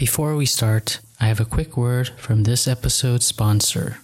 Before 0.00 0.34
we 0.34 0.46
start, 0.46 0.98
I 1.20 1.26
have 1.26 1.40
a 1.40 1.44
quick 1.44 1.76
word 1.76 2.08
from 2.16 2.44
this 2.44 2.66
episode's 2.66 3.26
sponsor. 3.26 3.98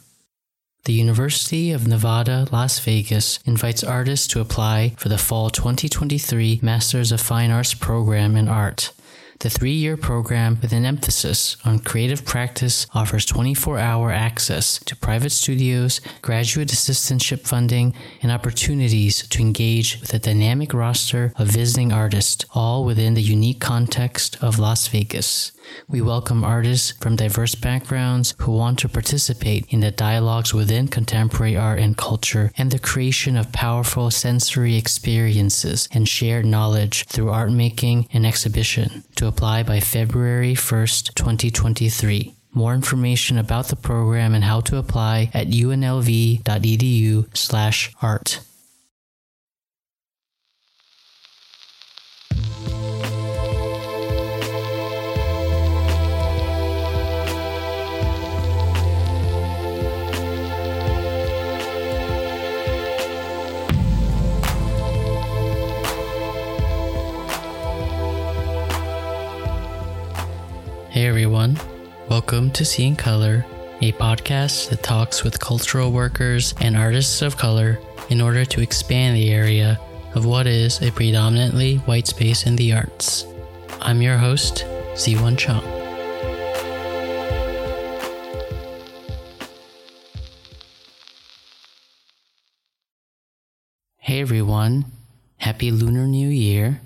The 0.85 0.93
University 0.93 1.73
of 1.73 1.89
Nevada, 1.89 2.47
Las 2.53 2.79
Vegas 2.81 3.39
invites 3.47 3.83
artists 3.83 4.27
to 4.27 4.41
apply 4.41 4.93
for 4.99 5.09
the 5.09 5.17
fall 5.17 5.49
2023 5.49 6.61
Masters 6.63 7.13
of 7.13 7.23
Fine 7.23 7.51
Arts 7.51 7.73
program 7.73 8.37
in 8.37 8.47
art. 8.47 8.93
The 9.41 9.49
three 9.49 9.73
year 9.73 9.97
program, 9.97 10.59
with 10.61 10.75
an 10.75 10.85
emphasis 10.85 11.57
on 11.65 11.79
creative 11.79 12.27
practice, 12.27 12.87
offers 12.93 13.25
24 13.25 13.79
hour 13.79 14.11
access 14.11 14.79
to 14.81 14.97
private 14.97 15.33
studios, 15.33 16.03
graduate 16.21 16.69
assistantship 16.69 17.47
funding, 17.47 17.95
and 18.21 18.31
opportunities 18.31 19.27
to 19.29 19.41
engage 19.41 19.99
with 20.03 20.13
a 20.13 20.19
dynamic 20.19 20.75
roster 20.75 21.33
of 21.37 21.49
visiting 21.49 21.91
artists, 21.91 22.45
all 22.53 22.85
within 22.85 23.15
the 23.15 23.23
unique 23.23 23.61
context 23.61 24.37
of 24.43 24.59
Las 24.59 24.89
Vegas. 24.89 25.53
We 25.89 26.01
welcome 26.01 26.45
artists 26.45 26.93
from 27.01 27.17
diverse 27.17 27.55
backgrounds 27.55 28.35
who 28.39 28.53
want 28.53 28.79
to 28.81 28.89
participate 28.89 29.67
in 29.71 29.81
the 29.81 29.91
dialogues 29.91 30.53
within 30.53 30.89
contemporary 30.89 31.57
art 31.57 31.79
and 31.79 31.97
culture 31.97 32.53
and 32.57 32.71
the 32.71 32.79
creation 32.79 33.37
of 33.37 33.53
powerful 33.53 34.11
sensory 34.11 34.77
experiences 34.77 35.89
and 35.93 36.09
shared 36.09 36.45
knowledge 36.45 37.05
through 37.05 37.31
art 37.31 37.53
making 37.53 38.09
and 38.13 38.27
exhibition 38.27 39.05
to 39.17 39.27
apply 39.27 39.63
by 39.63 39.81
February 39.81 40.55
1st, 40.55 41.15
2023. 41.15 42.35
More 42.53 42.75
information 42.75 43.39
about 43.39 43.69
the 43.69 43.77
program 43.77 44.35
and 44.35 44.45
how 44.45 44.61
to 44.63 44.79
apply 44.79 45.31
at 45.35 45.49
unlv.edu 45.49 46.43
Hey 70.97 71.09
everyone, 71.09 71.61
welcome 72.09 72.51
to 72.53 72.65
Seeing 72.65 72.97
Color, 72.97 73.45
a 73.83 73.93
podcast 73.93 74.71
that 74.71 74.83
talks 74.83 75.23
with 75.23 75.39
cultural 75.39 75.93
workers 75.93 76.55
and 76.63 76.75
artists 76.75 77.21
of 77.21 77.37
color 77.37 77.79
in 78.09 78.23
order 78.23 78.47
to 78.47 78.63
expand 78.63 79.15
the 79.15 79.31
area 79.31 79.79
of 80.15 80.25
what 80.25 80.47
is 80.47 80.81
a 80.81 80.91
predominantly 80.91 81.77
white 81.85 82.07
space 82.07 82.47
in 82.47 82.57
the 82.57 82.73
arts. 82.73 83.27
I'm 83.83 84.01
your 84.01 84.17
host, 84.17 84.65
Ziwon 84.95 85.37
Chang. 85.37 85.61
Hey 93.99 94.23
everyone, 94.23 94.87
happy 95.37 95.71
Lunar 95.71 96.07
New 96.07 96.31
Year. 96.31 96.81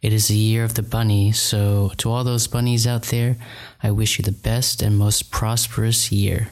It 0.00 0.12
is 0.12 0.28
the 0.28 0.36
year 0.36 0.62
of 0.62 0.74
the 0.74 0.82
bunny, 0.82 1.32
so 1.32 1.90
to 1.96 2.10
all 2.10 2.22
those 2.22 2.46
bunnies 2.46 2.86
out 2.86 3.04
there, 3.04 3.36
I 3.82 3.90
wish 3.90 4.16
you 4.16 4.24
the 4.24 4.30
best 4.30 4.80
and 4.80 4.96
most 4.96 5.32
prosperous 5.32 6.12
year. 6.12 6.50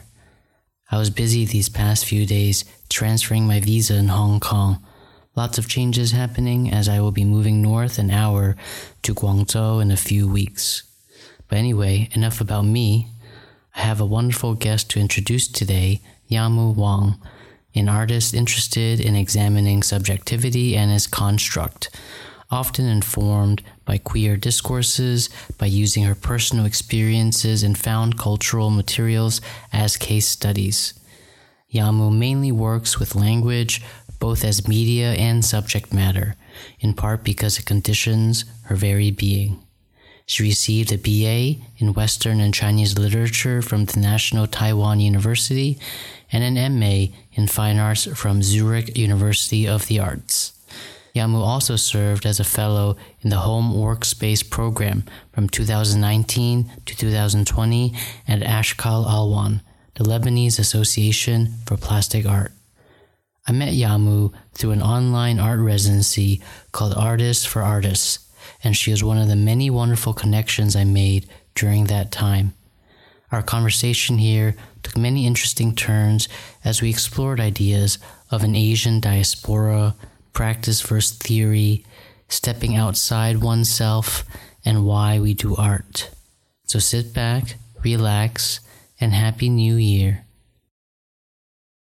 I 0.91 0.97
was 0.97 1.09
busy 1.09 1.45
these 1.45 1.69
past 1.69 2.05
few 2.05 2.25
days 2.25 2.65
transferring 2.89 3.47
my 3.47 3.61
visa 3.61 3.95
in 3.95 4.09
Hong 4.09 4.41
Kong. 4.41 4.83
Lots 5.33 5.57
of 5.57 5.69
changes 5.69 6.11
happening 6.11 6.69
as 6.73 6.89
I 6.89 6.99
will 6.99 7.13
be 7.13 7.23
moving 7.23 7.61
north 7.61 7.97
an 7.99 8.11
hour 8.11 8.57
to 9.03 9.13
Guangzhou 9.13 9.81
in 9.81 9.91
a 9.91 9.97
few 9.97 10.27
weeks. 10.27 10.83
But 11.47 11.57
anyway, 11.57 12.09
enough 12.11 12.41
about 12.41 12.65
me. 12.65 13.07
I 13.75 13.81
have 13.81 14.01
a 14.01 14.05
wonderful 14.05 14.55
guest 14.55 14.89
to 14.91 14.99
introduce 14.99 15.47
today, 15.47 16.01
Yamu 16.29 16.75
Wang, 16.75 17.15
an 17.73 17.87
artist 17.87 18.33
interested 18.33 18.99
in 18.99 19.15
examining 19.15 19.83
subjectivity 19.83 20.75
and 20.75 20.91
its 20.91 21.07
construct 21.07 21.89
often 22.49 22.85
informed 22.85 23.61
by 23.85 23.97
queer 23.97 24.37
discourses, 24.37 25.29
by 25.57 25.65
using 25.65 26.03
her 26.03 26.15
personal 26.15 26.65
experiences 26.65 27.63
and 27.63 27.77
found 27.77 28.17
cultural 28.17 28.69
materials 28.69 29.41
as 29.73 29.97
case 29.97 30.27
studies. 30.27 30.93
Yamu 31.73 32.15
mainly 32.15 32.51
works 32.51 32.99
with 32.99 33.15
language, 33.15 33.81
both 34.19 34.43
as 34.43 34.67
media 34.67 35.13
and 35.13 35.43
subject 35.43 35.93
matter, 35.93 36.35
in 36.79 36.93
part 36.93 37.23
because 37.23 37.59
it 37.59 37.65
conditions 37.65 38.45
her 38.63 38.75
very 38.75 39.11
being. 39.11 39.59
She 40.25 40.43
received 40.43 40.91
a 40.91 40.97
BA 40.97 41.61
in 41.77 41.93
Western 41.93 42.41
and 42.41 42.53
Chinese 42.53 42.97
literature 42.97 43.61
from 43.61 43.85
the 43.85 43.99
National 43.99 44.45
Taiwan 44.45 44.99
University 44.99 45.79
and 46.31 46.43
an 46.43 46.79
MA 46.79 47.13
in 47.31 47.47
Fine 47.47 47.79
Arts 47.79 48.05
from 48.17 48.43
Zurich 48.43 48.97
University 48.97 49.67
of 49.67 49.87
the 49.87 49.99
Arts. 49.99 50.56
Yamu 51.17 51.41
also 51.41 51.75
served 51.75 52.27
as 52.27 52.39
a 52.39 52.43
fellow 52.43 52.95
in 53.21 53.31
the 53.31 53.37
Home 53.37 53.73
Workspace 53.73 54.47
program 54.47 55.03
from 55.31 55.49
2019 55.49 56.71
to 56.85 56.95
2020 56.95 57.93
at 58.27 58.41
Ashkal 58.41 59.05
Alwan, 59.07 59.61
the 59.95 60.03
Lebanese 60.03 60.59
Association 60.59 61.55
for 61.65 61.75
Plastic 61.75 62.27
Art. 62.27 62.51
I 63.47 63.51
met 63.51 63.73
Yamu 63.73 64.31
through 64.53 64.71
an 64.71 64.83
online 64.83 65.39
art 65.39 65.59
residency 65.59 66.39
called 66.71 66.93
Artists 66.93 67.45
for 67.45 67.63
Artists, 67.63 68.19
and 68.63 68.77
she 68.77 68.91
was 68.91 69.03
one 69.03 69.17
of 69.17 69.27
the 69.27 69.35
many 69.35 69.71
wonderful 69.71 70.13
connections 70.13 70.75
I 70.75 70.83
made 70.83 71.27
during 71.55 71.85
that 71.85 72.11
time. 72.11 72.53
Our 73.31 73.41
conversation 73.41 74.19
here 74.19 74.55
took 74.83 74.95
many 74.95 75.25
interesting 75.25 75.73
turns 75.73 76.29
as 76.63 76.81
we 76.81 76.91
explored 76.91 77.39
ideas 77.39 77.97
of 78.29 78.43
an 78.43 78.55
Asian 78.55 78.99
diaspora, 78.99 79.95
practice 80.37 80.81
versus 80.81 81.17
theory, 81.17 81.83
stepping 82.29 82.75
outside 82.75 83.41
oneself, 83.41 84.23
and 84.63 84.85
why 84.85 85.19
we 85.19 85.33
do 85.33 85.55
art. 85.55 86.11
So 86.67 86.77
sit 86.77 87.11
back, 87.11 87.55
relax, 87.83 88.59
and 89.01 89.13
Happy 89.13 89.49
New 89.49 89.77
Year. 89.77 90.25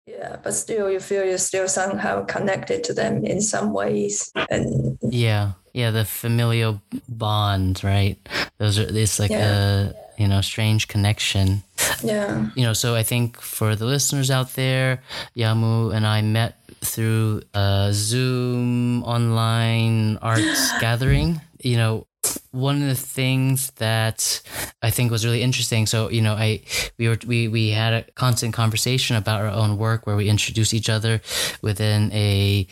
Yeah, 0.05 0.37
but 0.43 0.53
still, 0.53 0.91
you 0.91 0.99
feel 0.99 1.25
you're 1.25 1.39
still 1.39 1.67
somehow 1.67 2.25
connected 2.25 2.83
to 2.83 2.93
them 2.93 3.25
in 3.25 3.41
some 3.41 3.73
ways. 3.73 4.31
And 4.51 4.99
yeah, 5.01 5.53
yeah, 5.73 5.89
the 5.89 6.05
familial 6.05 6.79
bond, 7.09 7.83
right? 7.83 8.17
Those 8.59 8.77
are. 8.77 8.85
It's 8.85 9.17
like 9.17 9.31
yeah. 9.31 9.89
a 9.89 10.21
you 10.21 10.27
know 10.27 10.41
strange 10.41 10.87
connection. 10.87 11.63
Yeah. 12.03 12.49
You 12.55 12.63
know, 12.63 12.73
so 12.73 12.93
I 12.93 13.01
think 13.01 13.41
for 13.41 13.75
the 13.75 13.85
listeners 13.85 14.29
out 14.29 14.53
there, 14.53 15.01
Yamu 15.35 15.95
and 15.95 16.05
I 16.05 16.21
met 16.21 16.62
through 16.83 17.41
a 17.53 17.89
Zoom 17.91 19.03
online 19.03 20.17
arts 20.17 20.71
gathering. 20.79 21.41
You 21.59 21.77
know, 21.77 22.07
one 22.51 22.81
of 22.81 22.87
the 22.87 22.95
things 22.95 23.71
that 23.71 24.41
I 24.81 24.89
think 24.89 25.11
was 25.11 25.25
really 25.25 25.41
interesting. 25.41 25.85
So, 25.85 26.09
you 26.09 26.21
know, 26.21 26.33
I 26.33 26.61
we 26.97 27.07
were 27.07 27.17
we 27.25 27.47
we 27.47 27.69
had 27.69 27.93
a 27.93 28.03
constant 28.13 28.53
conversation 28.53 29.15
about 29.15 29.41
our 29.41 29.47
own 29.47 29.77
work 29.77 30.05
where 30.05 30.15
we 30.15 30.29
introduced 30.29 30.73
each 30.73 30.89
other 30.89 31.21
within 31.61 32.11
a 32.13 32.67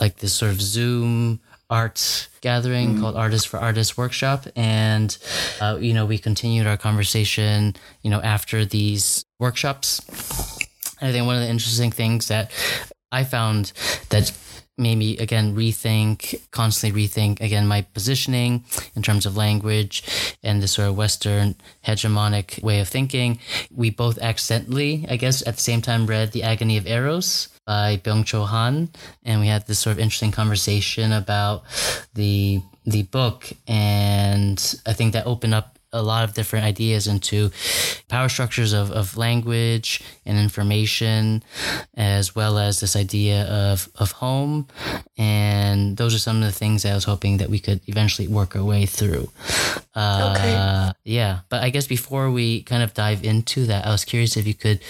like 0.00 0.16
this 0.16 0.34
sort 0.34 0.52
of 0.52 0.60
Zoom 0.60 1.40
arts 1.68 2.28
gathering 2.40 2.90
mm-hmm. 2.90 3.00
called 3.00 3.16
Artists 3.16 3.46
for 3.46 3.58
Artists 3.58 3.96
Workshop. 3.96 4.46
And, 4.54 5.16
uh, 5.60 5.78
you 5.80 5.94
know, 5.94 6.06
we 6.06 6.18
continued 6.18 6.66
our 6.66 6.76
conversation, 6.76 7.74
you 8.02 8.10
know, 8.10 8.20
after 8.20 8.64
these 8.64 9.24
workshops. 9.38 10.00
I 11.00 11.12
think 11.12 11.26
one 11.26 11.36
of 11.36 11.42
the 11.42 11.48
interesting 11.48 11.90
things 11.90 12.28
that 12.28 12.50
I 13.12 13.24
found 13.24 13.72
that 14.10 14.32
made 14.78 14.96
me 14.96 15.16
again 15.18 15.56
rethink, 15.56 16.38
constantly 16.50 17.06
rethink 17.06 17.40
again 17.40 17.66
my 17.66 17.82
positioning 17.82 18.64
in 18.94 19.02
terms 19.02 19.24
of 19.24 19.36
language 19.36 20.02
and 20.42 20.62
the 20.62 20.68
sort 20.68 20.88
of 20.88 20.96
Western 20.96 21.54
hegemonic 21.84 22.62
way 22.62 22.80
of 22.80 22.88
thinking. 22.88 23.38
We 23.74 23.90
both 23.90 24.18
accidentally, 24.18 25.06
I 25.08 25.16
guess, 25.16 25.46
at 25.46 25.54
the 25.54 25.62
same 25.62 25.80
time 25.80 26.06
read 26.06 26.32
The 26.32 26.42
Agony 26.42 26.76
of 26.76 26.86
Eros 26.86 27.48
by 27.66 27.96
Byung 27.96 28.24
Chul 28.24 28.46
Han, 28.46 28.90
and 29.24 29.40
we 29.40 29.48
had 29.48 29.66
this 29.66 29.78
sort 29.78 29.92
of 29.92 29.98
interesting 30.00 30.32
conversation 30.32 31.12
about 31.12 31.64
the 32.14 32.60
the 32.84 33.02
book, 33.02 33.50
and 33.66 34.76
I 34.86 34.92
think 34.92 35.12
that 35.14 35.26
opened 35.26 35.54
up 35.54 35.75
a 35.92 36.02
lot 36.02 36.24
of 36.24 36.34
different 36.34 36.64
ideas 36.64 37.06
into 37.06 37.50
power 38.08 38.28
structures 38.28 38.72
of, 38.72 38.90
of 38.90 39.16
language 39.16 40.02
and 40.24 40.38
information, 40.38 41.42
as 41.94 42.34
well 42.34 42.58
as 42.58 42.80
this 42.80 42.96
idea 42.96 43.44
of, 43.44 43.88
of 43.96 44.12
home. 44.12 44.66
And 45.16 45.96
those 45.96 46.14
are 46.14 46.18
some 46.18 46.36
of 46.36 46.42
the 46.42 46.52
things 46.52 46.84
I 46.84 46.94
was 46.94 47.04
hoping 47.04 47.38
that 47.38 47.48
we 47.48 47.58
could 47.58 47.80
eventually 47.86 48.28
work 48.28 48.54
our 48.56 48.64
way 48.64 48.86
through. 48.86 49.30
Uh, 49.94 50.34
okay. 50.36 50.92
Yeah. 51.04 51.40
But 51.48 51.62
I 51.62 51.70
guess 51.70 51.86
before 51.86 52.30
we 52.30 52.62
kind 52.62 52.82
of 52.82 52.92
dive 52.92 53.24
into 53.24 53.66
that, 53.66 53.86
I 53.86 53.90
was 53.90 54.04
curious 54.04 54.36
if 54.36 54.46
you 54.46 54.54
could, 54.54 54.80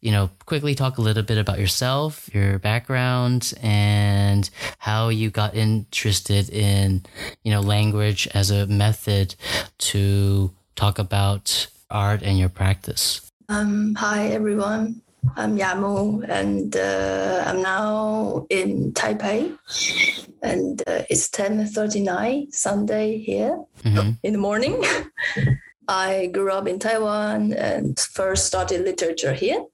you 0.00 0.10
know, 0.10 0.30
quickly 0.46 0.74
talk 0.74 0.98
a 0.98 1.02
little 1.02 1.22
bit 1.22 1.38
about 1.38 1.58
yourself, 1.58 2.30
your 2.32 2.58
background, 2.58 3.52
and 3.62 4.48
how 4.78 5.08
you 5.08 5.30
got 5.30 5.54
interested 5.54 6.48
in, 6.48 7.04
you 7.42 7.52
know, 7.52 7.60
language 7.60 8.26
as 8.32 8.50
a 8.50 8.66
method 8.66 9.34
to 9.78 10.53
talk 10.74 10.98
about 10.98 11.66
art 11.90 12.22
and 12.22 12.38
your 12.38 12.48
practice. 12.48 13.20
Um, 13.48 13.94
hi, 13.94 14.28
everyone. 14.28 15.00
I'm 15.36 15.56
Yamu, 15.56 16.28
and 16.28 16.76
uh, 16.76 17.44
I'm 17.46 17.62
now 17.62 18.46
in 18.50 18.92
Taipei, 18.92 19.56
and 20.42 20.82
uh, 20.86 21.02
it's 21.08 21.28
10:39 21.30 22.52
Sunday 22.52 23.18
here 23.18 23.58
hmm 23.82 24.10
in 24.22 24.32
the 24.32 24.38
morning. 24.38 24.82
I 25.88 26.26
grew 26.26 26.50
up 26.50 26.66
in 26.66 26.78
Taiwan 26.78 27.52
and 27.52 27.98
first 27.98 28.46
studied 28.46 28.82
literature 28.82 29.32
here. 29.32 29.64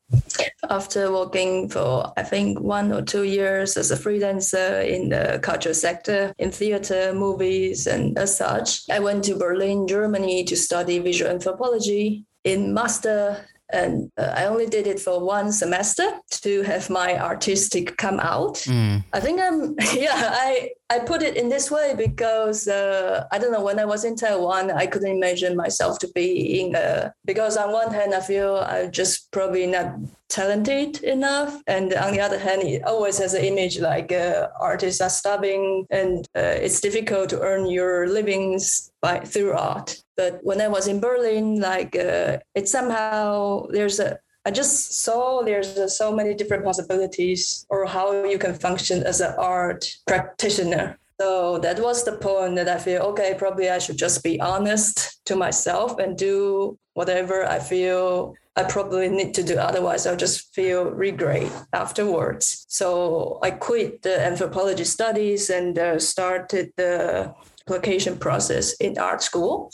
After 0.68 1.12
working 1.12 1.68
for, 1.68 2.12
I 2.16 2.22
think, 2.22 2.60
one 2.60 2.92
or 2.92 3.02
two 3.02 3.22
years 3.22 3.76
as 3.76 3.90
a 3.90 3.96
freelancer 3.96 4.86
in 4.86 5.10
the 5.10 5.38
cultural 5.42 5.74
sector, 5.74 6.32
in 6.38 6.50
theater, 6.50 7.12
movies, 7.14 7.86
and 7.86 8.18
as 8.18 8.36
such, 8.36 8.88
I 8.90 8.98
went 8.98 9.24
to 9.24 9.36
Berlin, 9.36 9.86
Germany 9.86 10.44
to 10.44 10.56
study 10.56 10.98
visual 10.98 11.30
anthropology 11.30 12.24
in 12.44 12.74
master. 12.74 13.46
And 13.72 14.10
uh, 14.16 14.32
I 14.36 14.46
only 14.46 14.66
did 14.66 14.86
it 14.86 15.00
for 15.00 15.20
one 15.24 15.52
semester 15.52 16.08
to 16.42 16.62
have 16.62 16.90
my 16.90 17.18
artistic 17.18 17.96
come 17.96 18.20
out. 18.20 18.56
Mm. 18.66 19.04
I 19.12 19.20
think 19.20 19.40
I'm 19.40 19.76
yeah 19.94 20.30
I 20.32 20.70
I 20.90 20.98
put 20.98 21.22
it 21.22 21.36
in 21.36 21.48
this 21.48 21.70
way 21.70 21.94
because 21.96 22.66
uh, 22.66 23.26
I 23.30 23.38
don't 23.38 23.52
know 23.52 23.62
when 23.62 23.78
I 23.78 23.84
was 23.84 24.04
in 24.04 24.16
Taiwan 24.16 24.70
I 24.70 24.86
couldn't 24.86 25.16
imagine 25.16 25.56
myself 25.56 25.98
to 26.00 26.08
be 26.14 26.60
in 26.60 26.74
a 26.74 27.12
because 27.24 27.56
on 27.56 27.72
one 27.72 27.92
hand 27.92 28.14
I 28.14 28.20
feel 28.20 28.56
I'm 28.56 28.90
just 28.90 29.30
probably 29.30 29.66
not 29.66 29.94
talented 30.28 31.02
enough 31.02 31.60
and 31.66 31.92
on 31.94 32.12
the 32.12 32.20
other 32.20 32.38
hand 32.38 32.62
it 32.62 32.84
always 32.84 33.18
has 33.18 33.34
an 33.34 33.44
image 33.44 33.80
like 33.80 34.12
uh, 34.12 34.48
artists 34.60 35.00
are 35.00 35.10
starving 35.10 35.84
and 35.90 36.26
uh, 36.36 36.54
it's 36.64 36.80
difficult 36.80 37.28
to 37.30 37.40
earn 37.40 37.66
your 37.66 38.06
livings 38.06 38.90
by 39.00 39.18
through 39.20 39.52
art 39.52 40.02
but 40.20 40.32
when 40.42 40.60
I 40.60 40.68
was 40.68 40.86
in 40.86 41.00
Berlin 41.00 41.46
like 41.60 41.96
uh, 41.96 42.38
it 42.54 42.68
somehow 42.68 43.66
there's 43.74 43.98
a 44.06 44.18
I 44.48 44.50
just 44.50 44.76
saw 45.04 45.42
there's 45.42 45.72
uh, 45.78 45.88
so 45.88 46.06
many 46.18 46.32
different 46.34 46.64
possibilities 46.64 47.66
or 47.72 47.86
how 47.86 48.06
you 48.32 48.38
can 48.38 48.54
function 48.54 49.02
as 49.02 49.20
an 49.20 49.34
art 49.38 49.82
practitioner. 50.06 50.98
So 51.20 51.58
that 51.58 51.78
was 51.78 52.04
the 52.04 52.16
point 52.28 52.56
that 52.56 52.68
I 52.68 52.78
feel 52.78 53.02
okay, 53.10 53.34
probably 53.38 53.68
I 53.68 53.78
should 53.78 53.98
just 54.06 54.22
be 54.22 54.40
honest 54.40 55.24
to 55.28 55.36
myself 55.36 55.98
and 55.98 56.16
do 56.16 56.78
whatever 56.94 57.36
I 57.56 57.58
feel 57.58 58.34
I 58.56 58.64
probably 58.64 59.08
need 59.08 59.32
to 59.34 59.42
do. 59.42 59.56
Otherwise, 59.58 60.06
I'll 60.06 60.24
just 60.26 60.54
feel 60.54 60.84
regret 60.84 61.50
afterwards. 61.72 62.66
So 62.68 63.38
I 63.42 63.50
quit 63.52 64.02
the 64.02 64.16
anthropology 64.30 64.84
studies 64.84 65.50
and 65.50 65.78
uh, 65.78 65.98
started 65.98 66.72
the 66.76 67.34
application 67.70 68.18
process 68.18 68.72
in 68.74 68.98
art 68.98 69.22
school. 69.22 69.70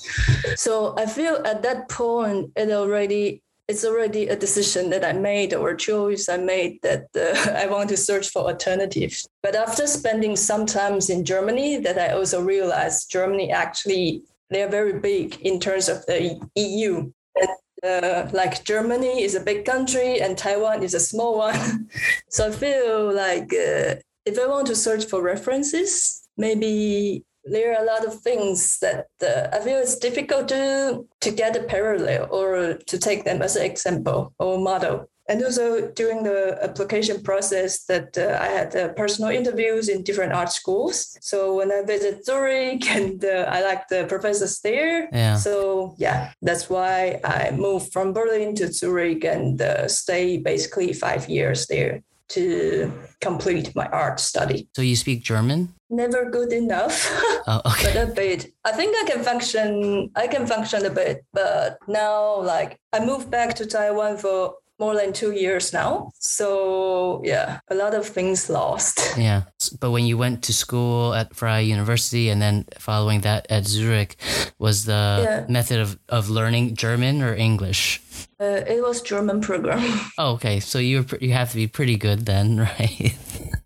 So 0.56 0.94
I 0.98 1.06
feel 1.06 1.42
at 1.44 1.62
that 1.62 1.88
point, 1.88 2.52
it 2.56 2.70
already 2.70 3.42
it's 3.68 3.84
already 3.84 4.28
a 4.28 4.36
decision 4.36 4.90
that 4.90 5.04
I 5.04 5.12
made 5.12 5.52
or 5.52 5.70
a 5.70 5.76
choice 5.76 6.28
I 6.28 6.36
made 6.36 6.80
that 6.82 7.06
uh, 7.16 7.50
I 7.62 7.66
want 7.66 7.88
to 7.88 7.96
search 7.96 8.28
for 8.28 8.42
alternatives. 8.42 9.26
But 9.42 9.56
after 9.56 9.88
spending 9.88 10.36
some 10.36 10.66
times 10.66 11.10
in 11.10 11.24
Germany, 11.24 11.78
that 11.78 11.98
I 11.98 12.14
also 12.14 12.40
realized 12.40 13.10
Germany 13.10 13.50
actually 13.50 14.22
they're 14.50 14.68
very 14.68 15.00
big 15.00 15.40
in 15.40 15.58
terms 15.58 15.88
of 15.88 16.06
the 16.06 16.38
EU. 16.54 17.10
And, 17.34 17.50
uh, 17.82 18.28
like 18.32 18.64
Germany 18.64 19.22
is 19.22 19.34
a 19.34 19.40
big 19.40 19.64
country 19.64 20.20
and 20.20 20.38
Taiwan 20.38 20.84
is 20.84 20.94
a 20.94 21.00
small 21.00 21.36
one. 21.38 21.88
so 22.30 22.46
I 22.46 22.52
feel 22.52 23.12
like 23.12 23.52
uh, 23.52 23.96
if 24.24 24.38
I 24.38 24.46
want 24.46 24.68
to 24.68 24.76
search 24.76 25.06
for 25.06 25.20
references, 25.22 26.22
maybe 26.36 27.24
there 27.46 27.74
are 27.74 27.82
a 27.82 27.86
lot 27.86 28.04
of 28.06 28.20
things 28.20 28.78
that 28.80 29.06
uh, 29.22 29.48
I 29.52 29.60
feel 29.60 29.78
it's 29.78 29.98
difficult 29.98 30.48
to 30.48 31.06
to 31.20 31.30
get 31.30 31.56
a 31.56 31.62
parallel 31.62 32.28
or 32.30 32.74
to 32.74 32.98
take 32.98 33.24
them 33.24 33.42
as 33.42 33.56
an 33.56 33.64
example 33.64 34.34
or 34.38 34.58
model. 34.58 35.08
And 35.28 35.42
also 35.42 35.90
during 35.90 36.22
the 36.22 36.56
application 36.62 37.22
process, 37.22 37.84
that 37.86 38.16
uh, 38.16 38.38
I 38.40 38.46
had 38.46 38.76
uh, 38.76 38.88
personal 38.92 39.30
interviews 39.30 39.88
in 39.88 40.04
different 40.04 40.32
art 40.32 40.52
schools. 40.52 41.18
So 41.20 41.56
when 41.56 41.72
I 41.72 41.82
visit 41.82 42.24
Zurich, 42.24 42.88
and 42.96 43.24
uh, 43.24 43.46
I 43.48 43.62
like 43.62 43.88
the 43.88 44.06
professors 44.08 44.60
there. 44.60 45.08
Yeah. 45.12 45.36
So 45.36 45.96
yeah, 45.98 46.32
that's 46.42 46.70
why 46.70 47.20
I 47.24 47.50
moved 47.50 47.92
from 47.92 48.12
Berlin 48.12 48.54
to 48.56 48.72
Zurich 48.72 49.24
and 49.24 49.60
uh, 49.60 49.88
stay 49.88 50.38
basically 50.38 50.92
five 50.92 51.28
years 51.28 51.66
there 51.66 52.02
to 52.28 52.92
complete 53.20 53.74
my 53.74 53.86
art 53.86 54.20
study. 54.20 54.68
So 54.74 54.82
you 54.82 54.96
speak 54.96 55.22
German? 55.22 55.74
Never 55.90 56.30
good 56.30 56.52
enough. 56.52 57.10
Oh, 57.48 57.60
but 57.64 57.94
a 57.94 58.06
bit. 58.12 58.52
I 58.64 58.72
think 58.72 58.96
I 59.00 59.06
can 59.08 59.22
function. 59.22 60.10
I 60.16 60.26
can 60.26 60.48
function 60.48 60.84
a 60.84 60.90
bit, 60.90 61.24
but 61.32 61.78
now, 61.86 62.40
like, 62.42 62.80
I 62.92 62.98
moved 63.04 63.30
back 63.30 63.54
to 63.54 63.66
Taiwan 63.66 64.16
for 64.16 64.54
more 64.80 64.96
than 64.96 65.12
two 65.12 65.30
years 65.30 65.72
now. 65.72 66.10
So 66.18 67.22
yeah, 67.24 67.60
a 67.70 67.74
lot 67.76 67.94
of 67.94 68.04
things 68.04 68.50
lost. 68.50 68.98
Yeah. 69.16 69.42
But 69.80 69.92
when 69.92 70.06
you 70.06 70.18
went 70.18 70.42
to 70.44 70.52
school 70.52 71.14
at 71.14 71.36
Freie 71.36 71.62
University 71.70 72.28
and 72.30 72.42
then 72.42 72.64
following 72.80 73.20
that 73.20 73.46
at 73.48 73.64
Zurich, 73.64 74.16
was 74.58 74.84
the 74.84 75.22
Yeah. 75.22 75.46
method 75.48 75.78
of, 75.80 75.96
of 76.08 76.28
learning 76.28 76.74
German 76.74 77.22
or 77.22 77.32
English? 77.32 78.02
Uh, 78.40 78.60
it 78.66 78.82
was 78.82 79.02
German 79.02 79.40
program, 79.40 79.80
Oh, 80.18 80.32
okay. 80.34 80.58
So 80.60 80.78
you 80.80 81.04
were, 81.04 81.18
you 81.20 81.32
have 81.32 81.50
to 81.50 81.56
be 81.56 81.68
pretty 81.68 81.96
good 81.96 82.26
then, 82.26 82.58
right? 82.58 83.14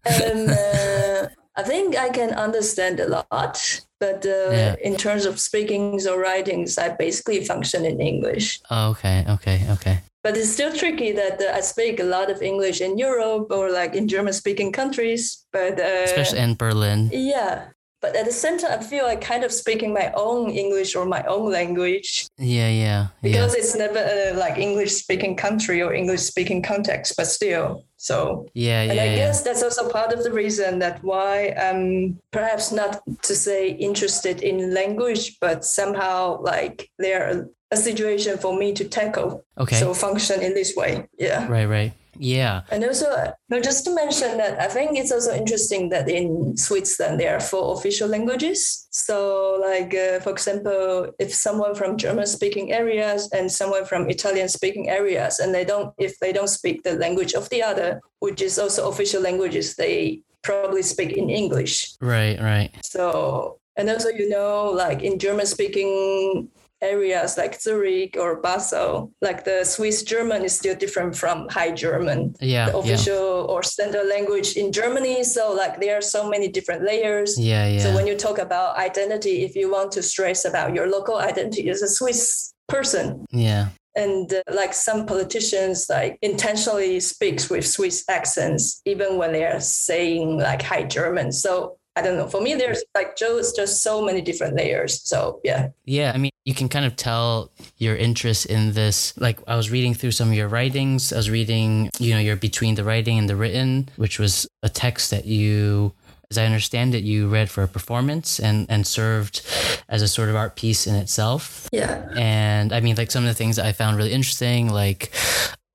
and 0.04 0.50
uh, 0.50 1.09
I 1.56 1.62
think 1.62 1.96
I 1.96 2.08
can 2.10 2.30
understand 2.30 3.00
a 3.00 3.08
lot. 3.08 3.80
But 3.98 4.24
uh, 4.24 4.50
Yeah. 4.50 4.76
in 4.82 4.96
terms 4.96 5.26
of 5.26 5.38
speakings 5.38 6.06
or 6.06 6.18
writings, 6.18 6.78
I 6.78 6.88
basically 6.88 7.44
function 7.44 7.84
in 7.84 8.00
English. 8.00 8.60
oh, 8.70 8.90
okay, 8.90 9.24
okay, 9.28 9.60
okay. 9.70 9.98
But 10.22 10.36
it's 10.36 10.50
still 10.50 10.72
tricky 10.72 11.12
that 11.12 11.40
uh, 11.40 11.56
I 11.58 11.60
speak 11.60 11.98
a 12.00 12.04
lot 12.04 12.30
of 12.30 12.42
English 12.42 12.80
in 12.80 12.98
Europe 12.98 13.46
or 13.50 13.70
like 13.70 13.94
in 13.94 14.06
German-speaking 14.06 14.72
countries. 14.72 15.46
But 15.52 15.80
uh, 15.80 16.04
Especially 16.04 16.40
in 16.40 16.54
Berlin. 16.56 17.10
Yeah. 17.12 17.68
But 18.00 18.16
at 18.16 18.24
the 18.24 18.32
same 18.32 18.58
time, 18.58 18.78
I 18.78 18.82
feel 18.82 19.04
like 19.04 19.20
kind 19.20 19.44
of 19.44 19.52
speaking 19.52 19.92
my 19.92 20.10
own 20.14 20.50
English 20.50 20.96
or 20.96 21.04
my 21.04 21.22
own 21.24 21.50
language 21.52 22.26
Yeah, 22.38 22.68
yeah, 22.68 22.72
yeah. 22.72 23.06
because 23.22 23.54
it's 23.54 23.76
never 23.76 23.98
a 23.98 24.32
like 24.32 24.56
English 24.58 24.92
speaking 24.92 25.36
country 25.36 25.82
or 25.82 25.92
English 25.92 26.22
speaking 26.22 26.62
context, 26.62 27.14
but 27.16 27.26
still. 27.26 27.84
So, 27.98 28.46
Yeah, 28.54 28.80
and 28.82 28.94
yeah, 28.94 29.02
I 29.02 29.06
yeah. 29.06 29.16
guess 29.16 29.42
that's 29.42 29.62
also 29.62 29.90
part 29.90 30.12
of 30.14 30.22
the 30.24 30.32
reason 30.32 30.78
that 30.78 31.04
why 31.04 31.50
I'm 31.60 32.18
perhaps 32.30 32.72
not 32.72 33.02
to 33.22 33.34
say 33.34 33.70
interested 33.72 34.42
in 34.42 34.72
language, 34.72 35.36
but 35.38 35.64
somehow 35.64 36.40
like 36.40 36.88
there 36.98 37.48
a 37.70 37.76
situation 37.76 38.38
for 38.38 38.56
me 38.56 38.72
to 38.72 38.84
tackle. 38.84 39.44
Okay. 39.58 39.76
So 39.76 39.92
function 39.94 40.40
in 40.40 40.54
this 40.54 40.74
way. 40.74 41.06
Yeah. 41.18 41.46
Right, 41.46 41.66
right. 41.66 41.92
Yeah. 42.20 42.62
And 42.70 42.84
also, 42.84 43.32
no, 43.48 43.60
just 43.60 43.84
to 43.86 43.94
mention 43.94 44.36
that 44.36 44.60
I 44.60 44.68
think 44.68 44.98
it's 44.98 45.10
also 45.10 45.34
interesting 45.34 45.88
that 45.88 46.06
in 46.08 46.54
Switzerland 46.54 47.18
there 47.18 47.34
are 47.34 47.40
four 47.40 47.74
official 47.74 48.08
languages. 48.08 48.86
So, 48.90 49.58
like 49.60 49.94
uh, 49.94 50.20
for 50.20 50.30
example, 50.30 51.12
if 51.18 51.34
someone 51.34 51.74
from 51.74 51.96
German-speaking 51.96 52.72
areas 52.72 53.30
and 53.32 53.50
someone 53.50 53.86
from 53.86 54.10
Italian-speaking 54.10 54.90
areas, 54.90 55.38
and 55.38 55.54
they 55.54 55.64
don't, 55.64 55.94
if 55.96 56.18
they 56.18 56.32
don't 56.32 56.48
speak 56.48 56.82
the 56.82 56.92
language 56.92 57.32
of 57.32 57.48
the 57.48 57.62
other, 57.62 58.02
which 58.18 58.42
is 58.42 58.58
also 58.58 58.90
official 58.90 59.22
languages, 59.22 59.76
they 59.76 60.20
probably 60.42 60.82
speak 60.82 61.12
in 61.16 61.30
English. 61.30 61.96
Right, 62.02 62.38
right. 62.38 62.70
So, 62.84 63.58
and 63.76 63.88
also, 63.88 64.10
you 64.10 64.28
know, 64.28 64.70
like 64.70 65.02
in 65.02 65.18
German 65.18 65.46
speaking 65.46 66.50
areas 66.82 67.36
like 67.36 67.60
Zurich 67.60 68.16
or 68.18 68.40
Basel, 68.40 69.12
like 69.20 69.44
the 69.44 69.64
Swiss 69.64 70.02
German 70.02 70.44
is 70.44 70.56
still 70.56 70.74
different 70.74 71.16
from 71.16 71.48
High 71.48 71.72
German, 71.72 72.34
Yeah, 72.40 72.70
the 72.70 72.72
yeah. 72.72 72.78
official 72.78 73.46
or 73.48 73.62
standard 73.62 74.08
language 74.08 74.56
in 74.56 74.72
Germany. 74.72 75.24
So, 75.24 75.52
like, 75.52 75.80
there 75.80 75.96
are 75.98 76.02
so 76.02 76.28
many 76.28 76.48
different 76.48 76.84
layers. 76.84 77.38
Yeah, 77.38 77.66
yeah. 77.66 77.80
So, 77.80 77.94
when 77.94 78.06
you 78.06 78.16
talk 78.16 78.38
about 78.38 78.76
identity, 78.76 79.44
if 79.44 79.54
you 79.54 79.70
want 79.70 79.92
to 79.92 80.02
stress 80.02 80.44
about 80.44 80.74
your 80.74 80.88
local 80.88 81.18
identity 81.18 81.68
as 81.70 81.82
a 81.82 81.88
Swiss 81.88 82.52
person, 82.68 83.24
yeah. 83.32 83.68
and 83.96 84.32
uh, 84.32 84.42
like 84.54 84.72
some 84.72 85.04
politicians 85.06 85.86
like 85.90 86.16
intentionally 86.22 87.00
speaks 87.00 87.50
with 87.50 87.66
Swiss 87.66 88.04
accents 88.08 88.80
even 88.84 89.18
when 89.18 89.32
they 89.32 89.44
are 89.44 89.60
saying 89.60 90.38
like 90.38 90.62
high 90.62 90.84
German. 90.84 91.32
So 91.32 91.76
I 91.96 92.02
don't 92.02 92.16
know. 92.16 92.28
For 92.28 92.40
me, 92.40 92.54
there's 92.54 92.82
like 92.94 93.16
just 93.16 93.56
just 93.56 93.82
so 93.82 94.00
many 94.00 94.20
different 94.20 94.56
layers. 94.56 95.02
So 95.02 95.40
yeah, 95.44 95.68
Yeah, 95.84 96.12
I 96.14 96.18
mean, 96.18 96.30
you 96.44 96.54
can 96.54 96.68
kind 96.68 96.84
of 96.84 96.96
tell 96.96 97.50
your 97.78 97.96
interest 97.96 98.46
in 98.46 98.72
this. 98.72 99.16
Like, 99.18 99.40
I 99.46 99.56
was 99.56 99.70
reading 99.70 99.94
through 99.94 100.12
some 100.12 100.28
of 100.28 100.34
your 100.34 100.48
writings. 100.48 101.12
I 101.12 101.16
was 101.16 101.30
reading, 101.30 101.90
you 101.98 102.14
know, 102.14 102.20
your 102.20 102.36
between 102.36 102.76
the 102.76 102.84
writing 102.84 103.18
and 103.18 103.28
the 103.28 103.36
written, 103.36 103.88
which 103.96 104.18
was 104.18 104.48
a 104.62 104.68
text 104.68 105.10
that 105.10 105.26
you, 105.26 105.92
as 106.30 106.38
I 106.38 106.46
understand 106.46 106.94
it, 106.94 107.02
you 107.02 107.28
read 107.28 107.50
for 107.50 107.62
a 107.64 107.68
performance 107.68 108.38
and 108.38 108.66
and 108.70 108.86
served 108.86 109.42
as 109.88 110.00
a 110.00 110.08
sort 110.08 110.28
of 110.28 110.36
art 110.36 110.54
piece 110.54 110.86
in 110.86 110.94
itself. 110.94 111.68
yeah, 111.72 112.06
And 112.16 112.72
I 112.72 112.80
mean, 112.80 112.94
like 112.96 113.10
some 113.10 113.24
of 113.24 113.28
the 113.28 113.34
things 113.34 113.56
that 113.56 113.66
I 113.66 113.72
found 113.72 113.96
really 113.96 114.12
interesting, 114.12 114.70
like 114.70 115.12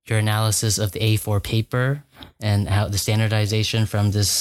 your 0.07 0.19
analysis 0.19 0.77
of 0.77 0.91
the 0.93 0.99
A4 0.99 1.43
paper 1.43 2.03
and 2.45 2.69
how 2.69 2.87
the 2.87 2.97
standardization 2.99 3.87
from 3.87 4.11
this 4.11 4.31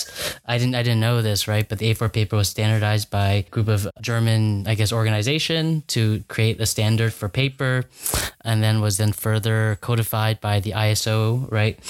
I 0.45 0.59
didn't 0.59 0.75
I 0.75 0.83
didn't 0.83 1.01
know 1.01 1.23
this 1.23 1.49
right? 1.49 1.67
But 1.67 1.79
the 1.79 1.93
A4 1.93 2.13
paper 2.13 2.37
was 2.37 2.49
standardized 2.49 3.11
by 3.11 3.29
a 3.29 3.43
group 3.43 3.69
of 3.69 3.89
German 4.01 4.69
I 4.69 4.75
guess 4.75 4.93
organization 4.93 5.83
to 5.89 6.23
create 6.29 6.61
a 6.61 6.67
standard 6.67 7.13
for 7.15 7.29
paper 7.31 7.85
and 8.45 8.63
then 8.63 8.83
was 8.83 8.99
then 8.99 9.13
further 9.13 9.79
codified 9.81 10.41
by 10.41 10.61
the 10.61 10.73
ISO 10.73 11.51
right? 11.51 11.81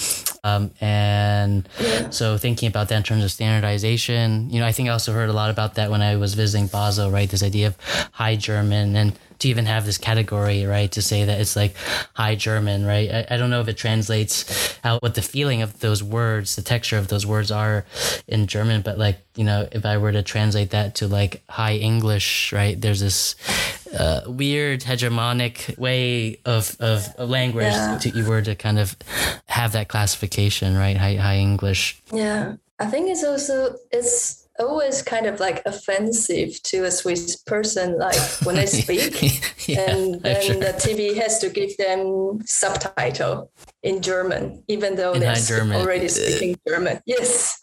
Um, 0.43 0.71
and 0.79 1.67
so 2.11 2.37
thinking 2.37 2.69
about 2.69 2.87
that 2.89 2.97
in 2.97 3.03
terms 3.03 3.23
of 3.25 3.31
standardization 3.31 4.49
you 4.49 4.59
know 4.59 4.65
I 4.65 4.71
think 4.71 4.87
I 4.87 4.93
also 4.93 5.11
heard 5.11 5.29
a 5.29 5.33
lot 5.33 5.49
about 5.49 5.75
that 5.75 5.91
when 5.91 6.01
I 6.01 6.15
was 6.15 6.33
visiting 6.33 6.67
Basel 6.67 7.11
right? 7.11 7.29
This 7.29 7.43
idea 7.43 7.67
of 7.67 7.77
high 8.13 8.37
German 8.37 8.95
and 8.95 9.19
to 9.39 9.49
even 9.49 9.65
have 9.65 9.85
this 9.85 9.97
category, 9.97 10.65
right? 10.65 10.91
To 10.93 11.01
say 11.01 11.25
that 11.25 11.39
it's 11.39 11.55
like 11.55 11.75
high 12.13 12.35
German, 12.35 12.85
right? 12.85 13.09
I, 13.11 13.27
I 13.35 13.37
don't 13.37 13.49
know 13.49 13.61
if 13.61 13.67
it 13.67 13.77
translates 13.77 14.77
out 14.83 15.01
what 15.01 15.15
the 15.15 15.21
feeling 15.21 15.61
of 15.61 15.79
those 15.79 16.01
words, 16.03 16.55
the 16.55 16.61
texture 16.61 16.97
of 16.97 17.07
those 17.07 17.25
words 17.25 17.51
are 17.51 17.85
in 18.27 18.47
German, 18.47 18.81
but 18.81 18.97
like, 18.97 19.17
you 19.35 19.43
know, 19.43 19.67
if 19.71 19.85
I 19.85 19.97
were 19.97 20.11
to 20.11 20.23
translate 20.23 20.69
that 20.71 20.95
to 20.95 21.07
like 21.07 21.41
high 21.49 21.75
English, 21.75 22.53
right? 22.53 22.79
There's 22.79 22.99
this 23.01 23.35
uh, 23.97 24.21
weird 24.27 24.81
hegemonic 24.81 25.77
way 25.77 26.39
of, 26.45 26.75
of 26.79 27.07
of 27.17 27.29
language 27.29 27.65
Yeah. 27.73 27.97
to, 28.01 28.09
you 28.09 28.25
were 28.25 28.41
to 28.41 28.55
kind 28.55 28.79
of 28.79 28.95
have 29.47 29.73
that 29.73 29.87
classification, 29.87 30.77
right? 30.77 30.97
High, 30.97 31.15
high 31.15 31.37
English. 31.37 32.01
Yeah, 32.11 32.55
I 32.79 32.85
think 32.87 33.09
it's 33.09 33.23
also 33.23 33.77
it's 33.91 34.44
always 34.59 35.01
kind 35.01 35.25
of 35.25 35.39
like 35.39 35.61
offensive 35.65 36.61
to 36.63 36.85
a 36.85 36.91
Swiss 36.91 37.35
person, 37.35 37.97
like 37.97 38.19
when 38.43 38.55
they 38.55 38.65
speak, 38.81 39.67
yeah, 39.67 39.91
and 39.91 40.21
then 40.21 40.41
sure. 40.41 40.55
the 40.55 40.73
TV 40.77 41.15
has 41.17 41.39
to 41.39 41.49
give 41.49 41.75
them 41.77 42.39
subtitle 42.45 43.51
in 43.83 44.01
German, 44.01 44.63
even 44.67 44.95
though 44.95 45.13
In 45.13 45.21
they're 45.21 45.35
German. 45.35 45.81
already 45.81 46.07
speaking 46.07 46.57
German. 46.67 46.99
Yes, 47.05 47.59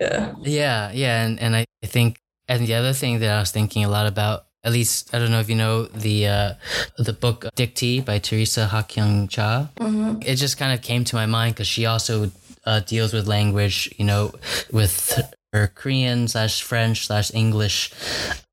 yeah, 0.00 0.34
Yeah, 0.42 0.90
yeah, 0.92 1.24
and, 1.24 1.38
and 1.40 1.56
I 1.56 1.64
I 1.82 1.86
think 1.86 2.20
and 2.48 2.66
the 2.66 2.74
other 2.74 2.92
thing 2.92 3.20
that 3.20 3.30
I 3.30 3.40
was 3.40 3.52
thinking 3.52 3.84
a 3.84 3.88
lot 3.88 4.06
about, 4.06 4.46
at 4.64 4.72
least 4.72 5.14
I 5.14 5.18
don't 5.18 5.30
know 5.30 5.40
if 5.40 5.48
you 5.48 5.56
know 5.56 5.84
the 5.84 6.26
uh, 6.26 6.54
the 6.98 7.12
book 7.12 7.46
Dictee 7.56 8.04
by 8.04 8.18
Theresa 8.18 8.66
Hak 8.66 8.88
Kyung 8.88 9.28
Cha. 9.28 9.68
Mm-hmm. 9.76 10.22
It 10.22 10.34
just 10.36 10.58
kind 10.58 10.72
of 10.72 10.82
came 10.82 11.04
to 11.04 11.16
my 11.16 11.26
mind 11.26 11.54
because 11.54 11.68
she 11.68 11.86
also 11.86 12.30
uh, 12.66 12.80
deals 12.80 13.12
with 13.12 13.26
language, 13.26 13.92
you 13.96 14.04
know, 14.04 14.32
with 14.72 15.20
her 15.52 15.66
Korean 15.66 16.28
slash 16.28 16.62
French 16.62 17.06
slash 17.06 17.32
English 17.34 17.92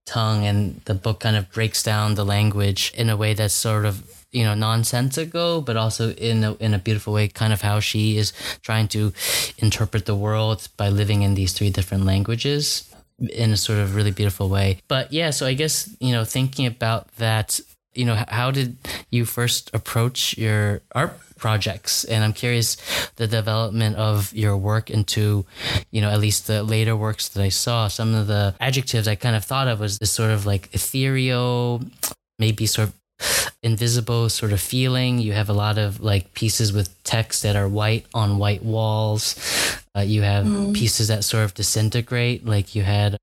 tongue, 0.06 0.46
and 0.46 0.82
the 0.86 0.94
book 0.94 1.20
kind 1.20 1.36
of 1.36 1.52
breaks 1.52 1.84
down 1.84 2.16
the 2.16 2.26
language 2.26 2.94
in 2.96 3.10
a 3.10 3.18
way 3.18 3.34
that's 3.34 3.54
sort 3.54 3.86
of 3.86 4.04
you 4.32 4.44
know 4.44 4.54
nonsensical 4.54 5.62
but 5.62 5.78
also 5.78 6.12
in 6.12 6.44
a, 6.44 6.54
in 6.56 6.74
a 6.74 6.78
beautiful 6.78 7.14
way 7.14 7.30
kind 7.30 7.54
of 7.54 7.62
how 7.62 7.80
she 7.80 8.18
is 8.18 8.34
trying 8.62 8.88
to 8.88 9.14
interpret 9.58 10.06
the 10.06 10.16
world 10.16 10.68
by 10.76 10.90
living 10.90 11.22
in 11.22 11.34
these 11.34 11.54
three 11.54 11.70
different 11.70 12.04
languages 12.04 12.94
in 13.32 13.52
a 13.52 13.58
sort 13.58 13.80
of 13.80 13.96
really 13.96 14.12
beautiful 14.12 14.50
way. 14.50 14.80
But 14.90 15.14
yeah 15.14 15.30
so 15.30 15.46
i 15.46 15.54
guess 15.54 15.90
you 16.00 16.12
know 16.12 16.26
thinking 16.26 16.66
about 16.66 17.08
that 17.16 17.60
you 17.98 18.06
know 18.06 18.24
how 18.28 18.52
did 18.52 18.78
you 19.10 19.26
first 19.26 19.70
approach 19.74 20.38
your 20.38 20.82
art 20.94 21.18
projects 21.38 22.04
and 22.04 22.24
i'm 22.24 22.34
curious 22.34 22.78
the 23.16 23.28
development 23.28 23.96
of 23.96 24.34
your 24.34 24.58
work 24.58 24.90
into 24.90 25.46
you 25.92 26.02
know 26.02 26.10
at 26.10 26.20
least 26.20 26.48
the 26.48 26.64
later 26.64 26.96
works 26.96 27.30
that 27.30 27.44
i 27.44 27.50
saw 27.50 27.88
some 27.88 28.14
of 28.16 28.28
the 28.28 28.56
adjectives 28.60 29.08
i 29.08 29.16
kind 29.16 29.36
of 29.36 29.44
thought 29.44 29.68
of 29.68 29.80
was 29.80 30.00
this 30.00 30.12
sort 30.12 30.32
of 30.32 30.46
like 30.46 30.70
ethereal 30.74 31.82
maybe 32.40 32.66
sort 32.66 32.90
of 32.90 32.94
invisible 33.64 34.30
sort 34.30 34.54
of 34.54 34.62
feeling. 34.62 35.18
You 35.20 35.34
have 35.34 35.50
a 35.50 35.54
lot 35.54 35.78
of 35.78 36.02
like 36.02 36.34
pieces 36.34 36.72
with 36.72 37.02
text 37.04 37.44
that 37.44 37.56
are 37.56 37.68
white 37.68 38.06
on 38.14 38.38
white 38.38 38.64
walls. 38.64 39.36
Uh, 39.96 40.02
you 40.02 40.22
have 40.22 40.46
pieces 40.74 41.08
that 41.08 41.24
sort 41.24 41.44
of 41.44 41.56
disintegrate, 41.56 42.46
like 42.46 42.76
you 42.76 42.84
had 42.84 43.18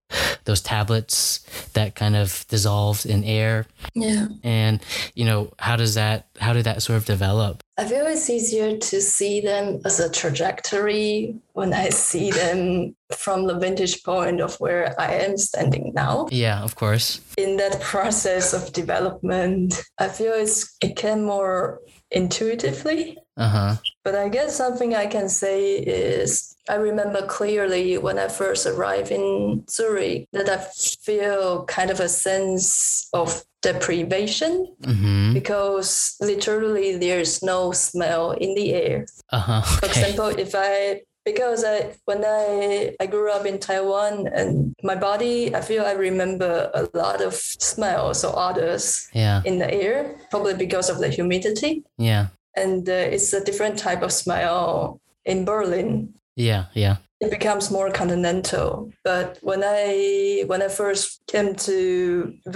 those 0.45 0.61
tablets 0.61 1.41
that 1.73 1.95
kind 1.95 2.17
of 2.17 2.45
dissolved 2.49 3.07
in 3.07 3.25
air. 3.25 3.67
yeah. 3.95 4.29
And 4.43 4.81
you 5.15 5.25
know, 5.25 5.53
how 5.59 5.77
does 5.77 5.95
that? 5.95 6.27
How 6.41 6.53
did 6.53 6.65
that 6.65 6.83
sort 6.83 6.97
of 6.99 7.05
develop? 7.05 7.63
I 7.77 7.87
feel 7.87 8.07
it's 8.07 8.31
easier 8.31 8.77
to 8.77 9.01
see 9.01 9.41
them 9.41 9.81
as 9.85 9.99
a 9.99 10.09
trajectory 10.09 11.35
when 11.55 11.75
I 11.75 11.89
see 11.89 12.31
them 12.31 12.95
from 13.17 13.47
the 13.47 13.59
vantage 13.59 14.05
point 14.05 14.41
of 14.41 14.55
where 14.61 14.95
I 15.01 15.15
am 15.15 15.37
standing 15.37 15.93
now. 15.95 16.29
Yeah, 16.31 16.63
of 16.63 16.77
course. 16.77 17.21
In 17.37 17.57
that 17.57 17.81
process 17.81 18.53
of 18.53 18.73
development, 18.73 19.83
I 19.99 20.09
feel 20.09 20.33
it's 20.35 20.77
it 20.81 20.95
came 20.97 21.25
more 21.25 21.81
intuitively. 22.11 23.19
Uh 23.37 23.49
huh. 23.49 23.77
But 24.05 24.15
I 24.15 24.29
guess 24.29 24.57
something 24.57 24.95
I 24.95 25.07
can 25.07 25.29
say 25.29 25.75
is 25.79 26.53
I 26.68 26.76
remember 26.76 27.21
clearly 27.26 27.99
when 27.99 28.18
I 28.18 28.28
first 28.28 28.66
arrived 28.66 29.11
in 29.11 29.64
Zurich 29.68 30.26
that 30.33 30.49
I 30.49 30.59
feel 31.02 31.64
kind 31.66 31.90
of 31.90 32.00
a 32.00 32.09
sense 32.09 33.09
of 33.12 33.44
deprivation 33.62 34.68
Mm-hmm. 34.83 35.33
because 35.35 36.16
literally 36.21 36.97
there's 36.97 37.42
no 37.42 37.73
smell 37.73 38.33
in 38.33 38.54
the 38.54 38.73
air. 38.75 39.06
Uh 39.33 39.38
huh. 39.40 39.62
For 39.62 39.87
example, 39.87 40.26
if 40.28 40.54
I 40.54 41.00
because 41.25 41.64
I 41.64 41.92
when 42.04 42.23
I 42.25 42.94
I 43.00 43.06
grew 43.06 43.30
up 43.33 43.47
in 43.47 43.59
Taiwan 43.59 44.28
and 44.28 44.75
my 44.83 44.94
body 44.94 45.54
I 45.56 45.61
feel 45.62 45.85
I 45.85 45.92
remember 45.92 46.71
a 46.75 46.88
lot 46.97 47.21
of 47.23 47.35
smells 47.35 48.25
or 48.25 48.33
odors 48.38 49.09
Yeah. 49.14 49.40
in 49.44 49.59
the 49.59 49.73
air 49.73 50.16
probably 50.30 50.54
because 50.54 50.90
of 50.90 50.99
the 50.99 51.09
humidity 51.09 51.83
Yeah. 51.97 52.26
and 52.56 52.88
uh, 52.88 52.92
it's 53.14 53.33
a 53.33 53.42
different 53.44 53.78
type 53.78 54.02
of 54.02 54.12
smell 54.12 55.00
in 55.25 55.44
Berlin 55.47 56.12
Yeah. 56.37 56.64
Yeah. 56.75 56.97
it 57.21 57.31
becomes 57.31 57.71
more 57.71 57.91
continental. 57.91 58.91
But 59.05 59.38
when 59.41 59.62
I 59.64 60.45
when 60.47 60.61
I 60.62 60.69
first 60.69 61.23
came 61.33 61.55
to 61.69 61.76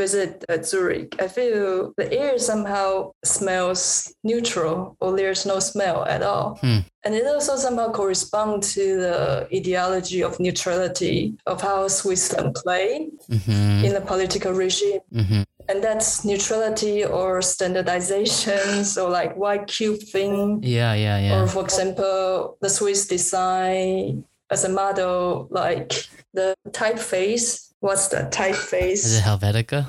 visit 0.03 0.45
uh, 0.49 0.63
Zurich, 0.63 1.15
I 1.25 1.29
feel 1.29 1.93
the 1.97 2.13
air 2.13 2.39
somehow 2.39 3.13
smells 3.25 4.13
neutral, 4.25 4.97
or 5.01 5.17
there's 5.17 5.47
no 5.47 5.59
smell 5.61 6.05
at 6.05 6.23
all. 6.23 6.59
Hmm. 6.61 6.81
And 7.05 7.15
it 7.15 7.27
also 7.27 7.57
somehow 7.57 7.93
corresponds 7.93 8.75
to 8.75 8.85
the 9.01 9.49
ideology 9.59 10.23
of 10.23 10.39
neutrality 10.41 11.35
of 11.47 11.63
how 11.63 11.89
Switzerland 11.89 12.55
play 12.63 13.09
Mm-hmm. 13.31 13.85
in 13.87 13.93
the 13.95 14.01
political 14.01 14.53
regime. 14.53 15.01
Mm-hmm. 15.15 15.43
And 15.69 15.85
that's 15.85 16.25
neutrality 16.25 17.05
or 17.05 17.43
standardization. 17.43 18.85
so 18.95 19.09
like 19.09 19.37
white 19.37 19.67
cube 19.67 20.01
thing. 20.01 20.61
Yeah. 20.63 20.95
Yeah. 20.95 21.19
Yeah. 21.19 21.43
Or 21.43 21.47
for 21.47 21.63
example, 21.63 22.57
the 22.61 22.71
Swiss 22.71 23.07
design 23.07 24.25
as 24.51 24.65
a 24.65 24.69
model, 24.69 25.49
like 25.51 25.93
the 26.33 26.55
typeface. 26.71 27.73
What's 27.81 28.09
the 28.09 28.29
typeface? 28.33 29.05
Is 29.05 29.19
it 29.19 29.23
Helvetica? 29.23 29.87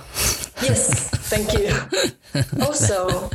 yes, 0.62 1.10
thank 1.30 1.54
you. 1.54 1.74
also, 2.62 3.30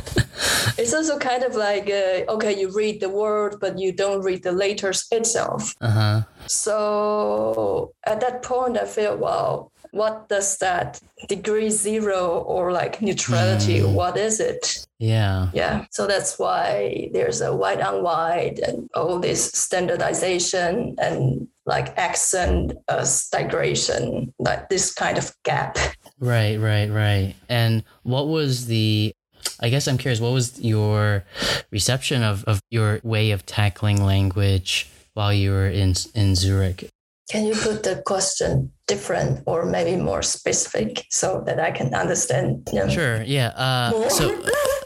it's 0.77 0.93
also 0.93 1.17
kind 1.19 1.43
of 1.43 1.55
like 1.55 1.89
uh, 1.89 2.31
okay, 2.35 2.57
you 2.57 2.71
read 2.71 3.01
the 3.01 3.09
word, 3.09 3.57
but 3.59 3.77
you 3.77 3.91
don't 3.91 4.21
read 4.21 4.43
the 4.43 4.51
letters 4.51 5.07
itself. 5.11 5.75
Uh 5.81 5.89
huh. 5.89 6.21
So 6.47 7.93
at 8.05 8.21
that 8.21 8.43
point, 8.43 8.77
I 8.77 8.85
feel, 8.85 9.17
wow, 9.17 9.71
what 9.95 10.27
does 10.27 10.57
that 10.57 10.99
degree 11.29 11.69
zero 11.69 12.39
or 12.39 12.73
like 12.73 13.01
neutrality? 13.01 13.81
What 13.81 14.17
is 14.17 14.41
it? 14.41 14.85
Yeah. 14.99 15.49
Yeah, 15.53 15.85
so 15.89 16.05
that's 16.05 16.37
why 16.37 17.09
there's 17.13 17.39
a 17.39 17.55
white 17.55 17.79
on 17.79 18.03
white 18.03 18.59
and 18.59 18.89
all 18.93 19.19
this 19.19 19.51
standardization 19.53 20.95
and 20.97 21.47
like 21.65 21.97
accent 21.97 22.73
uh, 22.89 23.05
stagnation, 23.05 24.33
like 24.37 24.67
this 24.67 24.93
kind 24.93 25.17
of 25.17 25.33
gap. 25.43 25.77
Right, 26.19 26.57
right, 26.57 26.89
right. 26.89 27.33
And 27.47 27.83
what 28.03 28.27
was 28.27 28.65
the 28.65 29.13
I 29.61 29.69
guess 29.69 29.87
I'm 29.87 29.97
curious, 29.97 30.19
what 30.19 30.33
was 30.33 30.59
your 30.59 31.23
reception 31.71 32.21
of, 32.21 32.43
of 32.43 32.59
your 32.69 32.99
way 33.03 33.31
of 33.31 33.45
tackling 33.45 34.03
language 34.03 34.89
while 35.13 35.31
you 35.31 35.51
were 35.51 35.69
in 35.69 35.93
in 36.13 36.35
Zurich? 36.35 36.89
Can 37.29 37.45
you 37.45 37.55
put 37.55 37.83
the 37.83 38.03
question 38.05 38.71
different 38.87 39.41
or 39.47 39.65
maybe 39.65 39.95
more 39.95 40.21
specific 40.21 41.05
so 41.09 41.41
that 41.45 41.59
I 41.59 41.71
can 41.71 41.93
understand? 41.93 42.69
you 42.71 42.79
know? 42.79 42.89
Sure, 42.89 43.23
yeah. 43.23 43.47
Uh, 43.55 44.09
so 44.09 44.43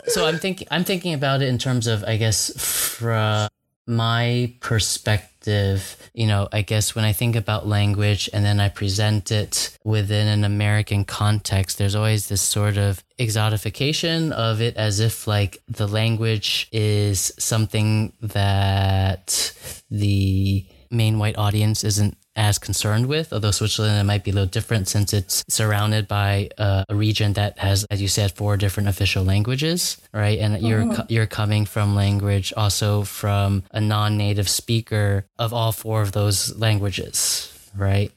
so 0.07 0.25
I'm 0.25 0.37
thinking 0.37 0.67
I'm 0.71 0.83
thinking 0.83 1.13
about 1.13 1.41
it 1.41 1.49
in 1.49 1.57
terms 1.57 1.87
of 1.87 2.03
I 2.05 2.17
guess 2.17 2.51
from 2.57 3.49
my 3.89 4.53
perspective, 4.59 5.97
you 6.13 6.27
know, 6.27 6.47
I 6.53 6.61
guess 6.61 6.93
when 6.93 7.03
I 7.03 7.11
think 7.11 7.35
about 7.35 7.67
language 7.67 8.29
and 8.31 8.45
then 8.45 8.59
I 8.59 8.69
present 8.69 9.31
it 9.31 9.77
within 9.83 10.27
an 10.27 10.43
American 10.43 11.05
context, 11.05 11.79
there's 11.79 11.95
always 11.95 12.29
this 12.29 12.41
sort 12.41 12.77
of 12.77 13.03
exotification 13.19 14.31
of 14.31 14.61
it 14.61 14.77
as 14.77 14.99
if 14.99 15.27
like 15.27 15.61
the 15.67 15.87
language 15.87 16.67
is 16.71 17.33
something 17.39 18.13
that 18.21 19.53
the 19.89 20.65
main 20.91 21.17
white 21.17 21.37
audience 21.37 21.83
isn't 21.83 22.15
as 22.39 22.57
concerned 22.57 23.05
with, 23.07 23.33
although 23.33 23.51
Switzerland 23.51 24.07
might 24.07 24.23
be 24.23 24.31
a 24.31 24.33
little 24.33 24.47
different 24.49 24.87
since 24.87 25.11
it's 25.13 25.43
surrounded 25.49 26.07
by 26.07 26.49
uh, 26.57 26.85
a 26.87 26.95
region 26.95 27.33
that 27.33 27.59
has, 27.59 27.85
as 27.91 28.01
you 28.01 28.07
said, 28.07 28.31
four 28.31 28.55
different 28.55 28.87
official 28.87 29.23
languages, 29.25 29.97
right? 30.13 30.39
And 30.39 30.63
you're 30.63 30.85
Mhm. 30.85 31.05
you're 31.09 31.27
coming 31.27 31.65
from 31.67 31.95
language 31.95 32.53
also 32.55 33.03
from 33.03 33.63
a 33.71 33.81
non-native 33.81 34.47
speaker 34.47 35.25
of 35.37 35.53
all 35.53 35.71
four 35.73 36.01
of 36.01 36.11
those 36.13 36.55
languages, 36.55 37.51
right? 37.75 38.11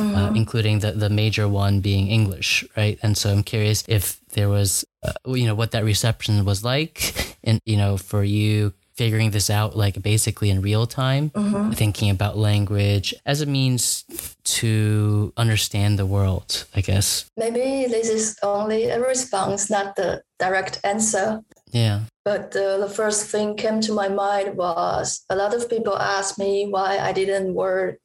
Uh, 0.00 0.30
including 0.34 0.80
the 0.80 0.90
the 0.92 1.08
major 1.08 1.46
one 1.48 1.78
being 1.80 2.08
English, 2.08 2.64
right? 2.76 2.98
And 3.02 3.16
so 3.16 3.30
I'm 3.30 3.44
curious 3.44 3.84
if 3.86 4.18
there 4.34 4.48
was, 4.48 4.84
uh, 5.06 5.12
you 5.38 5.46
know, 5.46 5.54
what 5.54 5.70
that 5.70 5.84
reception 5.84 6.44
was 6.44 6.64
like, 6.64 7.14
and 7.44 7.60
you 7.64 7.76
know, 7.76 7.96
for 7.96 8.24
you 8.24 8.72
figuring 8.98 9.30
this 9.30 9.48
out 9.48 9.70
like 9.76 9.96
basically 10.02 10.50
in 10.50 10.58
real 10.70 10.86
time 10.86 11.30
Mhm. 11.30 11.74
thinking 11.80 12.10
about 12.10 12.34
language 12.50 13.14
as 13.24 13.40
a 13.40 13.46
means 13.46 14.04
to 14.58 15.32
understand 15.36 15.98
the 15.98 16.06
world 16.06 16.50
i 16.74 16.80
guess 16.80 17.24
Maybe 17.36 17.86
this 17.94 18.08
is 18.18 18.36
only 18.42 18.82
a 18.90 18.98
response, 19.00 19.70
not 19.76 19.94
the 19.96 20.10
direct 20.44 20.74
answer. 20.92 21.26
yeah 21.72 22.00
But 22.24 22.46
uh, 22.56 22.76
the 22.84 22.92
first 23.00 23.20
thing 23.32 23.56
came 23.56 23.80
to 23.86 23.92
my 24.02 24.08
mind 24.08 24.48
was 24.56 25.06
a 25.30 25.36
lot 25.42 25.52
of 25.54 25.62
people 25.72 25.96
asked 26.16 26.36
me 26.44 26.52
why 26.74 26.90
I 27.08 27.12
didn't 27.20 27.54
work 27.54 28.00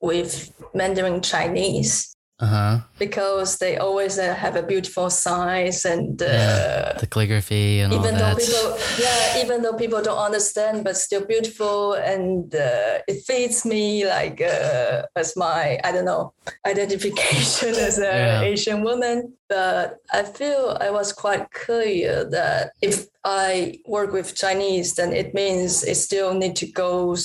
with 0.00 0.30
Mandarin 0.74 1.20
Chinese 1.32 2.15
uh-huh 2.38 2.78
because 2.98 3.58
they 3.58 3.76
always 3.78 4.18
uh, 4.18 4.34
have 4.34 4.56
a 4.56 4.62
beautiful 4.62 5.08
signs 5.10 5.84
and 5.84 6.20
uh, 6.22 6.26
Yeah. 6.26 6.92
the 6.98 7.06
calligraphy 7.06 7.80
and 7.80 7.92
all 7.92 7.98
even 7.98 8.14
though 8.18 8.34
people 8.34 8.78
yeah 8.98 9.42
even 9.42 9.62
though 9.62 9.74
people 9.74 10.02
don't 10.02 10.18
understand 10.18 10.84
but 10.84 10.96
still 10.96 11.24
beautiful 11.24 11.94
and 11.94 12.54
uh, 12.54 12.98
it 13.08 13.24
fits 13.26 13.64
me 13.64 14.06
like 14.06 14.40
uh, 14.40 15.02
as 15.16 15.36
my 15.36 15.78
i 15.84 15.92
don't 15.92 16.04
know 16.04 16.32
identification 16.66 17.74
as 17.88 17.98
a 17.98 18.02
Yeah. 18.02 18.40
asian 18.42 18.82
woman 18.82 19.32
but 19.48 19.96
i 20.12 20.22
feel 20.22 20.76
i 20.80 20.90
was 20.90 21.12
quite 21.12 21.50
clear 21.52 22.24
that 22.30 22.72
if 22.82 23.06
i 23.24 23.78
work 23.86 24.12
with 24.12 24.34
chinese 24.34 24.94
then 24.94 25.12
it 25.12 25.32
means 25.34 25.84
it 25.84 25.96
still 25.96 26.34
need 26.34 26.56
to 26.56 26.66
go 26.66 27.16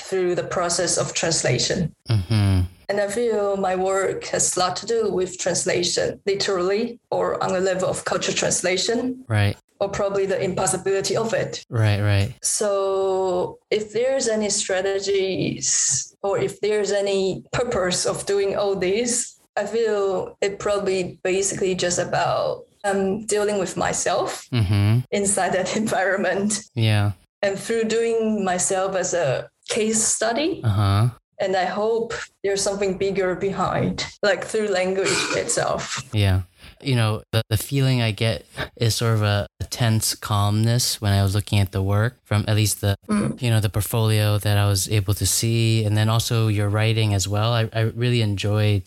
through 0.00 0.34
the 0.34 0.44
process 0.44 0.96
of 0.98 1.12
translation 1.12 1.94
mm-hmm. 2.08 2.57
And 2.88 3.00
I 3.00 3.08
feel 3.08 3.56
my 3.56 3.76
work 3.76 4.24
has 4.26 4.56
a 4.56 4.60
lot 4.60 4.76
to 4.76 4.86
do 4.86 5.10
with 5.10 5.38
translation, 5.38 6.20
literally, 6.26 6.98
or 7.10 7.42
on 7.42 7.52
the 7.52 7.60
level 7.60 7.88
of 7.88 8.04
culture 8.04 8.32
translation, 8.32 9.24
right 9.28 9.56
or 9.80 9.88
probably 9.88 10.26
the 10.26 10.42
impossibility 10.42 11.16
of 11.16 11.32
it. 11.32 11.64
right 11.70 12.00
right 12.00 12.34
So, 12.42 13.58
if 13.70 13.92
there's 13.92 14.26
any 14.28 14.50
strategies 14.50 16.16
or 16.22 16.38
if 16.38 16.60
there's 16.60 16.90
any 16.90 17.44
purpose 17.52 18.04
of 18.06 18.26
doing 18.26 18.56
all 18.56 18.74
this, 18.74 19.38
I 19.56 19.66
feel 19.66 20.36
it 20.40 20.58
probably 20.58 21.18
basically 21.22 21.74
just 21.74 21.98
about 21.98 22.64
um, 22.84 23.26
dealing 23.26 23.58
with 23.58 23.76
myself 23.76 24.48
mm-hmm. 24.50 25.00
inside 25.10 25.52
that 25.52 25.76
environment. 25.84 26.60
yeah 26.74 27.12
And 27.42 27.58
through 27.58 27.84
doing 27.84 28.44
myself 28.44 28.96
as 28.96 29.14
a 29.14 29.48
case 29.68 30.02
study, 30.02 30.62
uh-huh 30.64 31.10
and 31.40 31.56
I 31.56 31.64
hope 31.64 32.14
there's 32.44 32.62
something 32.62 32.98
bigger 32.98 33.34
behind, 33.34 34.04
like 34.22 34.44
through 34.44 34.68
language 34.68 35.08
itself. 35.36 36.02
Yeah. 36.12 36.42
You 36.80 36.94
know, 36.94 37.22
the, 37.32 37.42
the 37.50 37.56
feeling 37.56 38.02
I 38.02 38.12
get 38.12 38.46
is 38.76 38.94
sort 38.94 39.14
of 39.14 39.22
a, 39.22 39.46
a 39.60 39.64
tense 39.64 40.14
calmness 40.14 41.00
when 41.00 41.12
I 41.12 41.22
was 41.22 41.34
looking 41.34 41.58
at 41.58 41.72
the 41.72 41.82
work 41.82 42.16
from 42.24 42.44
at 42.46 42.54
least 42.56 42.80
the, 42.80 42.94
Mm. 43.08 43.40
you 43.40 43.50
know, 43.50 43.58
the 43.58 43.68
portfolio 43.70 44.38
that 44.38 44.56
I 44.58 44.66
was 44.68 44.88
able 44.90 45.14
to 45.14 45.26
see. 45.26 45.84
And 45.84 45.96
then 45.96 46.08
also 46.08 46.48
your 46.48 46.68
writing 46.68 47.14
as 47.14 47.26
well. 47.26 47.52
I, 47.52 47.68
I 47.72 47.80
really 47.96 48.20
enjoyed 48.22 48.82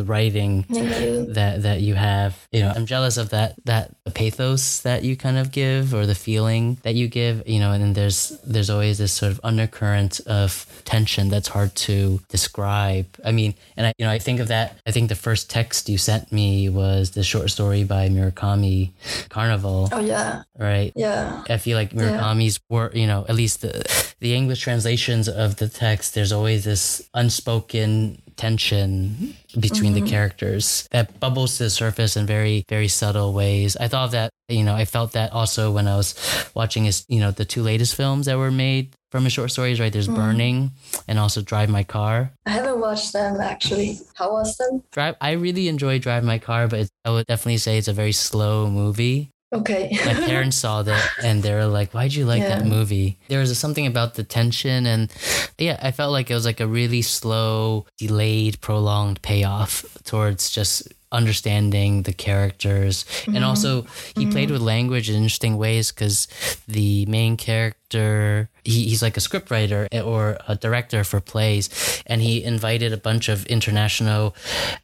the 0.00 0.04
writing 0.12 0.64
that, 0.68 1.62
that 1.62 1.80
you 1.80 1.94
have. 1.94 2.46
You 2.52 2.60
know, 2.60 2.72
I'm 2.74 2.86
jealous 2.86 3.16
of 3.16 3.30
that, 3.30 3.54
that 3.64 3.94
pathos 4.14 4.80
that 4.82 5.04
you 5.04 5.16
kind 5.16 5.38
of 5.38 5.52
give 5.52 5.94
or 5.94 6.06
the 6.06 6.14
feeling 6.14 6.78
that 6.82 6.94
you 6.94 7.06
give, 7.08 7.42
you 7.46 7.60
know, 7.60 7.72
and 7.72 7.82
then 7.82 7.92
there's, 7.92 8.30
there's 8.44 8.70
always 8.70 8.98
this 8.98 9.12
sort 9.12 9.32
of 9.32 9.40
undercurrent 9.44 10.20
of 10.26 10.66
tension 10.84 11.28
that's 11.28 11.48
hard 11.48 11.74
to 11.74 12.20
describe. 12.28 13.06
I 13.24 13.32
mean, 13.32 13.54
and 13.76 13.86
I, 13.88 13.92
you 13.98 14.06
know, 14.06 14.12
I 14.12 14.18
think 14.18 14.40
of 14.40 14.48
that. 14.48 14.76
I 14.86 14.90
think 14.90 15.08
the 15.08 15.14
first 15.14 15.50
text 15.50 15.88
you 15.88 15.98
sent 15.98 16.32
me 16.32 16.68
was 16.68 17.10
the 17.12 17.22
short 17.22 17.50
story 17.50 17.84
by 17.84 18.08
Murakami, 18.08 18.90
Carnival, 19.28 19.88
Oh, 19.92 20.00
yeah. 20.00 20.42
right? 20.58 20.92
Yeah. 20.96 21.44
I 21.48 21.58
feel 21.58 21.76
like 21.76 21.90
Murakami's 21.92 22.58
work, 22.68 22.94
you 22.94 23.06
know, 23.06 23.24
at 23.28 23.34
least 23.34 23.60
the 23.62 23.84
the 24.20 24.34
English 24.34 24.60
translations 24.60 25.28
of 25.28 25.56
the 25.56 25.68
text, 25.68 26.14
there's 26.14 26.30
always 26.32 26.64
this 26.64 27.00
unspoken 27.14 28.20
tension 28.40 29.36
between 29.60 29.92
the 29.92 30.00
mm-hmm. 30.00 30.08
characters 30.08 30.88
that 30.92 31.20
bubbles 31.20 31.58
to 31.58 31.64
the 31.64 31.70
surface 31.70 32.16
in 32.16 32.24
very, 32.24 32.64
very 32.70 32.88
subtle 32.88 33.34
ways. 33.34 33.76
I 33.76 33.86
thought 33.88 34.12
that, 34.12 34.30
you 34.48 34.64
know, 34.64 34.74
I 34.74 34.86
felt 34.86 35.12
that 35.12 35.32
also 35.32 35.70
when 35.70 35.86
I 35.86 35.96
was 35.96 36.14
watching 36.54 36.84
his, 36.84 37.04
you 37.08 37.20
know, 37.20 37.32
the 37.32 37.44
two 37.44 37.62
latest 37.62 37.94
films 37.94 38.24
that 38.26 38.38
were 38.38 38.50
made 38.50 38.96
from 39.12 39.24
his 39.24 39.34
short 39.34 39.50
stories, 39.50 39.78
right? 39.78 39.92
There's 39.92 40.08
mm-hmm. 40.08 40.16
Burning 40.16 40.70
and 41.06 41.18
also 41.18 41.42
Drive 41.42 41.68
My 41.68 41.84
Car. 41.84 42.32
I 42.46 42.50
haven't 42.50 42.80
watched 42.80 43.12
them 43.12 43.40
actually. 43.40 43.98
How 44.14 44.32
was 44.32 44.56
them? 44.56 44.82
Drive, 44.90 45.16
I 45.20 45.32
really 45.32 45.68
enjoy 45.68 45.98
Drive 45.98 46.24
My 46.24 46.38
Car, 46.38 46.66
but 46.66 46.80
it's, 46.80 46.90
I 47.04 47.10
would 47.10 47.26
definitely 47.26 47.58
say 47.58 47.76
it's 47.76 47.88
a 47.88 47.92
very 47.92 48.12
slow 48.12 48.70
movie. 48.70 49.30
Okay. 49.52 49.90
my 50.06 50.14
parents 50.14 50.56
saw 50.56 50.82
that 50.82 51.10
and 51.22 51.42
they 51.42 51.52
were 51.52 51.66
like 51.66 51.92
why'd 51.92 52.14
you 52.14 52.24
like 52.24 52.42
that 52.42 52.64
movie? 52.64 53.18
There 53.28 53.40
was 53.40 53.56
something 53.58 53.86
about 53.86 54.14
the 54.14 54.24
tension 54.24 54.86
and 54.86 55.12
yeah 55.58 55.78
i 55.82 55.90
felt 55.90 56.12
like 56.12 56.30
it 56.30 56.34
was 56.34 56.46
like 56.46 56.60
a 56.60 56.66
really 56.66 57.02
slow 57.02 57.86
delayed 57.98 58.60
prolonged 58.60 59.20
payoff 59.22 59.84
towards 60.04 60.50
just 60.50 60.88
understanding 61.12 62.02
the 62.02 62.12
characters. 62.12 63.04
And 63.26 63.44
also 63.44 63.82
mm-hmm. 63.82 64.20
he 64.20 64.30
played 64.30 64.44
mm-hmm. 64.44 64.54
with 64.54 64.62
language 64.62 65.10
in 65.10 65.16
interesting 65.16 65.56
ways 65.56 65.90
because 65.90 66.28
the 66.68 67.06
main 67.06 67.36
character 67.36 68.48
he, 68.64 68.84
he's 68.84 69.02
like 69.02 69.16
a 69.16 69.20
scriptwriter 69.20 69.88
eh, 69.90 70.00
or 70.00 70.38
a 70.46 70.54
director 70.54 71.02
for 71.02 71.20
plays. 71.20 72.02
And 72.06 72.22
he 72.22 72.44
invited 72.44 72.92
a 72.92 72.96
bunch 72.96 73.28
of 73.28 73.44
international 73.46 74.36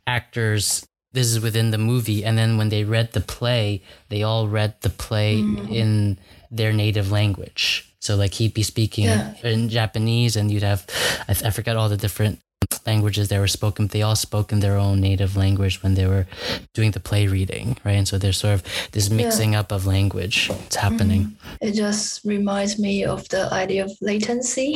actors 0.07 0.87
this 1.17 1.29
is 1.33 1.41
within 1.41 1.71
the 1.71 1.79
movie 1.79 2.23
and 2.27 2.37
then 2.37 2.59
when 2.59 2.69
they 2.69 2.85
read 2.85 3.13
the 3.13 3.25
play 3.37 3.83
they 4.11 4.23
all 4.23 4.47
read 4.47 4.75
the 4.83 4.91
play 4.91 5.41
mm-hmm. 5.41 5.73
in 5.73 6.19
their 6.51 6.73
native 6.73 7.11
language. 7.11 7.91
So 8.01 8.15
like 8.17 8.35
he'd 8.35 8.55
be 8.55 8.63
speaking 8.63 9.07
Yeah. 9.07 9.35
in 9.43 9.69
japanese 9.69 10.37
and 10.37 10.51
you'd 10.53 10.63
have 10.73 10.85
I, 11.27 11.33
I 11.49 11.51
forgot 11.51 11.77
all 11.77 11.89
the 11.89 11.97
different 11.97 12.39
languages 12.87 13.29
that 13.29 13.39
were 13.39 13.49
spoken 13.61 13.87
they 13.87 14.03
all 14.03 14.15
spoke 14.29 14.53
in 14.53 14.61
their 14.61 14.77
own 14.77 15.01
native 15.01 15.37
language 15.37 15.83
when 15.83 15.95
they 15.95 16.07
were 16.07 16.27
doing 16.75 16.91
the 16.93 17.01
play 17.01 17.27
reading 17.27 17.77
right? 17.85 17.99
And 18.01 18.07
so 18.07 18.19
there's 18.19 18.37
sort 18.37 18.55
of 18.55 18.63
this 18.93 19.09
mixing 19.09 19.55
up 19.55 19.73
of 19.73 19.87
language. 19.87 20.51
It's 20.67 20.77
happening. 20.77 21.23
Mm-hmm. 21.23 21.67
It 21.67 21.73
just 21.85 22.25
reminds 22.25 22.79
me 22.79 23.05
of 23.05 23.29
the 23.31 23.49
idea 23.53 23.85
of 23.85 23.93
latency. 24.03 24.69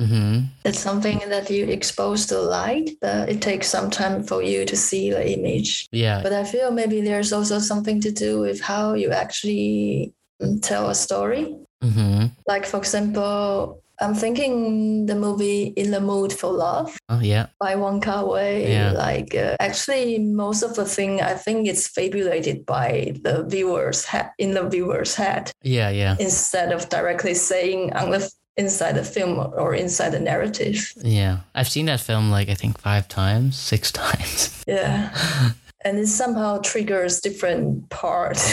Mm-hmm. 0.00 0.44
That's 0.62 0.80
something 0.80 1.18
that 1.28 1.50
you 1.50 1.66
expose 1.66 2.26
to 2.26 2.40
light, 2.40 2.90
but 3.00 3.28
it 3.28 3.40
takes 3.42 3.68
some 3.68 3.90
time 3.90 4.24
for 4.24 4.42
you 4.42 4.64
to 4.64 4.76
see 4.76 5.10
the 5.10 5.22
image. 5.38 5.88
yeah 5.92 6.22
But 6.22 6.32
I 6.32 6.44
feel 6.44 6.70
maybe 6.70 7.00
there's 7.00 7.32
also 7.32 7.58
something 7.58 8.00
to 8.00 8.10
do 8.10 8.40
with 8.40 8.60
how 8.60 8.94
you 8.94 9.10
actually 9.10 10.14
mm, 10.42 10.60
tell 10.62 10.90
a 10.90 10.94
story. 10.94 11.56
mm-hmm. 11.82 12.26
Like, 12.46 12.66
for 12.66 12.78
example, 12.78 13.82
I'm 14.00 14.14
thinking 14.14 15.04
the 15.04 15.14
movie 15.14 15.74
In 15.76 15.90
the 15.90 16.00
Mood 16.00 16.32
for 16.32 16.50
Love 16.50 16.96
oh 17.10 17.20
yeah 17.20 17.46
by 17.60 17.76
Wong 17.76 18.00
Kar 18.00 18.24
Wai. 18.24 18.64
Yeah. 18.64 18.92
Like, 18.92 19.34
uh, 19.34 19.56
actually, 19.60 20.18
most 20.18 20.62
of 20.62 20.74
the 20.74 20.86
thing 20.86 21.20
I 21.20 21.34
think 21.34 21.68
it's 21.68 21.86
fabulated 21.86 22.64
by 22.64 23.12
the 23.22 23.44
viewer's 23.44 24.06
head 24.06 24.30
in 24.38 24.54
the 24.54 24.66
viewer's 24.68 25.14
head 25.14 25.52
yeah 25.62 25.90
yeah 25.90 26.16
instead 26.18 26.72
of 26.72 26.88
directly 26.88 27.34
saying 27.34 27.92
on 27.92 28.10
the 28.10 28.30
inside 28.62 28.94
the 29.00 29.04
film 29.16 29.34
or 29.62 29.70
inside 29.84 30.10
the 30.16 30.20
narrative. 30.32 30.78
yeah 31.18 31.34
i've 31.56 31.68
seen 31.74 31.86
that 31.86 32.00
film 32.08 32.24
like 32.36 32.48
i 32.54 32.56
think 32.60 32.74
five 32.88 33.04
times 33.08 33.52
six 33.72 33.82
times 34.04 34.64
Yeah. 34.66 35.10
and 35.84 35.98
it 36.02 36.08
somehow 36.22 36.50
triggers 36.70 37.20
different 37.28 37.66
parts 38.02 38.44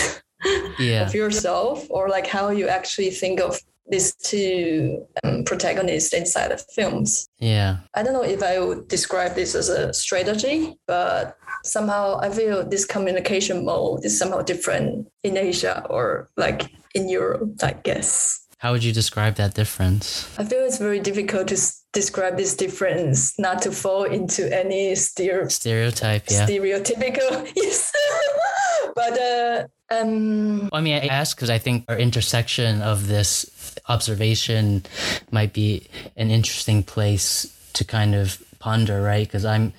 yeah 0.80 1.02
of 1.06 1.14
yourself 1.22 1.78
or 1.96 2.04
like 2.16 2.28
how 2.36 2.46
you 2.60 2.66
actually 2.78 3.12
think 3.22 3.40
of 3.48 3.54
these 3.90 4.10
two 4.32 5.06
um, 5.24 5.44
protagonists 5.50 6.14
inside 6.22 6.52
of 6.52 6.60
films. 6.78 7.10
yeah 7.40 7.72
I 7.98 8.04
don't 8.04 8.14
know 8.18 8.28
if 8.36 8.42
I 8.44 8.60
would 8.66 8.82
describe 8.90 9.34
this 9.36 9.56
as 9.56 9.70
a 9.70 9.94
strategy, 9.94 10.76
but 10.88 11.38
somehow 11.64 12.06
I 12.26 12.28
feel 12.30 12.58
this 12.68 12.86
communication 12.86 13.58
mode 13.64 14.04
is 14.04 14.20
somehow 14.20 14.42
different 14.44 15.08
in 15.24 15.38
Asia 15.38 15.76
or 15.90 16.28
like 16.36 16.62
in 16.98 17.08
Europe, 17.08 17.64
I 17.64 17.74
guess. 17.88 18.47
How 18.58 18.72
would 18.72 18.84
you 18.84 18.92
describe 18.94 19.36
that 19.36 19.54
difference 19.54 20.28
I 20.40 20.44
feel 20.46 20.64
it's 20.66 20.78
very 20.80 21.00
difficult 21.00 21.48
to 21.50 21.56
s- 21.56 21.84
describe 21.94 22.38
this 22.38 22.56
difference, 22.56 23.38
not 23.40 23.62
to 23.64 23.72
fall 23.72 24.04
into 24.04 24.42
any 24.54 24.96
stereo- 24.96 25.48
stereotype 25.50 26.24
yeah 26.30 26.46
stereotypical. 26.46 27.48
Yes. 27.56 27.92
but 28.96 29.18
uh, 29.20 29.68
um, 29.90 30.70
I 30.74 30.82
mean, 30.82 30.96
I 30.96 31.08
ask 31.08 31.36
because 31.38 31.50
I 31.50 31.60
think 31.60 31.86
our 31.88 31.98
intersection 31.98 32.82
of 32.82 33.08
this 33.08 33.46
observation 33.88 34.84
might 35.32 35.54
be 35.54 35.88
an 36.18 36.30
interesting 36.30 36.84
place 36.84 37.48
to 37.74 37.86
kind 37.86 38.14
of 38.16 38.42
ponder, 38.60 39.02
right? 39.02 39.28
Because 39.28 39.46
I'm 39.46 39.74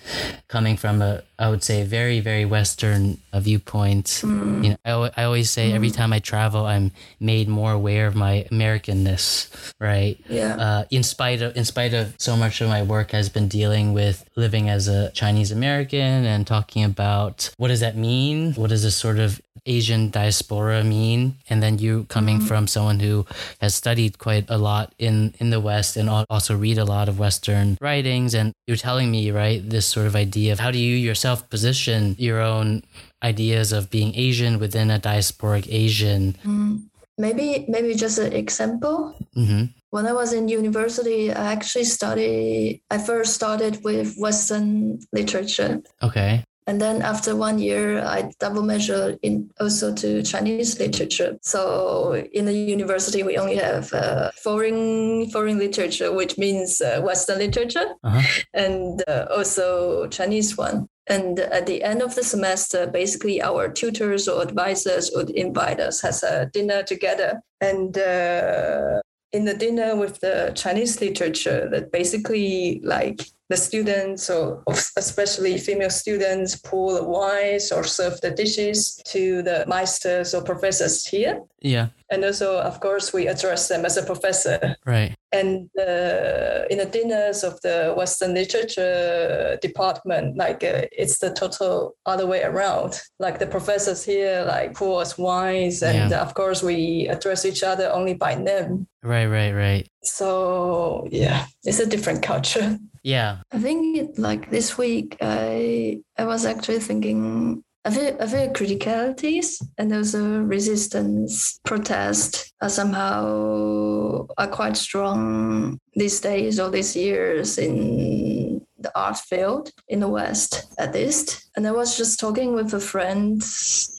coming 0.49 0.77
from 0.77 1.03
a, 1.03 1.23
I 1.39 1.51
would 1.51 1.63
say, 1.63 1.85
very, 1.85 2.21
very 2.21 2.45
Western 2.45 3.19
uh, 3.33 3.41
viewpoint. 3.41 4.07
Mm. 4.07 4.65
You 4.65 4.71
know, 4.71 5.05
I, 5.05 5.11
I 5.17 5.25
always 5.25 5.51
say 5.51 5.71
mm. 5.71 5.75
every 5.75 5.91
time 5.91 6.13
I 6.13 6.19
travel, 6.19 6.67
I'm 6.67 6.93
made 7.21 7.49
more 7.49 7.73
aware 7.73 8.07
of 8.07 8.15
my 8.15 8.47
Americanness, 8.51 9.73
right? 9.81 10.19
Yeah. 10.29 10.57
Uh, 10.57 10.85
in 10.91 11.03
spite 11.03 11.43
of, 11.43 11.57
in 11.57 11.65
spite 11.65 11.95
of 11.95 12.15
so 12.19 12.37
much 12.37 12.61
of 12.61 12.69
my 12.69 12.83
work 12.83 13.13
has 13.13 13.29
been 13.29 13.49
dealing 13.49 13.93
with 13.93 14.29
living 14.37 14.69
as 14.69 14.89
a 14.89 15.11
Chinese 15.11 15.51
American 15.51 16.25
and 16.25 16.47
talking 16.47 16.85
about 16.85 17.51
what 17.57 17.69
does 17.69 17.81
that 17.81 17.97
mean? 17.97 18.55
What 18.55 18.71
does 18.71 18.83
this 18.83 18.97
sort 18.97 19.19
of 19.19 19.41
Asian 19.69 20.11
diaspora 20.11 20.83
mean? 20.83 21.37
And 21.49 21.63
then 21.63 21.79
you 21.79 22.05
coming 22.09 22.41
mm. 22.41 22.49
from 22.49 22.67
someone 22.67 23.01
who 23.01 23.27
has 23.61 23.75
studied 23.75 24.19
quite 24.19 24.47
a 24.49 24.59
lot 24.59 24.95
in 24.99 25.35
in 25.39 25.51
the 25.51 25.61
West 25.61 25.97
and 25.97 26.09
also 26.09 26.57
read 26.57 26.79
a 26.79 26.85
lot 26.85 27.09
of 27.09 27.19
Western 27.19 27.77
writings, 27.81 28.35
and 28.35 28.53
you're 28.67 28.81
telling 28.81 29.11
me 29.11 29.31
right 29.31 29.61
this 29.63 29.87
sort 29.87 30.07
of 30.07 30.17
idea 30.17 30.53
of 30.53 30.59
how 30.59 30.71
do 30.71 30.79
you 30.79 30.97
yourself 30.97 31.49
position 31.51 32.17
your 32.19 32.41
own 32.41 32.83
ideas 33.23 33.73
of 33.73 33.91
being 33.91 34.15
Asian 34.15 34.59
within 34.59 34.91
a 34.91 34.99
diasporic 34.99 35.67
Asian. 35.71 36.35
Mm. 36.45 36.89
Maybe 37.19 37.67
maybe 37.69 37.95
just 37.95 38.19
an 38.19 38.33
example. 38.33 39.15
Mm-hmm. 39.37 39.75
When 39.91 40.07
I 40.07 40.13
was 40.13 40.33
in 40.33 40.49
university, 40.49 41.33
I 41.33 41.53
actually 41.53 41.85
studied. 41.85 42.83
I 42.91 42.99
first 42.99 43.35
started 43.35 43.83
with 43.83 44.15
Western 44.17 45.01
literature. 45.13 45.83
Okay. 46.03 46.45
And 46.69 46.83
then 46.83 47.01
after 47.01 47.35
one 47.35 47.59
year, 47.59 48.05
I 48.05 48.31
double 48.39 48.63
measured 48.63 49.19
in 49.23 49.51
also 49.59 49.95
to 49.95 50.23
Chinese 50.23 50.79
literature. 50.79 51.39
So 51.41 52.27
in 52.35 52.45
the 52.45 52.53
university, 52.53 53.23
we 53.23 53.39
only 53.39 53.57
have 53.57 53.91
uh, 53.95 54.31
foreign 54.45 55.31
foreign 55.31 55.59
literature, 55.59 56.13
which 56.13 56.37
means 56.37 56.83
uh, 56.83 57.01
Western 57.01 57.39
literature, 57.39 57.87
uh-huh. 58.05 58.43
and 58.53 59.03
uh, 59.09 59.29
also 59.35 60.09
Chinese 60.09 60.59
one. 60.59 60.89
And 61.07 61.41
at 61.41 61.65
the 61.65 61.83
end 61.83 62.03
of 62.03 62.15
the 62.15 62.23
semester, 62.23 62.87
basically 62.87 63.41
our 63.41 63.71
tutors 63.71 64.29
or 64.29 64.43
advisors 64.43 65.11
would 65.15 65.31
invite 65.31 65.81
us 65.81 66.05
as 66.05 66.23
a 66.23 66.51
dinner 66.53 66.83
together. 66.83 67.41
And 67.63 67.97
uh, 67.97 69.01
in 69.33 69.47
the 69.47 69.55
dinner 69.55 69.97
with 69.97 70.21
the 70.21 70.53
Chinese 70.55 71.01
literature, 71.01 71.67
that 71.71 71.93
basically 71.93 72.83
like 72.85 73.23
the 73.49 73.57
students, 73.57 74.29
or 74.29 74.63
especially 74.97 75.59
female 75.59 75.91
students, 75.91 76.57
pour 76.57 76.93
the 76.93 77.05
wines 77.05 77.73
or 77.73 77.83
serve 77.85 78.21
the 78.21 78.31
dishes 78.31 79.01
to 79.07 79.43
the 79.43 79.65
masters 79.67 80.35
or 80.35 80.43
professors 80.43 81.07
here. 81.07 81.41
Yeah. 81.61 81.89
And 82.11 82.25
also, 82.25 82.61
of 82.61 82.81
course, 82.81 83.13
we 83.13 83.27
address 83.27 83.69
them 83.69 83.85
as 83.85 83.97
a 83.97 84.03
professor. 84.03 84.77
Right. 84.87 85.15
And 85.33 85.69
uh, 85.79 86.65
in 86.71 86.79
the 86.79 86.89
dinners 86.91 87.43
of 87.43 87.61
the 87.63 87.95
Western 87.97 88.35
literature 88.35 89.59
department, 89.61 90.37
like 90.37 90.63
uh, 90.65 90.87
it's 90.93 91.19
the 91.19 91.33
total 91.33 91.97
other 92.07 92.27
way 92.27 92.43
around. 92.43 93.01
Like 93.19 93.39
the 93.39 93.47
professors 93.47 94.05
here, 94.05 94.45
like 94.47 94.75
pour 94.75 95.03
us 95.03 95.19
wines, 95.19 95.83
and 95.83 96.11
yeah. 96.11 96.23
of 96.23 96.35
course, 96.35 96.63
we 96.63 97.09
address 97.09 97.45
each 97.45 97.63
other 97.63 97.91
only 97.91 98.15
by 98.15 98.37
name. 98.37 98.87
Right, 99.03 99.27
right, 99.27 99.53
right. 99.53 99.89
So 100.03 101.07
yeah, 101.11 101.47
it's 101.65 101.81
a 101.81 101.87
different 101.87 102.23
culture. 102.23 102.79
Yeah. 103.09 103.39
I 103.51 103.59
think 103.59 104.19
like 104.19 104.51
this 104.51 104.77
week 104.77 105.17
I 105.23 106.01
I 106.19 106.27
was 106.27 106.45
actually 106.45 106.81
thinking 106.81 107.65
feel 107.91 108.19
criticalities 108.53 109.63
and 109.79 109.95
also 109.95 110.41
resistance 110.41 111.59
protest 111.65 112.53
are 112.61 112.69
somehow 112.69 114.27
are 114.37 114.49
quite 114.49 114.77
strong 114.77 115.79
these 115.95 116.21
days 116.21 116.61
or 116.61 116.69
these 116.69 116.95
years 116.95 117.57
in 117.57 118.61
the 118.79 118.93
art 118.95 119.17
field 119.17 119.71
in 119.89 120.01
the 120.01 120.09
West 120.09 120.67
at 120.77 120.93
least. 120.93 121.49
And 121.57 121.67
I 121.67 121.73
was 121.73 121.97
just 121.97 122.21
talking 122.21 122.55
with 122.55 122.75
a 122.75 122.81
friend 122.81 123.41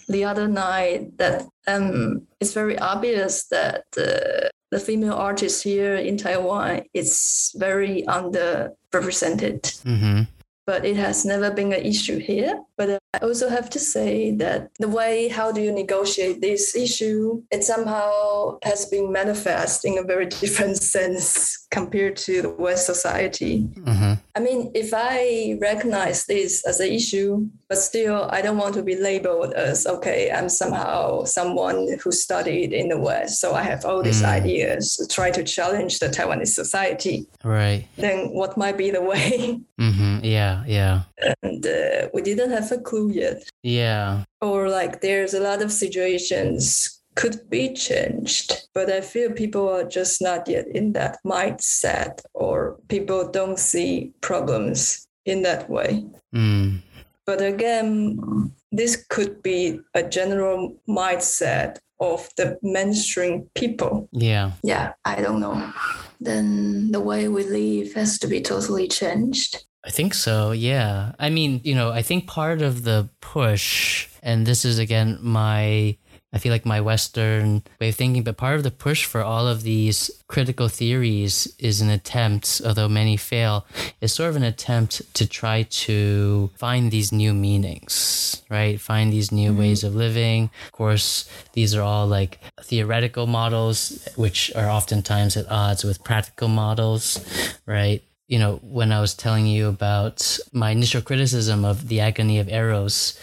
the 0.08 0.24
other 0.24 0.48
night 0.48 1.17
that 1.17 1.48
um, 1.65 2.28
it's 2.39 2.54
very 2.54 2.78
obvious 2.78 3.48
that 3.48 3.86
uh, 3.98 4.50
the 4.71 4.79
female 4.79 5.13
artists 5.13 5.62
here 5.62 5.95
in 5.95 6.17
Taiwan 6.17 6.84
is 6.93 7.53
very 7.58 8.03
underrepresented. 8.08 9.62
Mm-hmm. 9.84 10.23
But 10.65 10.86
it 10.86 10.97
has 10.97 11.25
never 11.25 11.49
been 11.49 11.73
an 11.73 11.84
issue 11.84 12.19
here. 12.19 12.62
But 12.77 12.99
I 13.15 13.17
also 13.19 13.49
have 13.49 13.71
to 13.71 13.79
say 13.79 14.32
that 14.36 14.69
the 14.77 14.88
way 14.88 15.27
how 15.27 15.51
do 15.51 15.62
you 15.62 15.71
negotiate 15.71 16.41
this 16.41 16.75
issue, 16.75 17.41
it 17.49 17.63
somehow 17.63 18.60
has 18.63 18.86
been 18.86 19.12
manifest 19.12 19.84
in 19.84 19.97
a 19.97 20.03
very 20.03 20.25
different 20.41 20.77
sense 20.77 21.65
compared 21.71 22.17
to 22.17 22.43
the 22.43 22.49
West 22.51 22.86
society. 22.86 23.63
Mm-hmm. 23.63 23.98
I 24.36 24.39
mean, 24.39 24.72
if 24.74 24.94
I 24.94 25.58
recognize 25.60 26.26
this 26.26 26.65
as 26.65 26.80
an 26.80 26.92
issue, 26.92 27.48
but 27.68 27.78
still 27.78 28.28
I 28.32 28.42
don't 28.42 28.58
want 28.58 28.76
to 28.76 28.84
be 28.84 28.96
labeled 28.96 29.54
as 29.54 29.88
okay, 29.88 30.32
I'm 30.32 30.50
somehow 30.50 31.24
someone 31.24 31.98
who 32.04 32.12
studied 32.12 32.74
in 32.74 32.89
the 32.89 33.00
West, 33.00 33.42
so 33.42 33.54
I 33.54 33.63
have 33.63 33.86
all 33.86 34.04
these 34.04 34.22
mm. 34.22 34.30
ideas 34.30 34.96
to 34.98 35.08
try 35.08 35.32
to 35.32 35.44
challenge 35.44 36.00
the 36.00 36.08
Taiwanese 36.08 36.54
society. 36.54 37.28
Right. 37.44 37.88
Then 37.98 38.30
what 38.30 38.58
might 38.58 38.78
be 38.78 38.92
the 38.92 39.02
way? 39.02 39.62
Mm-hmm. 39.80 40.26
Yeah, 40.26 40.63
yeah. 40.68 41.04
And 41.42 41.65
uh, 41.65 42.10
we 42.13 42.22
didn't 42.22 42.52
have 42.52 42.70
a 42.74 42.80
clue 42.80 43.12
yet. 43.12 43.44
Yeah. 43.63 44.26
Or 44.42 44.68
like 44.68 45.00
there's 45.00 45.34
a 45.34 45.39
lot 45.39 45.62
of 45.62 45.72
situations 45.72 46.98
could 47.19 47.49
be 47.49 47.73
changed. 47.73 48.69
But 48.73 48.89
I 48.89 49.01
feel 49.01 49.32
people 49.34 49.67
are 49.67 49.84
just 49.84 50.21
not 50.21 50.47
yet 50.47 50.67
in 50.73 50.93
that 50.93 51.17
mindset, 51.25 52.21
or 52.34 52.79
people 52.88 53.29
don't 53.29 53.60
see 53.60 54.13
problems 54.21 55.05
in 55.25 55.41
that 55.41 55.69
way. 55.69 56.05
Mm. 56.34 56.79
But 57.25 57.41
again, 57.41 58.53
this 58.71 59.05
could 59.10 59.43
be 59.43 59.82
a 59.93 60.01
general 60.01 60.77
mindset 60.88 61.79
of 61.99 62.29
the 62.38 62.58
mainstream 62.63 63.49
people. 63.53 64.08
Yeah. 64.13 64.51
Yeah, 64.63 64.93
I 65.03 65.21
don't 65.21 65.41
know. 65.41 65.73
Then 66.21 66.91
the 66.91 67.01
way 67.01 67.27
we 67.27 67.43
live 67.43 67.93
has 67.95 68.17
to 68.19 68.27
be 68.27 68.39
totally 68.39 68.88
changed. 68.88 69.65
I 69.86 69.89
think 69.89 70.13
so, 70.13 70.51
yeah. 70.51 71.12
I 71.19 71.29
mean, 71.29 71.60
you 71.65 71.75
know, 71.75 71.91
I 71.91 72.01
think 72.01 72.27
part 72.27 72.62
of 72.62 72.84
the 72.84 73.10
push, 73.19 74.08
and 74.23 74.45
this 74.45 74.63
is 74.63 74.79
again 74.79 75.19
my 75.21 75.97
I 76.32 76.38
feel 76.38 76.52
like 76.52 76.65
my 76.65 76.80
Western 76.80 77.63
way 77.80 77.89
of 77.89 77.96
thinking, 77.96 78.24
but 78.24 78.38
part 78.38 78.56
of 78.56 78.63
the 78.63 78.72
push 78.72 79.06
for 79.06 79.24
all 79.24 79.48
of 79.48 79.63
these 79.63 80.12
critical 80.28 80.68
theories 80.68 81.54
is 81.58 81.82
an 81.82 81.89
attempt, 81.89 82.62
although 82.63 82.88
many 82.88 83.18
fail, 83.18 83.65
is 84.00 84.13
sort 84.13 84.30
of 84.30 84.36
an 84.36 84.44
attempt 84.44 85.02
to 85.15 85.28
try 85.28 85.63
to 85.63 86.52
find 86.56 86.92
these 86.92 87.12
new 87.12 87.34
meanings, 87.34 88.44
right? 88.50 88.80
Find 88.80 89.12
these 89.12 89.32
new 89.32 89.50
mm-hmm. 89.50 89.60
ways 89.60 89.84
of 89.84 89.96
living. 89.96 90.52
Of 90.68 90.72
course, 90.72 91.28
these 91.54 91.74
are 91.74 91.82
all 91.82 92.06
like 92.06 92.39
theoretical 92.62 93.26
models, 93.26 94.08
which 94.15 94.54
are 94.56 94.70
oftentimes 94.70 95.36
at 95.36 95.50
odds 95.50 95.84
with 95.84 96.04
practical 96.04 96.48
models, 96.48 97.26
right? 97.65 98.04
You 98.30 98.38
know, 98.38 98.58
when 98.62 98.92
I 98.92 99.02
was 99.02 99.15
telling 99.15 99.48
you 99.48 99.68
about 99.68 100.38
my 100.54 100.70
initial 100.70 101.02
criticism 101.02 101.65
of 101.65 101.88
the 101.88 102.00
agony 102.00 102.38
of 102.39 102.48
eros, 102.48 103.20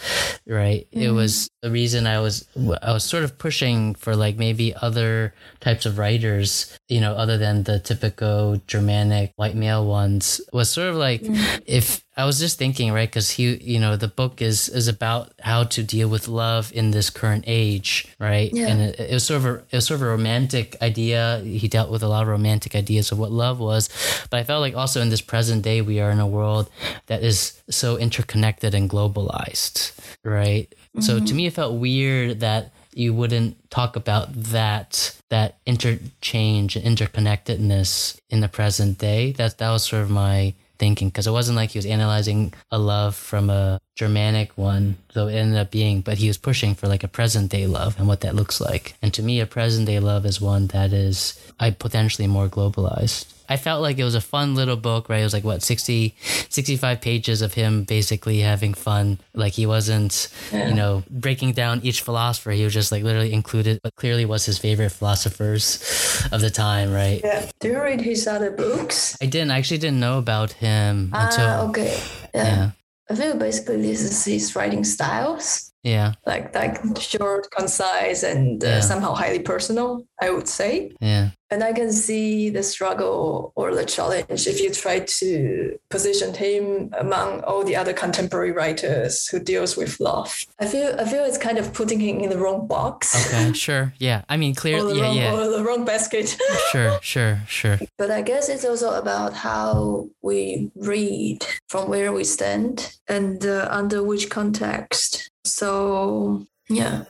right? 0.47 0.87
Mm-hmm. 0.91 1.01
It 1.01 1.11
was 1.11 1.49
the 1.63 1.71
reason 1.71 2.07
I 2.09 2.19
was 2.19 2.47
I 2.83 2.93
was 2.93 3.05
sort 3.05 3.23
of 3.23 3.39
pushing 3.39 3.95
for 3.95 4.17
like 4.17 4.37
maybe 4.37 4.75
other 4.75 5.33
types 5.61 5.87
of 5.87 5.99
writers, 5.99 6.77
you 6.89 7.01
know, 7.01 7.15
other 7.15 7.39
than 7.39 7.63
the 7.63 7.79
typical 7.79 8.61
Germanic 8.67 9.33
white 9.37 9.55
male 9.55 9.87
ones. 9.87 10.41
Was 10.53 10.71
sort 10.71 10.89
of 10.89 10.97
like 10.97 11.23
mm-hmm. 11.23 11.63
if 11.67 12.05
I 12.19 12.25
was 12.25 12.39
just 12.39 12.57
thinking, 12.57 12.93
right? 12.93 13.09
Because 13.09 13.31
he, 13.33 13.57
you 13.57 13.79
know, 13.79 13.97
the 13.97 14.09
book 14.09 14.41
is 14.41 14.71
is 14.71 14.89
about 14.89 15.33
how 15.41 15.65
to 15.65 15.83
deal 15.83 16.09
with 16.09 16.29
love 16.29 16.73
in 16.73 16.91
this 16.91 17.11
current 17.11 17.45
age, 17.47 18.09
right? 18.19 18.51
Yeah. 18.53 18.69
And 18.69 18.81
it, 18.81 19.01
it, 19.01 19.13
was 19.13 19.25
sort 19.25 19.39
of 19.39 19.45
a, 19.45 19.55
it 19.57 19.73
was 19.73 19.87
sort 19.87 20.01
of 20.01 20.07
a 20.07 20.11
romantic 20.11 20.77
idea. 20.81 21.43
He 21.45 21.69
dealt 21.69 21.91
with 21.91 22.03
a 22.03 22.09
lot 22.09 22.23
of 22.23 22.29
romantic 22.29 22.75
ideas 22.75 23.13
of 23.13 23.19
what 23.19 23.33
love 23.33 23.61
was, 23.61 23.91
but 24.31 24.41
I 24.41 24.45
felt 24.45 24.63
like 24.63 24.75
also 24.75 25.03
in 25.03 25.11
this 25.11 25.21
present 25.21 25.63
day 25.63 25.83
we 25.83 26.01
are 26.01 26.11
in 26.11 26.19
a 26.19 26.27
world 26.27 26.71
that 27.07 27.23
is 27.23 27.61
so 27.69 27.99
interconnected 27.99 28.75
and 28.75 28.89
globalized, 28.89 29.93
right? 30.25 30.71
Mm-hmm. 30.71 31.01
So 31.03 31.19
to 31.19 31.25
mm-hmm. 31.25 31.37
me, 31.37 31.47
it 31.47 31.53
felt 31.53 31.79
weird 31.79 32.41
that 32.41 32.73
you 32.95 33.13
wouldn't 33.13 33.71
talk 33.71 33.95
about 33.95 34.33
that 34.33 35.15
that 35.29 35.59
interchange 35.67 36.77
and 36.77 36.97
interconnectedness 36.97 38.19
in 38.31 38.41
the 38.41 38.49
present 38.49 38.97
day. 38.97 39.33
That 39.33 39.59
that 39.59 39.71
was 39.71 39.85
sort 39.85 40.03
of 40.03 40.11
my 40.11 40.55
thinking 40.79 41.09
because 41.09 41.27
it 41.27 41.33
wasn't 41.33 41.57
like 41.57 41.71
he 41.71 41.79
was 41.79 41.87
analyzing 41.87 42.53
a 42.71 42.79
love 42.79 43.15
from 43.15 43.51
a 43.51 43.81
Germanic 43.95 44.57
one, 44.57 44.97
though 45.15 45.29
it 45.29 45.35
ended 45.35 45.59
up 45.59 45.71
being, 45.71 46.01
but 46.01 46.19
he 46.19 46.29
was 46.29 46.39
pushing 46.39 46.75
for 46.75 46.89
like 46.89 47.05
a 47.05 47.09
present 47.09 47.51
day 47.51 47.67
love 47.67 47.99
and 47.99 48.09
what 48.09 48.21
that 48.21 48.35
looks 48.35 48.61
like. 48.61 48.95
And 49.03 49.13
to 49.15 49.23
me, 49.23 49.41
a 49.41 49.47
present 49.47 49.87
day 49.87 50.01
love 50.01 50.27
is 50.27 50.41
one 50.41 50.69
that 50.69 50.93
is 50.93 51.39
I 51.59 51.71
potentially 51.71 52.29
more 52.29 52.49
globalized. 52.49 53.36
I 53.49 53.57
felt 53.57 53.83
like 53.83 53.99
it 53.99 54.05
was 54.05 54.15
a 54.15 54.21
fun 54.21 54.55
little 54.55 54.77
book, 54.77 55.09
right? 55.09 55.21
It 55.21 55.25
was 55.25 55.33
like 55.33 55.45
what 55.45 55.63
60, 55.63 56.15
65 56.49 57.01
pages 57.01 57.43
of 57.43 57.55
him 57.55 57.85
basically 57.85 58.41
having 58.41 58.75
fun. 58.75 59.19
Like 59.35 59.53
he 59.53 59.67
wasn't, 59.67 60.33
yeah. 60.53 60.69
you 60.69 60.75
know, 60.75 61.03
breaking 61.11 61.53
down 61.53 61.81
each 61.83 62.03
philosopher. 62.03 62.51
He 62.51 62.65
was 62.65 62.75
just 62.75 62.93
like 62.93 63.03
literally 63.03 63.33
included, 63.33 63.81
but 63.83 63.95
clearly 63.97 64.25
was 64.25 64.47
his 64.47 64.59
favorite 64.59 64.91
philosophers 64.91 66.27
of 66.33 66.41
the 66.41 66.51
time, 66.51 66.93
right? 66.93 67.21
Yeah. 67.23 67.49
Do 67.61 67.69
you 67.69 67.81
read 67.81 68.01
his 68.01 68.27
other 68.27 68.51
books? 68.51 69.17
I 69.21 69.27
didn't. 69.27 69.51
I 69.51 69.59
actually 69.59 69.79
didn't 69.79 70.01
know 70.01 70.19
about 70.19 70.53
him 70.53 71.11
ah, 71.13 71.27
until. 71.27 71.71
okay. 71.71 72.01
Yeah. 72.35 72.45
yeah. 72.45 72.71
I 73.09 73.15
feel 73.15 73.37
basically 73.37 73.83
this 73.83 74.03
is 74.03 74.25
his 74.25 74.57
writing 74.57 74.83
styles. 74.83 75.73
Yeah. 75.87 76.15
Like 76.27 76.53
like 76.53 76.81
short, 76.99 77.49
concise, 77.53 78.25
and 78.25 78.63
uh, 78.63 78.67
yeah. 78.67 78.81
somehow 78.81 79.15
highly 79.15 79.39
personal. 79.39 80.05
I 80.21 80.31
would 80.31 80.49
say. 80.49 80.93
Yeah. 81.01 81.31
And 81.51 81.63
I 81.63 81.73
can 81.73 81.93
see 81.93 82.51
the 82.51 82.63
struggle 82.63 83.53
or 83.55 83.73
the 83.73 83.85
challenge 83.85 84.49
if 84.49 84.61
you 84.61 84.73
try 84.73 85.01
to 85.01 85.79
position 85.91 86.35
him 86.35 86.93
among 86.99 87.43
all 87.43 87.63
the 87.63 87.77
other 87.77 87.93
contemporary 87.93 88.51
writers 88.51 89.29
who 89.29 89.39
deals 89.39 89.77
with 89.77 90.01
love. 90.01 90.45
I 90.59 90.67
feel 90.67 90.97
I 90.99 91.05
feel 91.05 91.25
it's 91.25 91.39
kind 91.39 91.59
of 91.59 91.73
putting 91.73 92.01
him 92.01 92.19
in 92.19 92.31
the 92.31 92.39
wrong 92.39 92.67
box. 92.67 93.15
Okay, 93.27 93.53
sure. 93.67 93.95
Yeah. 93.99 94.23
I 94.29 94.37
mean 94.37 94.55
clearly 94.57 94.99
yeah, 94.99 95.05
wrong, 95.05 95.17
yeah. 95.17 95.35
Or 95.35 95.57
the 95.57 95.63
wrong 95.63 95.85
basket. 95.85 96.37
sure, 96.73 96.99
sure, 97.01 97.43
sure. 97.47 97.79
But 97.97 98.11
I 98.11 98.23
guess 98.23 98.49
it's 98.49 98.65
also 98.65 98.99
about 98.99 99.35
how 99.35 100.09
we 100.23 100.73
read 100.75 101.47
from 101.69 101.89
where 101.89 102.13
we 102.13 102.25
stand 102.25 102.97
and 103.07 103.47
uh, 103.47 103.69
under 103.71 104.03
which 104.03 104.31
context. 104.31 105.31
So 105.47 106.47
yeah. 106.69 107.05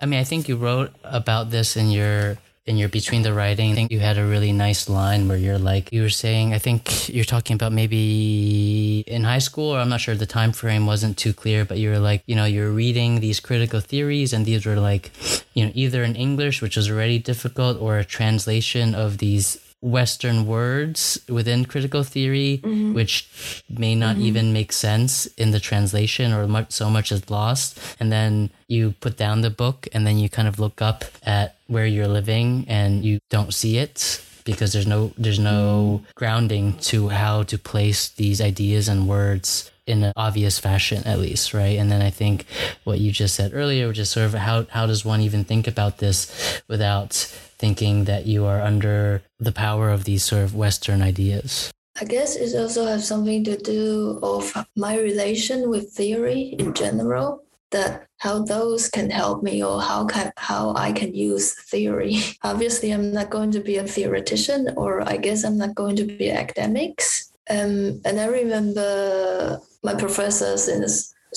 I 0.00 0.06
mean, 0.06 0.20
I 0.20 0.24
think 0.24 0.48
you 0.48 0.56
wrote 0.56 0.92
about 1.02 1.50
this 1.50 1.76
in 1.76 1.90
your 1.90 2.38
in 2.66 2.76
your 2.76 2.90
between 2.90 3.22
the 3.22 3.32
writing. 3.32 3.72
I 3.72 3.74
think 3.74 3.90
you 3.90 3.98
had 3.98 4.18
a 4.18 4.26
really 4.26 4.52
nice 4.52 4.88
line 4.90 5.26
where 5.26 5.38
you're 5.38 5.58
like 5.58 5.90
you 5.90 6.02
were 6.02 6.10
saying. 6.10 6.52
I 6.52 6.58
think 6.58 7.08
you're 7.08 7.24
talking 7.24 7.54
about 7.54 7.72
maybe 7.72 9.02
in 9.06 9.24
high 9.24 9.38
school, 9.40 9.74
or 9.74 9.78
I'm 9.78 9.88
not 9.88 10.00
sure 10.00 10.14
the 10.14 10.26
time 10.26 10.52
frame 10.52 10.86
wasn't 10.86 11.16
too 11.16 11.32
clear, 11.32 11.64
but 11.64 11.78
you 11.78 11.88
were 11.90 11.98
like, 11.98 12.22
you 12.26 12.36
know, 12.36 12.44
you're 12.44 12.70
reading 12.70 13.20
these 13.20 13.40
critical 13.40 13.80
theories, 13.80 14.32
and 14.34 14.44
these 14.44 14.66
were 14.66 14.76
like, 14.76 15.10
you 15.54 15.64
know, 15.64 15.72
either 15.74 16.04
in 16.04 16.14
English, 16.14 16.60
which 16.60 16.76
was 16.76 16.90
already 16.90 17.18
difficult, 17.18 17.80
or 17.80 17.98
a 17.98 18.04
translation 18.04 18.94
of 18.94 19.18
these 19.18 19.56
Western 19.80 20.46
words 20.46 21.20
within 21.28 21.64
critical 21.64 22.02
theory, 22.02 22.60
mm-hmm. 22.62 22.94
which 22.94 23.62
may 23.68 23.94
not 23.94 24.16
mm-hmm. 24.16 24.26
even 24.26 24.52
make 24.52 24.72
sense 24.72 25.26
in 25.36 25.52
the 25.52 25.60
translation 25.60 26.32
or 26.32 26.48
much, 26.48 26.72
so 26.72 26.90
much 26.90 27.12
is 27.12 27.30
lost. 27.30 27.78
And 28.00 28.10
then 28.10 28.50
you 28.66 28.94
put 29.00 29.16
down 29.16 29.42
the 29.42 29.50
book 29.50 29.86
and 29.92 30.06
then 30.06 30.18
you 30.18 30.28
kind 30.28 30.48
of 30.48 30.58
look 30.58 30.82
up 30.82 31.04
at 31.24 31.56
where 31.68 31.86
you're 31.86 32.08
living 32.08 32.64
and 32.68 33.04
you 33.04 33.20
don't 33.30 33.54
see 33.54 33.78
it 33.78 34.22
because 34.44 34.72
there's 34.72 34.86
no 34.86 35.12
there's 35.18 35.38
no 35.38 36.00
mm-hmm. 36.00 36.10
grounding 36.14 36.76
to 36.78 37.08
how 37.08 37.42
to 37.42 37.58
place 37.58 38.08
these 38.08 38.40
ideas 38.40 38.88
and 38.88 39.06
words 39.06 39.70
in 39.86 40.02
an 40.02 40.12
obvious 40.16 40.58
fashion 40.58 41.02
at 41.04 41.18
least 41.18 41.52
right 41.52 41.78
and 41.78 41.92
then 41.92 42.00
i 42.00 42.08
think 42.08 42.46
what 42.84 42.98
you 42.98 43.12
just 43.12 43.34
said 43.34 43.52
earlier 43.52 43.88
which 43.88 43.98
is 43.98 44.08
sort 44.08 44.24
of 44.24 44.32
how 44.32 44.64
how 44.70 44.86
does 44.86 45.04
one 45.04 45.20
even 45.20 45.44
think 45.44 45.66
about 45.66 45.98
this 45.98 46.62
without 46.66 47.30
thinking 47.58 48.04
that 48.04 48.26
you 48.26 48.44
are 48.44 48.60
under 48.60 49.22
the 49.38 49.52
power 49.52 49.90
of 49.90 50.04
these 50.04 50.24
sort 50.24 50.42
of 50.42 50.54
Western 50.54 51.02
ideas? 51.02 51.70
I 52.00 52.04
guess 52.04 52.36
it 52.36 52.56
also 52.56 52.86
has 52.86 53.06
something 53.06 53.42
to 53.44 53.56
do 53.56 54.20
of 54.22 54.54
my 54.76 54.98
relation 54.98 55.68
with 55.68 55.90
theory 55.90 56.54
in 56.58 56.72
general. 56.72 57.44
That 57.70 58.06
how 58.16 58.44
those 58.44 58.88
can 58.88 59.10
help 59.10 59.42
me 59.42 59.62
or 59.62 59.82
how 59.82 60.06
can 60.06 60.32
how 60.38 60.72
I 60.74 60.90
can 60.92 61.14
use 61.14 61.52
theory. 61.68 62.16
Obviously, 62.42 62.92
I'm 62.92 63.12
not 63.12 63.28
going 63.28 63.50
to 63.50 63.60
be 63.60 63.76
a 63.76 63.84
theoretician, 63.84 64.72
or 64.76 65.06
I 65.06 65.18
guess 65.18 65.44
I'm 65.44 65.58
not 65.58 65.74
going 65.74 65.96
to 65.96 66.04
be 66.04 66.30
academics. 66.30 67.30
Um, 67.50 68.00
and 68.06 68.20
I 68.20 68.26
remember 68.26 69.60
my 69.82 69.94
professors 69.94 70.68
in 70.68 70.82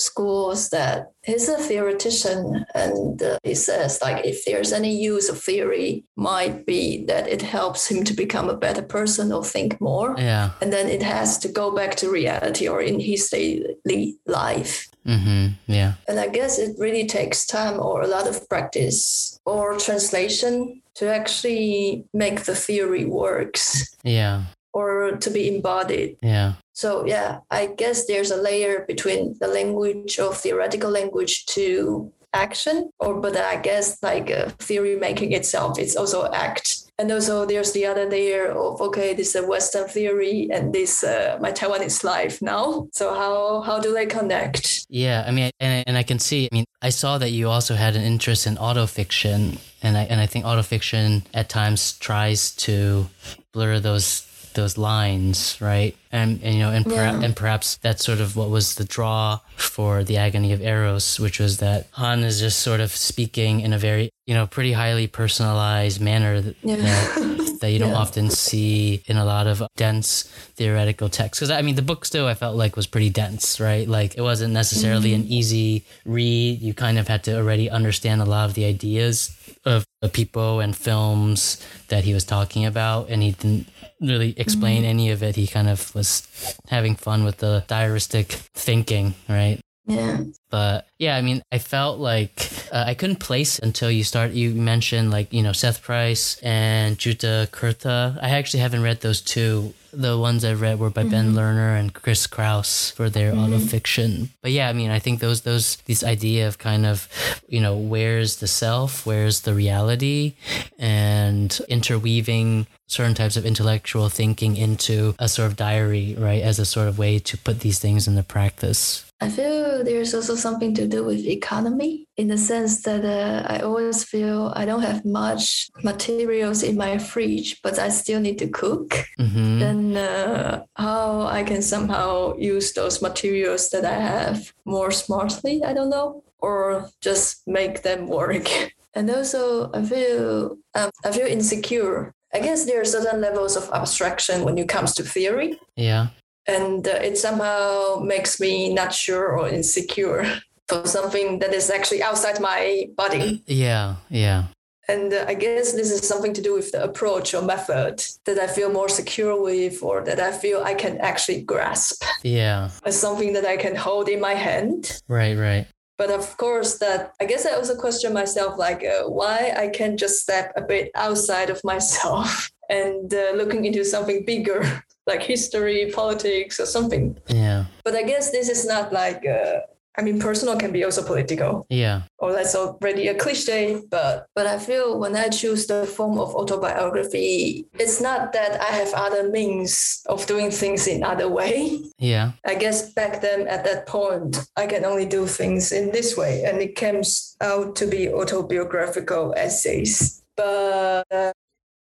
schools 0.02 0.70
that 0.70 1.12
he's 1.22 1.48
a 1.48 1.56
theoretician 1.56 2.64
and 2.74 3.22
uh, 3.22 3.38
he 3.42 3.54
says 3.54 4.00
like 4.02 4.24
if 4.24 4.44
there's 4.44 4.72
any 4.72 4.94
use 4.94 5.28
of 5.28 5.40
theory 5.40 6.04
might 6.16 6.66
be 6.66 7.04
that 7.06 7.28
it 7.28 7.42
helps 7.42 7.90
him 7.90 8.04
to 8.04 8.12
become 8.12 8.48
a 8.48 8.56
better 8.56 8.82
person 8.82 9.32
or 9.32 9.44
think 9.44 9.80
more. 9.80 10.14
Yeah. 10.18 10.50
And 10.60 10.72
then 10.72 10.88
it 10.88 11.02
has 11.02 11.38
to 11.38 11.48
go 11.48 11.74
back 11.74 11.94
to 11.96 12.10
reality 12.10 12.68
or 12.68 12.82
in 12.82 13.00
his 13.00 13.28
daily 13.28 14.16
life. 14.26 14.88
Mm-hmm. 15.06 15.48
yeah. 15.66 15.94
And 16.06 16.20
i 16.20 16.28
guess 16.28 16.60
it 16.60 16.76
really 16.78 17.06
takes 17.08 17.44
time 17.44 17.80
or 17.80 18.02
a 18.02 18.06
lot 18.06 18.28
of 18.28 18.48
practice 18.48 19.38
or 19.44 19.76
translation 19.76 20.80
to 20.94 21.12
actually 21.12 22.04
make 22.12 22.44
the 22.44 22.54
theory 22.54 23.04
works. 23.04 23.96
Yeah 24.04 24.44
or 24.72 25.12
to 25.12 25.30
be 25.30 25.54
embodied. 25.54 26.16
Yeah. 26.22 26.54
So 26.72 27.06
yeah, 27.06 27.40
I 27.50 27.66
guess 27.66 28.06
there's 28.06 28.30
a 28.30 28.40
layer 28.40 28.84
between 28.86 29.36
the 29.40 29.48
language 29.48 30.18
of 30.18 30.36
theoretical 30.36 30.90
language 30.90 31.46
to 31.46 32.12
action, 32.32 32.90
or 32.98 33.20
but 33.20 33.36
I 33.36 33.56
guess 33.56 34.02
like 34.02 34.30
uh, 34.30 34.48
theory 34.58 34.96
making 34.96 35.32
itself, 35.32 35.78
it's 35.78 35.96
also 35.96 36.30
act. 36.32 36.78
And 36.98 37.10
also 37.10 37.46
there's 37.46 37.72
the 37.72 37.86
other 37.86 38.08
layer 38.08 38.52
of 38.52 38.80
okay, 38.80 39.14
this 39.14 39.34
is 39.34 39.44
a 39.44 39.46
Western 39.46 39.88
theory 39.88 40.48
and 40.52 40.72
this 40.72 41.04
uh, 41.04 41.38
my 41.40 41.52
Taiwanese 41.52 42.04
life 42.04 42.40
now. 42.40 42.88
So 42.92 43.14
how 43.14 43.60
how 43.62 43.80
do 43.80 43.92
they 43.92 44.06
connect? 44.06 44.86
Yeah, 44.88 45.24
I 45.26 45.30
mean, 45.30 45.50
and, 45.60 45.84
and 45.86 45.96
I 45.98 46.02
can 46.02 46.18
see. 46.18 46.48
I 46.50 46.54
mean, 46.54 46.64
I 46.80 46.90
saw 46.90 47.18
that 47.18 47.30
you 47.30 47.48
also 47.48 47.74
had 47.74 47.96
an 47.96 48.02
interest 48.02 48.46
in 48.46 48.56
autofiction, 48.56 49.58
and 49.82 49.96
I 49.96 50.04
and 50.04 50.20
I 50.20 50.26
think 50.26 50.44
autofiction 50.44 51.22
at 51.34 51.48
times 51.48 51.98
tries 51.98 52.54
to 52.56 53.08
blur 53.52 53.80
those 53.80 54.26
those 54.54 54.78
lines, 54.78 55.56
right? 55.60 55.96
And, 56.10 56.40
and 56.42 56.54
you 56.54 56.60
know, 56.60 56.70
and, 56.70 56.86
yeah. 56.86 57.22
and 57.22 57.34
perhaps 57.34 57.76
that's 57.78 58.04
sort 58.04 58.20
of 58.20 58.36
what 58.36 58.50
was 58.50 58.74
the 58.74 58.84
draw 58.84 59.40
for 59.56 60.04
the 60.04 60.18
agony 60.18 60.52
of 60.52 60.60
Eros, 60.60 61.18
which 61.18 61.40
was 61.40 61.58
that 61.58 61.86
Han 61.92 62.20
is 62.20 62.38
just 62.38 62.60
sort 62.60 62.80
of 62.80 62.90
speaking 62.90 63.60
in 63.60 63.72
a 63.72 63.78
very, 63.78 64.10
you 64.26 64.34
know, 64.34 64.46
pretty 64.46 64.72
highly 64.72 65.06
personalized 65.06 66.00
manner 66.00 66.40
that, 66.42 66.56
yeah. 66.62 66.76
that, 66.76 67.58
that, 67.60 67.70
you 67.70 67.78
don't 67.78 67.90
yeah. 67.90 67.96
often 67.96 68.28
see 68.28 69.02
in 69.06 69.16
a 69.16 69.24
lot 69.24 69.46
of 69.46 69.62
dense 69.76 70.24
theoretical 70.56 71.08
texts. 71.08 71.40
Because 71.40 71.50
I 71.50 71.62
mean, 71.62 71.76
the 71.76 71.82
book 71.82 72.04
still 72.04 72.26
I 72.26 72.34
felt 72.34 72.56
like 72.56 72.76
was 72.76 72.86
pretty 72.86 73.08
dense, 73.08 73.58
right? 73.58 73.88
Like 73.88 74.18
it 74.18 74.22
wasn't 74.22 74.52
necessarily 74.52 75.12
mm-hmm. 75.12 75.22
an 75.22 75.28
easy 75.28 75.84
read. 76.04 76.60
You 76.60 76.74
kind 76.74 76.98
of 76.98 77.08
had 77.08 77.24
to 77.24 77.38
already 77.38 77.70
understand 77.70 78.20
a 78.20 78.26
lot 78.26 78.48
of 78.48 78.54
the 78.54 78.66
ideas 78.66 79.34
of 79.64 79.86
the 80.02 80.08
people 80.08 80.60
and 80.60 80.76
films 80.76 81.64
that 81.88 82.04
he 82.04 82.12
was 82.12 82.24
talking 82.24 82.66
about, 82.66 83.08
and 83.08 83.22
he 83.22 83.30
didn't 83.32 83.68
really 84.02 84.34
explain 84.36 84.82
mm-hmm. 84.82 84.90
any 84.90 85.10
of 85.10 85.22
it. 85.22 85.36
He 85.36 85.46
kind 85.46 85.68
of 85.68 85.94
was 85.94 86.28
having 86.68 86.96
fun 86.96 87.24
with 87.24 87.38
the 87.38 87.64
diaristic 87.68 88.26
thinking, 88.54 89.14
right? 89.28 89.60
Yeah. 89.86 90.22
But 90.50 90.86
yeah, 90.98 91.16
I 91.16 91.22
mean, 91.22 91.42
I 91.50 91.58
felt 91.58 91.98
like 91.98 92.48
uh, 92.70 92.84
I 92.86 92.94
couldn't 92.94 93.16
place 93.16 93.58
until 93.58 93.90
you 93.90 94.04
start. 94.04 94.32
You 94.32 94.54
mentioned 94.54 95.10
like 95.10 95.32
you 95.32 95.42
know 95.42 95.52
Seth 95.52 95.82
Price 95.82 96.38
and 96.42 96.98
Jutta 96.98 97.48
Koether. 97.48 98.18
I 98.22 98.30
actually 98.30 98.60
haven't 98.60 98.82
read 98.82 99.00
those 99.00 99.20
two. 99.20 99.74
The 99.94 100.16
ones 100.16 100.44
I 100.44 100.54
read 100.54 100.78
were 100.78 100.88
by 100.88 101.02
mm-hmm. 101.02 101.10
Ben 101.10 101.32
Lerner 101.34 101.78
and 101.78 101.92
Chris 101.92 102.26
Kraus 102.26 102.92
for 102.92 103.10
their 103.10 103.32
mm-hmm. 103.32 103.52
autofiction. 103.52 104.28
But 104.40 104.52
yeah, 104.52 104.68
I 104.68 104.72
mean, 104.72 104.90
I 104.90 105.00
think 105.00 105.20
those 105.20 105.42
those 105.42 105.76
this 105.86 106.04
idea 106.04 106.46
of 106.46 106.58
kind 106.58 106.86
of 106.86 107.08
you 107.48 107.60
know 107.60 107.76
where's 107.76 108.36
the 108.36 108.46
self, 108.46 109.04
where's 109.04 109.40
the 109.40 109.54
reality, 109.54 110.34
and 110.78 111.58
interweaving 111.68 112.68
certain 112.86 113.14
types 113.14 113.36
of 113.36 113.46
intellectual 113.46 114.08
thinking 114.08 114.56
into 114.56 115.14
a 115.18 115.28
sort 115.28 115.50
of 115.50 115.56
diary, 115.56 116.14
right, 116.18 116.42
as 116.42 116.58
a 116.58 116.66
sort 116.66 116.88
of 116.88 116.98
way 116.98 117.18
to 117.18 117.38
put 117.38 117.60
these 117.60 117.78
things 117.78 118.06
into 118.06 118.22
practice. 118.22 119.10
I 119.22 119.28
feel 119.28 119.84
there's 119.84 120.14
also 120.14 120.34
something 120.34 120.74
to 120.74 120.88
do 120.88 121.04
with 121.04 121.24
economy 121.24 122.08
in 122.16 122.26
the 122.26 122.36
sense 122.36 122.82
that 122.82 123.04
uh, 123.04 123.46
I 123.46 123.60
always 123.60 124.02
feel 124.02 124.52
I 124.56 124.64
don't 124.64 124.82
have 124.82 125.04
much 125.04 125.70
materials 125.84 126.64
in 126.64 126.76
my 126.76 126.98
fridge, 126.98 127.62
but 127.62 127.78
I 127.78 127.88
still 127.90 128.18
need 128.18 128.38
to 128.40 128.48
cook. 128.48 128.90
Mm-hmm. 129.20 129.58
Then 129.60 129.96
uh, 129.96 130.64
how 130.74 131.22
I 131.22 131.44
can 131.44 131.62
somehow 131.62 132.34
use 132.36 132.72
those 132.72 133.00
materials 133.00 133.70
that 133.70 133.84
I 133.84 133.94
have 133.94 134.52
more 134.64 134.90
smartly, 134.90 135.62
I 135.62 135.72
don't 135.72 135.90
know, 135.90 136.24
or 136.40 136.90
just 137.00 137.46
make 137.46 137.82
them 137.82 138.08
work. 138.08 138.48
And 138.94 139.08
also, 139.08 139.70
I 139.72 139.82
feel 139.82 140.58
um, 140.74 140.90
I 141.02 141.12
feel 141.12 141.26
insecure 141.26 142.12
I 142.34 142.40
guess 142.40 142.64
there 142.64 142.80
are 142.80 142.84
certain 142.84 143.20
levels 143.20 143.56
of 143.56 143.68
abstraction 143.72 144.44
when 144.44 144.56
it 144.56 144.68
comes 144.68 144.94
to 144.94 145.02
theory. 145.02 145.60
Yeah. 145.76 146.08
And 146.46 146.86
uh, 146.86 146.92
it 147.02 147.16
somehow 147.18 148.00
makes 148.02 148.40
me 148.40 148.72
not 148.74 148.92
sure 148.92 149.38
or 149.38 149.48
insecure 149.48 150.24
for 150.68 150.86
something 150.86 151.38
that 151.40 151.52
is 151.54 151.70
actually 151.70 152.02
outside 152.02 152.40
my 152.40 152.88
body. 152.96 153.42
Yeah, 153.46 153.96
yeah. 154.08 154.44
And 154.88 155.12
uh, 155.12 155.24
I 155.28 155.34
guess 155.34 155.72
this 155.72 155.90
is 155.92 156.06
something 156.06 156.34
to 156.34 156.42
do 156.42 156.54
with 156.54 156.72
the 156.72 156.82
approach 156.82 157.34
or 157.34 157.42
method 157.42 158.02
that 158.24 158.38
I 158.38 158.48
feel 158.48 158.70
more 158.72 158.88
secure 158.88 159.40
with, 159.40 159.80
or 159.82 160.02
that 160.04 160.18
I 160.18 160.32
feel 160.32 160.62
I 160.64 160.74
can 160.74 160.98
actually 160.98 161.42
grasp 161.42 162.02
Yeah. 162.24 162.70
as 162.84 162.98
something 162.98 163.32
that 163.34 163.46
I 163.46 163.56
can 163.56 163.76
hold 163.76 164.08
in 164.08 164.20
my 164.20 164.34
hand. 164.34 165.00
Right, 165.08 165.36
right. 165.38 165.66
But 165.98 166.10
of 166.10 166.36
course, 166.36 166.78
that 166.78 167.12
I 167.20 167.26
guess 167.26 167.46
I 167.46 167.52
also 167.52 167.76
question 167.76 168.12
myself, 168.12 168.58
like 168.58 168.82
uh, 168.84 169.04
why 169.08 169.54
I 169.56 169.68
can't 169.68 169.96
just 169.98 170.20
step 170.20 170.52
a 170.56 170.62
bit 170.62 170.90
outside 170.96 171.48
of 171.48 171.62
myself 171.62 172.50
and 172.68 173.14
uh, 173.14 173.32
looking 173.36 173.64
into 173.64 173.84
something 173.84 174.24
bigger, 174.24 174.82
like 175.06 175.22
history, 175.22 175.90
politics, 175.94 176.60
or 176.60 176.66
something. 176.66 177.16
Yeah. 177.28 177.64
But 177.84 177.94
I 177.94 178.02
guess 178.02 178.30
this 178.30 178.48
is 178.48 178.64
not 178.66 178.92
like. 178.92 179.24
Uh, 179.26 179.60
I 179.98 180.00
mean, 180.00 180.18
personal 180.18 180.56
can 180.56 180.72
be 180.72 180.84
also 180.84 181.02
political 181.04 181.66
Yeah. 181.68 182.04
or 182.18 182.32
that's 182.32 182.54
already 182.54 183.08
a 183.08 183.14
cliche, 183.14 183.78
but 183.90 184.24
but 184.34 184.46
I 184.46 184.58
feel 184.58 184.98
when 184.98 185.14
I 185.14 185.28
choose 185.28 185.66
the 185.66 185.84
form 185.84 186.18
of 186.18 186.34
autobiography, 186.34 187.66
it's 187.78 188.00
not 188.00 188.32
that 188.32 188.58
I 188.58 188.72
have 188.72 188.92
other 188.94 189.28
means 189.28 190.00
of 190.08 190.24
doing 190.26 190.50
things 190.50 190.86
in 190.86 191.04
other 191.04 191.28
way. 191.28 191.78
Yeah. 191.98 192.32
I 192.46 192.54
guess 192.54 192.90
back 192.94 193.20
then 193.20 193.46
at 193.48 193.64
that 193.64 193.86
point, 193.86 194.40
I 194.56 194.66
can 194.66 194.86
only 194.86 195.04
do 195.04 195.26
things 195.26 195.72
in 195.72 195.92
this 195.92 196.16
way, 196.16 196.42
and 196.44 196.62
it 196.62 196.74
comes 196.74 197.36
out 197.42 197.76
to 197.76 197.86
be 197.86 198.08
autobiographical 198.08 199.34
essays. 199.36 200.22
But 200.36 201.04
uh, 201.12 201.32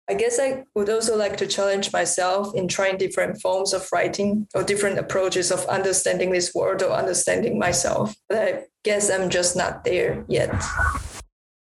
I 0.08 0.14
guess 0.14 0.38
I 0.38 0.64
would 0.74 0.88
also 0.88 1.16
like 1.16 1.36
to 1.38 1.46
challenge 1.46 1.92
myself 1.92 2.54
in 2.54 2.68
trying 2.68 2.96
different 2.96 3.40
forms 3.40 3.72
of 3.72 3.88
writing 3.92 4.46
or 4.54 4.62
different 4.62 4.98
approaches 4.98 5.50
of 5.50 5.66
understanding 5.66 6.30
this 6.30 6.54
world 6.54 6.82
or 6.82 6.92
understanding 6.92 7.58
myself. 7.58 8.14
But 8.28 8.38
I 8.38 8.62
guess 8.84 9.10
I'm 9.10 9.28
just 9.30 9.56
not 9.56 9.82
there 9.84 10.24
yet. 10.28 10.54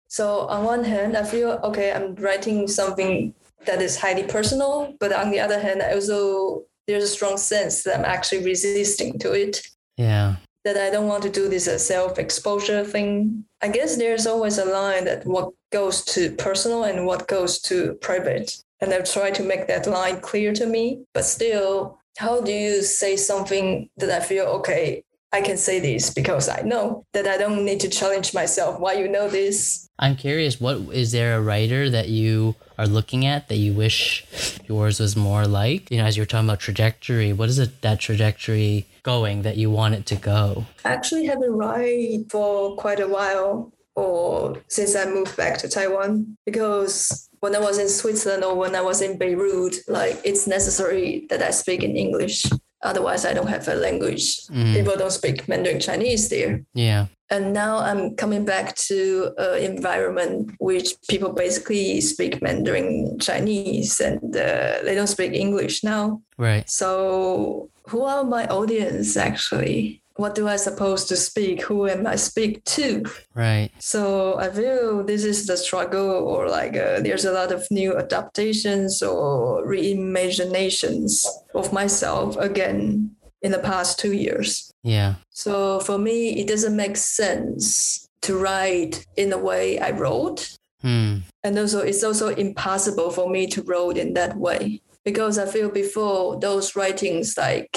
So 0.09 0.40
on 0.49 0.64
one 0.64 0.85
hand, 0.85 1.16
I 1.16 1.25
feel 1.25 1.61
okay, 1.64 1.92
I'm 1.92 2.14
writing 2.16 2.68
something 2.68 3.35
that 3.64 3.81
is 3.81 3.99
highly 3.99 4.25
personal, 4.25 4.94
but 5.01 5.12
on 5.12 5.31
the 5.31 5.40
other 5.40 5.59
hand, 5.59 5.83
I 5.83 5.94
also 5.94 6.64
there's 6.87 7.05
a 7.05 7.09
strong 7.09 7.37
sense 7.38 7.83
that 7.83 7.99
I'm 7.99 8.05
actually 8.05 8.44
resisting 8.44 9.18
to 9.20 9.33
it 9.33 9.66
Yeah. 9.96 10.37
that 10.64 10.77
I 10.77 10.90
don't 10.90 11.09
want 11.09 11.22
to 11.25 11.31
do 11.31 11.49
this 11.49 11.66
as 11.66 11.87
self-exposure 11.87 12.85
thing. 12.85 13.44
I 13.62 13.69
guess 13.69 13.97
there's 13.97 14.27
always 14.27 14.59
a 14.59 14.64
line 14.64 15.07
that 15.07 15.27
what 15.27 15.51
goes 15.73 16.05
to 16.05 16.31
personal 16.33 16.85
and 16.85 17.07
what 17.07 17.29
goes 17.29 17.59
to 17.62 17.95
private. 17.95 18.57
And 18.81 18.92
I've 18.92 19.11
tried 19.11 19.35
to 19.37 19.42
make 19.42 19.66
that 19.66 19.87
line 19.87 20.21
clear 20.21 20.53
to 20.55 20.66
me. 20.66 21.05
But 21.14 21.25
still, 21.25 21.99
how 22.19 22.40
do 22.40 22.53
you 22.53 22.83
say 22.83 23.16
something 23.16 23.88
that 23.97 24.11
I 24.11 24.25
feel 24.25 24.45
okay? 24.59 25.05
I 25.37 25.42
can 25.42 25.59
say 25.59 25.81
this 25.81 26.09
because 26.09 26.49
I 26.49 26.62
know 26.62 27.05
that 27.12 27.27
I 27.27 27.37
don't 27.37 27.62
need 27.62 27.81
to 27.81 27.90
challenge 27.90 28.33
myself. 28.33 28.81
Why 28.81 28.94
you 28.94 29.07
know 29.07 29.29
this? 29.29 29.87
I'm 29.99 30.16
curious, 30.16 30.59
what 30.59 30.79
is 30.94 31.12
there 31.12 31.37
a 31.37 31.42
writer 31.42 31.90
that 31.90 32.09
you 32.09 32.55
are 32.79 32.87
looking 32.87 33.27
at 33.27 33.49
that 33.49 33.57
you 33.57 33.75
wish 33.75 34.25
yours 34.66 34.99
was 34.99 35.14
more 35.14 35.46
like? 35.46 35.90
You 35.90 35.99
know, 35.99 36.05
as 36.05 36.16
you're 36.16 36.25
talking 36.25 36.49
about 36.49 36.61
trajectory, 36.61 37.35
what 37.35 37.51
is 37.51 37.59
it 37.59 37.83
that 37.83 38.01
trajectory 38.01 38.87
going 39.03 39.42
that 39.42 39.59
you 39.59 39.70
want 39.70 39.94
it 39.94 40.07
to 40.07 40.16
go? 40.16 40.64
I 40.87 40.94
actually 40.94 41.27
haven't 41.27 41.53
write 41.53 42.31
for 42.31 42.75
quite 42.77 43.01
a 43.01 43.07
while 43.07 43.75
or 43.94 44.62
since 44.68 44.96
I 44.96 45.05
moved 45.05 45.37
back 45.37 45.59
to 45.59 45.68
Taiwan 45.68 46.38
because 46.46 47.29
when 47.40 47.55
I 47.55 47.59
was 47.59 47.79
in 47.79 47.90
Switzerland 47.90 48.42
or 48.42 48.55
when 48.55 48.75
I 48.75 48.81
was 48.81 49.03
in 49.03 49.18
Beirut, 49.18 49.77
like 49.87 50.18
it's 50.25 50.46
necessary 50.46 51.27
that 51.29 51.42
I 51.42 51.51
speak 51.51 51.83
in 51.83 51.94
English. 51.94 52.46
Otherwise, 52.83 53.25
I 53.25 53.33
don't 53.33 53.49
have 53.49 53.67
a 53.69 53.75
language. 53.75 54.47
Mm. 54.49 54.75
People 54.75 54.97
don't 54.97 55.12
speak 55.12 55.49
Mandarin 55.49 55.81
Chinese 55.81 56.29
there. 56.29 56.62
Yeah. 56.75 57.07
And 57.31 57.53
now 57.53 57.79
I'm 57.79 58.15
coming 58.15 58.45
back 58.45 58.77
to 58.87 59.33
an 59.39 59.62
environment 59.62 60.53
which 60.59 60.95
people 61.09 61.33
basically 61.33 62.01
speak 62.01 62.41
Mandarin 62.41 63.19
Chinese 63.19 63.99
and 64.01 64.37
uh, 64.37 64.79
they 64.85 64.95
don't 64.95 65.09
speak 65.09 65.33
English 65.33 65.83
now. 65.83 66.23
Right. 66.39 66.69
So, 66.71 67.69
who 67.89 68.03
are 68.03 68.23
my 68.25 68.47
audience 68.47 69.17
actually? 69.17 70.03
What 70.17 70.35
do 70.35 70.49
I 70.49 70.57
supposed 70.57 71.09
to 71.09 71.17
speak? 71.17 71.63
Who 71.63 71.87
am 71.87 72.07
I 72.07 72.17
speak 72.17 72.65
to? 72.65 73.05
Right. 73.35 73.71
So 73.79 74.39
I 74.39 74.49
feel 74.51 75.05
this 75.05 75.25
is 75.25 75.47
the 75.47 75.57
struggle, 75.57 76.11
or 76.11 76.49
like 76.49 76.77
uh, 76.77 77.01
there's 77.01 77.25
a 77.25 77.33
lot 77.33 77.53
of 77.53 77.67
new 77.71 77.97
adaptations 77.97 79.03
or 79.03 79.67
reimaginations 79.67 81.27
of 81.55 81.73
myself 81.73 82.37
again 82.37 83.17
in 83.43 83.53
the 83.53 83.59
past 83.59 83.99
two 83.99 84.13
years. 84.13 84.73
Yeah. 84.83 85.17
So 85.31 85.81
for 85.81 85.99
me, 85.99 86.41
it 86.41 86.49
doesn't 86.49 86.77
make 86.77 86.97
sense 86.97 88.09
to 88.23 88.39
write 88.39 89.07
in 89.17 89.31
the 89.31 89.39
way 89.39 89.79
I 89.79 89.91
wrote. 89.91 90.57
Hmm. 90.83 91.19
And 91.45 91.59
also, 91.59 91.81
it's 91.81 92.05
also 92.05 92.29
impossible 92.29 93.11
for 93.11 93.29
me 93.29 93.47
to 93.49 93.63
write 93.63 93.97
in 93.97 94.15
that 94.15 94.37
way 94.37 94.81
because 95.05 95.39
I 95.39 95.47
feel 95.47 95.71
before 95.71 96.39
those 96.41 96.75
writings, 96.75 97.37
like 97.39 97.77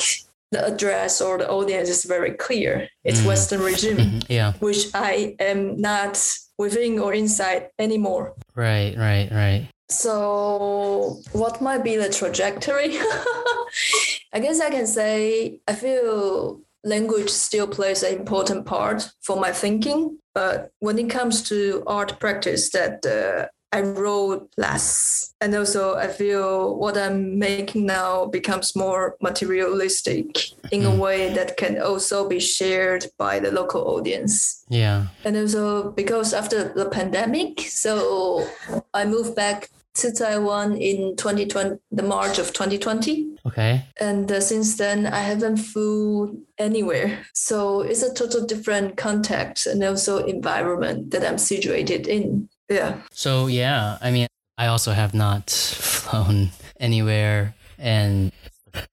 the 0.51 0.65
address 0.65 1.21
or 1.21 1.38
the 1.38 1.49
audience 1.49 1.89
is 1.89 2.05
very 2.05 2.31
clear. 2.31 2.89
It's 3.03 3.21
Mhm. 3.21 3.25
Western 3.27 3.62
regime, 3.62 3.97
Mhm. 3.97 4.25
Yeah. 4.29 4.53
which 4.59 4.88
I 4.93 5.35
am 5.39 5.79
not 5.79 6.17
within 6.57 6.99
or 6.99 7.13
inside 7.13 7.69
anymore. 7.79 8.33
Right. 8.55 8.95
Right. 8.97 9.29
Right. 9.31 9.67
So, 9.89 11.21
what 11.33 11.62
might 11.62 11.83
be 11.83 11.95
the 11.97 12.09
trajectory? 12.09 12.97
I 14.33 14.39
guess 14.39 14.59
I 14.59 14.69
can 14.69 14.88
say 14.88 15.59
I 15.67 15.73
feel 15.73 16.62
language 16.83 17.29
still 17.29 17.67
plays 17.67 18.03
an 18.03 18.15
important 18.15 18.65
part 18.65 19.09
for 19.21 19.35
my 19.39 19.51
thinking. 19.51 20.17
But 20.33 20.71
when 20.79 20.97
it 20.99 21.09
comes 21.09 21.41
to 21.49 21.83
art 21.88 22.19
practice, 22.19 22.69
that 22.71 23.05
uh, 23.05 23.47
I 23.71 23.82
wrote 23.82 24.51
less. 24.58 25.34
And 25.41 25.55
also, 25.55 25.95
I 25.95 26.08
feel 26.08 26.75
what 26.75 26.97
I'm 26.97 27.38
making 27.38 27.86
now 27.86 28.25
becomes 28.25 28.75
more 28.75 29.15
materialistic 29.21 30.25
in 30.71 30.86
a 30.86 30.89
Mm. 30.89 30.97
way 30.97 31.34
that 31.34 31.55
can 31.58 31.79
also 31.82 32.27
be 32.27 32.39
shared 32.39 33.05
by 33.17 33.39
the 33.39 33.51
local 33.51 33.82
audience. 33.95 34.65
Yeah. 34.69 35.08
And 35.23 35.38
also 35.38 35.91
because 35.91 36.34
after 36.34 36.73
the 36.73 36.86
pandemic, 36.86 37.62
so 37.62 38.47
I 38.93 39.05
moved 39.05 39.36
back 39.36 39.69
to 39.95 40.12
Taiwan 40.12 40.77
in 40.77 41.15
2020, 41.15 41.77
the 41.91 42.03
March 42.03 42.39
of 42.39 42.53
2020. 42.53 43.27
Okay. 43.45 43.86
And 43.99 44.32
uh, 44.32 44.39
since 44.41 44.77
then, 44.77 45.05
I 45.08 45.19
haven't 45.19 45.58
flew 45.58 46.41
anywhere. 46.58 47.19
So 47.34 47.82
it's 47.82 48.03
a 48.03 48.13
total 48.13 48.45
different 48.45 48.97
context 48.97 49.65
and 49.67 49.84
also 49.84 50.25
environment 50.25 51.12
that 51.12 51.25
I'm 51.25 51.38
situated 51.38 52.08
in. 52.08 52.48
Yeah. 52.69 53.01
So 53.12 53.47
yeah, 53.47 53.97
I 54.01 54.12
mean, 54.12 54.27
I 54.58 54.67
also 54.67 54.91
have 54.91 55.13
not 55.13 55.49
flown 55.49 56.51
anywhere, 56.79 57.55
and 57.77 58.32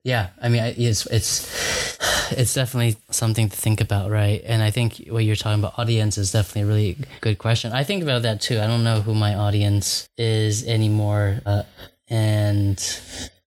yeah, 0.05 0.31
I 0.41 0.49
mean, 0.49 0.63
it's 0.77 1.07
it's 1.07 2.33
it's 2.33 2.55
definitely 2.55 2.97
something 3.11 3.49
to 3.49 3.57
think 3.57 3.81
about, 3.81 4.11
right? 4.11 4.43
And 4.45 4.63
I 4.63 4.71
think 4.71 5.07
what 5.09 5.25
you're 5.25 5.37
talking 5.37 5.61
about 5.61 5.79
audience 5.79 6.19
is 6.19 6.33
definitely 6.33 6.63
a 6.63 6.67
really 6.67 6.97
good 7.21 7.39
question. 7.39 7.73
I 7.73 7.85
think 7.85 8.03
about 8.03 8.23
that 8.23 8.41
too. 8.41 8.59
I 8.61 8.67
don't 8.67 8.85
know 8.85 9.01
who 9.01 9.15
my 9.15 9.35
audience 9.35 10.09
is 10.17 10.67
anymore, 10.67 11.41
uh, 11.45 11.63
and 12.09 12.79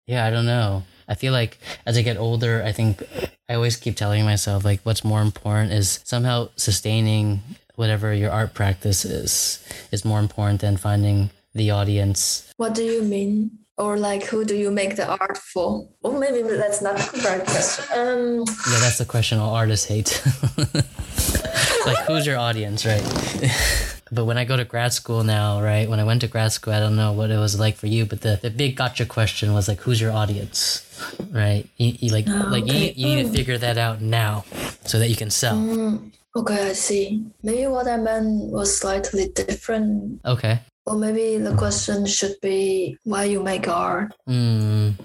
yeah, 0.07 0.25
I 0.25 0.29
don't 0.29 0.45
know. 0.45 0.83
I 1.07 1.15
feel 1.15 1.33
like 1.33 1.57
as 1.87 1.97
I 1.97 2.03
get 2.03 2.17
older, 2.17 2.61
I 2.63 2.71
think 2.71 3.01
I 3.49 3.55
always 3.55 3.77
keep 3.77 3.95
telling 3.95 4.23
myself 4.25 4.63
like 4.63 4.81
what's 4.83 5.03
more 5.03 5.21
important 5.21 5.73
is 5.73 5.99
somehow 6.03 6.49
sustaining 6.55 7.41
whatever 7.79 8.13
your 8.13 8.29
art 8.29 8.53
practice 8.53 9.05
is 9.05 9.63
is 9.91 10.03
more 10.03 10.19
important 10.19 10.59
than 10.59 10.75
finding 10.75 11.29
the 11.55 11.71
audience. 11.71 12.51
What 12.57 12.75
do 12.75 12.83
you 12.83 13.01
mean? 13.01 13.51
Or 13.77 13.97
like, 13.97 14.25
who 14.25 14.43
do 14.43 14.55
you 14.57 14.69
make 14.71 14.97
the 14.97 15.07
art 15.07 15.37
for? 15.37 15.87
Or 16.03 16.19
maybe 16.19 16.41
that's 16.43 16.81
not 16.81 16.97
the 16.97 17.21
right 17.23 17.45
question. 17.47 17.85
Um, 17.95 18.43
Yeah, 18.69 18.79
that's 18.83 18.97
the 18.97 19.05
question 19.05 19.39
all 19.39 19.55
artists 19.55 19.87
hate. 19.87 20.21
like 21.87 21.99
who's 22.07 22.25
your 22.27 22.37
audience, 22.37 22.85
right? 22.85 23.01
but 24.11 24.25
when 24.25 24.37
I 24.37 24.43
go 24.43 24.57
to 24.57 24.65
grad 24.65 24.91
school 24.91 25.23
now, 25.23 25.61
right? 25.61 25.87
When 25.89 26.01
I 26.01 26.03
went 26.03 26.19
to 26.21 26.27
grad 26.27 26.51
school, 26.51 26.73
I 26.73 26.79
don't 26.83 26.97
know 26.97 27.13
what 27.13 27.31
it 27.31 27.39
was 27.39 27.57
like 27.57 27.77
for 27.77 27.87
you, 27.87 28.05
but 28.05 28.19
the, 28.19 28.37
the 28.41 28.49
big 28.49 28.75
gotcha 28.75 29.05
question 29.05 29.53
was 29.53 29.69
like, 29.69 29.79
who's 29.79 30.01
your 30.01 30.11
audience, 30.11 30.83
right? 31.31 31.63
You, 31.77 31.95
you 31.99 32.09
like 32.11 32.27
like 32.27 32.67
you, 32.67 32.91
you 32.95 33.15
need 33.15 33.23
to 33.23 33.31
figure 33.31 33.57
that 33.57 33.77
out 33.77 34.01
now 34.01 34.43
so 34.83 34.99
that 34.99 35.07
you 35.07 35.15
can 35.15 35.29
sell. 35.29 35.55
mm, 35.55 36.11
okay, 36.35 36.69
I 36.69 36.73
see. 36.73 37.25
Maybe 37.43 37.67
what 37.67 37.87
I 37.87 37.97
meant 37.97 38.51
was 38.51 38.77
slightly 38.77 39.29
different. 39.29 40.21
Okay. 40.25 40.59
Or 40.85 40.95
maybe 40.95 41.37
the 41.37 41.55
question 41.55 42.05
should 42.05 42.35
be 42.41 42.97
why 43.03 43.25
you 43.25 43.43
make 43.43 43.67
art. 43.67 44.13
Mm, 44.27 44.95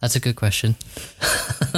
that's 0.00 0.14
a 0.14 0.20
good 0.20 0.36
question. 0.36 0.76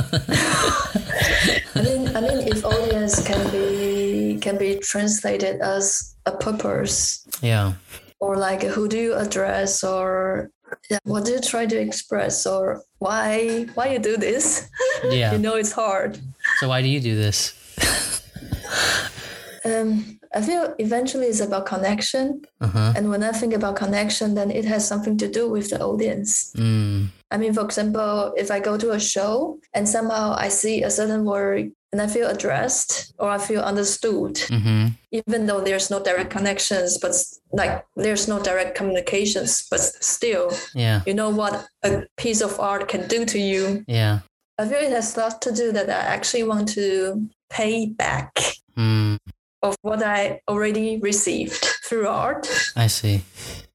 I 1.75 1.83
mean, 1.83 2.17
I 2.17 2.21
mean, 2.21 2.49
if 2.49 2.65
audience 2.65 3.25
can 3.27 3.51
be 3.51 4.39
can 4.41 4.59
be 4.59 4.79
translated 4.79 5.61
as 5.61 6.15
a 6.27 6.33
purpose, 6.33 7.27
yeah. 7.41 7.75
or 8.21 8.37
like 8.37 8.63
who 8.63 8.89
do 8.89 8.99
you 8.99 9.15
address, 9.15 9.83
or 9.83 10.51
yeah, 10.91 10.99
what 11.05 11.25
do 11.25 11.33
you 11.33 11.41
try 11.41 11.65
to 11.65 11.79
express, 11.79 12.45
or 12.47 12.83
why 12.99 13.67
why 13.75 13.89
you 13.89 13.99
do 13.99 14.17
this? 14.17 14.69
Yeah. 15.05 15.33
you 15.33 15.39
know, 15.39 15.55
it's 15.55 15.73
hard. 15.73 16.19
So 16.59 16.69
why 16.69 16.83
do 16.83 16.89
you 16.89 17.01
do 17.01 17.15
this? 17.15 17.55
Um, 19.65 20.19
I 20.35 20.41
feel 20.41 20.75
eventually 20.79 21.27
it's 21.27 21.41
about 21.41 21.67
connection. 21.67 22.43
Uh-huh. 22.61 22.93
And 22.97 23.11
when 23.11 23.23
I 23.23 23.33
think 23.33 23.53
about 23.55 23.77
connection, 23.77 24.35
then 24.35 24.51
it 24.51 24.65
has 24.65 24.87
something 24.87 25.17
to 25.19 25.29
do 25.29 25.51
with 25.51 25.71
the 25.71 25.81
audience. 25.81 26.53
Mm. 26.57 27.09
I 27.31 27.37
mean, 27.39 27.53
for 27.53 27.65
example, 27.65 28.33
if 28.37 28.51
I 28.51 28.61
go 28.61 28.79
to 28.79 28.93
a 28.93 29.01
show 29.01 29.59
and 29.75 29.89
somehow 29.89 30.35
I 30.39 30.49
see 30.49 30.83
a 30.83 30.91
certain 30.91 31.25
word 31.25 31.73
and 31.93 32.01
I 32.01 32.07
feel 32.07 32.29
addressed 32.29 33.13
or 33.19 33.31
I 33.31 33.39
feel 33.39 33.61
understood, 33.63 34.37
Mm-hmm. 34.37 34.89
even 35.11 35.47
though 35.47 35.61
there's 35.61 35.91
no 35.91 36.01
direct 36.03 36.31
connections, 36.31 36.99
but 36.99 37.13
like 37.53 37.85
there's 37.97 38.29
no 38.29 38.41
direct 38.43 38.77
communications, 38.77 39.67
but 39.71 39.81
still, 39.81 40.53
Yeah. 40.75 41.01
you 41.07 41.15
know 41.15 41.31
what 41.31 41.67
a 41.83 42.05
piece 42.17 42.43
of 42.43 42.61
art 42.61 42.89
can 42.89 43.09
do 43.09 43.25
to 43.25 43.39
you. 43.39 43.85
Yeah. 43.89 44.21
I 44.59 44.67
feel 44.69 44.79
it 44.79 44.91
has 44.93 45.17
a 45.17 45.21
lot 45.21 45.43
to 45.43 45.53
do 45.53 45.73
that 45.73 45.89
I 45.89 46.15
actually 46.15 46.45
want 46.45 46.69
to 46.75 47.29
pay 47.51 47.87
back 47.87 48.33
Mm. 48.77 49.19
of 49.63 49.75
what 49.83 50.03
I 50.03 50.41
already 50.47 50.99
received 50.99 51.65
through 51.85 52.07
art. 52.07 52.47
I 52.77 52.87
see. 52.87 53.23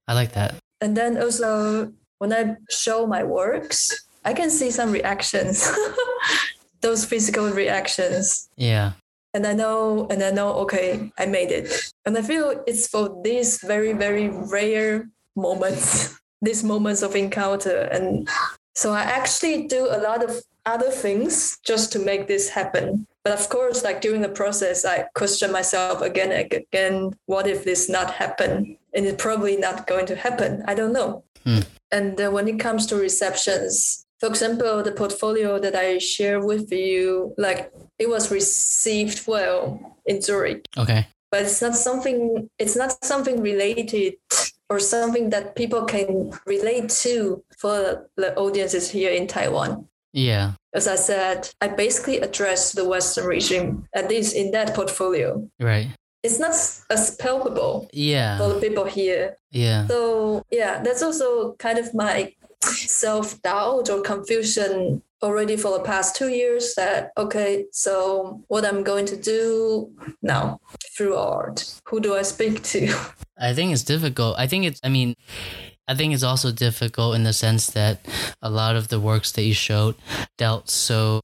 I 0.07 0.13
like 0.13 0.31
that. 0.33 0.55
And 0.79 0.95
then 0.95 1.17
also 1.21 1.91
when 2.19 2.31
I 2.31 2.55
show 2.69 3.05
my 3.05 3.23
works, 3.23 3.91
I 4.23 4.33
can 4.33 4.49
see 4.49 4.71
some 4.71 4.91
reactions, 4.93 5.67
those 6.81 7.03
physical 7.05 7.49
reactions. 7.51 8.47
Yeah. 8.55 8.93
And 9.33 9.45
I 9.47 9.53
know, 9.53 10.07
and 10.09 10.23
I 10.23 10.31
know, 10.31 10.53
okay, 10.63 11.11
I 11.17 11.25
made 11.25 11.51
it. 11.51 11.91
And 12.05 12.17
I 12.17 12.21
feel 12.21 12.63
it's 12.67 12.87
for 12.87 13.19
these 13.23 13.59
very, 13.63 13.91
very 13.93 14.29
rare 14.29 15.09
moments, 15.35 16.15
these 16.41 16.63
moments 16.63 17.01
of 17.01 17.15
encounter. 17.15 17.89
And 17.91 18.29
so 18.75 18.93
I 18.93 19.01
actually 19.01 19.67
do 19.67 19.87
a 19.89 19.99
lot 19.99 20.23
of 20.23 20.41
other 20.65 20.91
things 20.91 21.57
just 21.65 21.91
to 21.93 21.99
make 21.99 22.27
this 22.27 22.49
happen. 22.49 23.05
But 23.23 23.39
of 23.39 23.47
course, 23.49 23.83
like 23.83 24.01
during 24.01 24.21
the 24.21 24.29
process, 24.29 24.83
I 24.85 25.05
question 25.15 25.51
myself 25.51 26.01
again 26.01 26.31
and 26.31 26.51
again, 26.51 27.11
what 27.25 27.47
if 27.47 27.63
this 27.63 27.89
not 27.89 28.11
happen? 28.11 28.77
And 28.93 29.05
it's 29.05 29.21
probably 29.21 29.55
not 29.55 29.87
going 29.87 30.05
to 30.07 30.15
happen. 30.15 30.63
I 30.67 30.73
don't 30.73 30.93
know. 30.93 31.23
Hmm. 31.45 31.59
And 31.91 32.19
uh, 32.19 32.31
when 32.31 32.47
it 32.47 32.59
comes 32.59 32.85
to 32.87 32.95
receptions, 32.95 34.05
for 34.19 34.27
example, 34.27 34.83
the 34.83 34.91
portfolio 34.91 35.59
that 35.59 35.75
I 35.75 35.99
share 35.99 36.45
with 36.45 36.71
you, 36.71 37.33
like 37.37 37.71
it 37.99 38.09
was 38.09 38.31
received 38.31 39.27
well 39.27 39.97
in 40.05 40.21
Zurich, 40.21 40.65
Okay. 40.77 41.07
but 41.31 41.41
it's 41.43 41.61
not 41.61 41.75
something. 41.75 42.49
It's 42.59 42.75
not 42.75 43.03
something 43.05 43.41
related 43.41 44.15
or 44.69 44.79
something 44.79 45.29
that 45.29 45.55
people 45.55 45.85
can 45.85 46.31
relate 46.45 46.89
to 47.03 47.43
for 47.57 48.09
the 48.17 48.35
audiences 48.35 48.89
here 48.89 49.11
in 49.11 49.27
Taiwan. 49.27 49.87
Yeah. 50.13 50.53
As 50.73 50.87
I 50.87 50.95
said, 50.95 51.49
I 51.61 51.67
basically 51.67 52.19
address 52.19 52.71
the 52.71 52.87
Western 52.87 53.25
regime, 53.25 53.87
at 53.93 54.09
least 54.09 54.35
in 54.35 54.51
that 54.51 54.73
portfolio. 54.73 55.47
Right. 55.59 55.89
It's 56.23 56.39
not 56.39 56.51
as 56.89 57.15
palpable 57.19 57.89
yeah. 57.91 58.37
for 58.37 58.53
the 58.53 58.59
people 58.59 58.85
here. 58.85 59.37
Yeah. 59.51 59.85
So 59.87 60.43
yeah, 60.49 60.81
that's 60.81 61.03
also 61.03 61.53
kind 61.55 61.77
of 61.77 61.93
my 61.93 62.33
self-doubt 62.61 63.89
or 63.89 64.01
confusion 64.01 65.03
already 65.21 65.55
for 65.55 65.77
the 65.77 65.83
past 65.83 66.15
two 66.15 66.29
years 66.29 66.75
that 66.75 67.11
okay, 67.17 67.65
so 67.71 68.41
what 68.47 68.65
I'm 68.65 68.83
going 68.83 69.05
to 69.07 69.17
do 69.17 69.91
now 70.21 70.59
through 70.95 71.15
art. 71.15 71.79
Who 71.87 71.99
do 71.99 72.15
I 72.15 72.21
speak 72.23 72.63
to? 72.63 72.93
I 73.39 73.53
think 73.53 73.73
it's 73.73 73.83
difficult. 73.83 74.35
I 74.37 74.47
think 74.47 74.65
it's, 74.65 74.79
I 74.83 74.89
mean, 74.89 75.15
I 75.87 75.95
think 75.95 76.13
it's 76.13 76.23
also 76.23 76.51
difficult 76.51 77.15
in 77.15 77.23
the 77.23 77.33
sense 77.33 77.67
that 77.71 78.05
a 78.41 78.49
lot 78.49 78.75
of 78.75 78.87
the 78.87 78.99
works 78.99 79.31
that 79.33 79.43
you 79.43 79.53
showed 79.53 79.95
dealt 80.37 80.69
so 80.69 81.19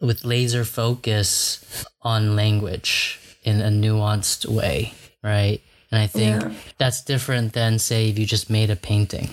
with 0.00 0.24
laser 0.24 0.64
focus 0.64 1.84
on 2.02 2.36
language 2.36 3.18
in 3.44 3.60
a 3.60 3.68
nuanced 3.70 4.46
way, 4.46 4.92
right? 5.22 5.60
And 5.90 6.00
I 6.02 6.06
think 6.06 6.42
Yeah. 6.42 6.52
that's 6.78 7.02
different 7.02 7.52
than, 7.54 7.78
say, 7.78 8.10
if 8.10 8.18
you 8.18 8.26
just 8.26 8.50
made 8.50 8.68
a 8.70 8.76
painting, 8.76 9.30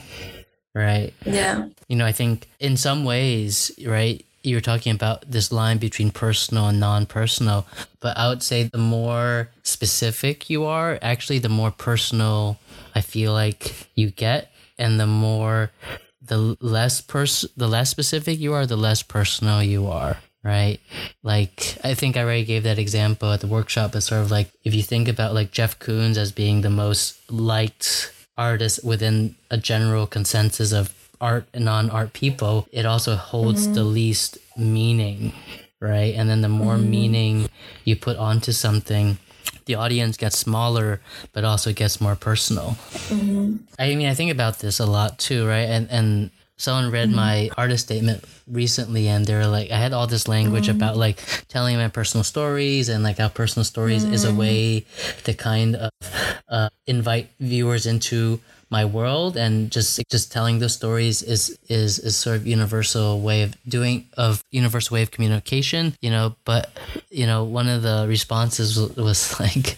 right? 0.74 1.14
Yeah. 1.26 1.66
You 1.90 1.96
know, 1.98 2.06
I 2.06 2.12
think 2.14 2.48
in 2.60 2.78
some 2.78 3.04
ways, 3.04 3.72
right, 3.86 4.24
you're 4.44 4.62
talking 4.62 4.94
about 4.94 5.30
this 5.30 5.52
line 5.52 5.78
between 5.78 6.12
personal 6.12 6.68
and 6.68 6.80
non 6.80 7.06
personal, 7.06 7.68
but 8.00 8.18
I 8.18 8.30
would 8.30 8.42
say 8.42 8.64
the 8.64 8.78
more 8.78 9.50
specific 9.64 10.50
you 10.50 10.64
are, 10.66 10.98
actually, 11.02 11.40
the 11.40 11.50
more 11.50 11.72
personal 11.72 12.58
I 12.96 13.02
feel 13.02 13.34
like 13.34 13.88
you 13.96 14.12
get, 14.12 14.51
and 14.82 15.00
the 15.00 15.08
more 15.08 15.72
the 16.22 16.58
less 16.60 17.02
pers 17.02 17.46
the 17.56 17.68
less 17.68 17.90
specific 17.90 18.40
you 18.40 18.54
are, 18.54 18.66
the 18.66 18.76
less 18.76 19.04
personal 19.04 19.64
you 19.64 19.88
are. 19.88 20.18
Right. 20.44 20.80
Like, 21.22 21.78
I 21.84 21.94
think 21.94 22.18
I 22.18 22.24
already 22.24 22.46
gave 22.46 22.64
that 22.64 22.80
example 22.80 23.32
at 23.32 23.42
the 23.42 23.48
workshop, 23.48 23.92
but 23.92 24.02
sort 24.02 24.22
of 24.22 24.32
like 24.32 24.50
if 24.64 24.74
you 24.74 24.82
think 24.82 25.08
about 25.08 25.36
like 25.36 25.52
Jeff 25.52 25.78
Koons 25.78 26.18
as 26.18 26.32
being 26.32 26.62
the 26.62 26.70
most 26.72 27.32
liked 27.32 28.12
artist 28.38 28.84
within 28.84 29.36
a 29.52 29.58
general 29.58 30.08
consensus 30.08 30.72
of 30.72 30.94
art 31.22 31.46
and 31.54 31.66
non-art 31.66 32.14
people 32.14 32.68
it 32.72 32.86
also 32.86 33.16
holds 33.16 33.66
mm-hmm. 33.66 33.76
the 33.76 33.84
least 33.84 34.40
meaning 34.58 35.32
right 35.80 36.16
and 36.16 36.28
then 36.30 36.42
the 36.42 36.50
more 36.50 36.76
mm-hmm. 36.76 36.90
meaning 36.90 37.50
you 37.86 37.96
put 37.96 38.18
onto 38.18 38.52
something 38.52 39.18
the 39.72 39.80
audience 39.80 40.18
gets 40.18 40.38
smaller 40.38 41.00
but 41.32 41.44
also 41.44 41.72
gets 41.72 42.02
more 42.02 42.16
personal. 42.16 42.76
Mm-hmm. 43.08 43.58
I 43.80 43.96
mean 43.96 44.08
i 44.08 44.14
think 44.14 44.32
about 44.32 44.60
this 44.60 44.80
a 44.80 44.86
lot 44.86 45.18
too 45.18 45.48
right? 45.48 45.70
And 45.70 45.90
and 45.90 46.32
someone 46.62 46.92
read 46.92 47.08
mm-hmm. 47.08 47.26
my 47.26 47.50
artist 47.58 47.86
statement 47.86 48.24
recently 48.46 49.08
and 49.08 49.26
they're 49.26 49.48
like 49.48 49.72
i 49.72 49.78
had 49.78 49.94
all 49.94 50.06
this 50.06 50.28
language 50.28 50.68
mm-hmm. 50.68 50.78
about 50.78 50.96
like 50.96 51.18
telling 51.48 51.76
my 51.76 51.88
personal 51.88 52.24
stories 52.24 52.88
and 52.88 53.04
like 53.04 53.18
how 53.18 53.30
personal 53.30 53.64
stories 53.64 54.04
is 54.04 54.26
a 54.26 54.34
way 54.34 54.86
to 55.24 55.34
kind 55.34 55.76
of 55.76 55.90
uh, 56.50 56.70
invite 56.86 57.30
viewers 57.40 57.88
into 57.88 58.40
my 58.72 58.86
world 58.86 59.36
and 59.36 59.70
just 59.70 60.02
just 60.10 60.32
telling 60.32 60.60
those 60.60 60.74
stories 60.74 61.22
is 61.22 61.60
is 61.68 62.00
is 62.00 62.16
sort 62.16 62.38
of 62.38 62.48
universal 62.48 63.20
way 63.20 63.44
of 63.44 63.54
doing 63.68 64.08
of 64.18 64.44
universal 64.50 64.96
way 64.96 65.04
of 65.04 65.12
communication 65.12 65.94
you 66.02 66.10
know 66.10 66.36
but 66.46 66.72
you 67.10 67.28
know 67.28 67.44
one 67.44 67.68
of 67.68 67.82
the 67.82 68.06
responses 68.08 68.80
was, 68.80 68.96
was 68.96 69.40
like 69.44 69.78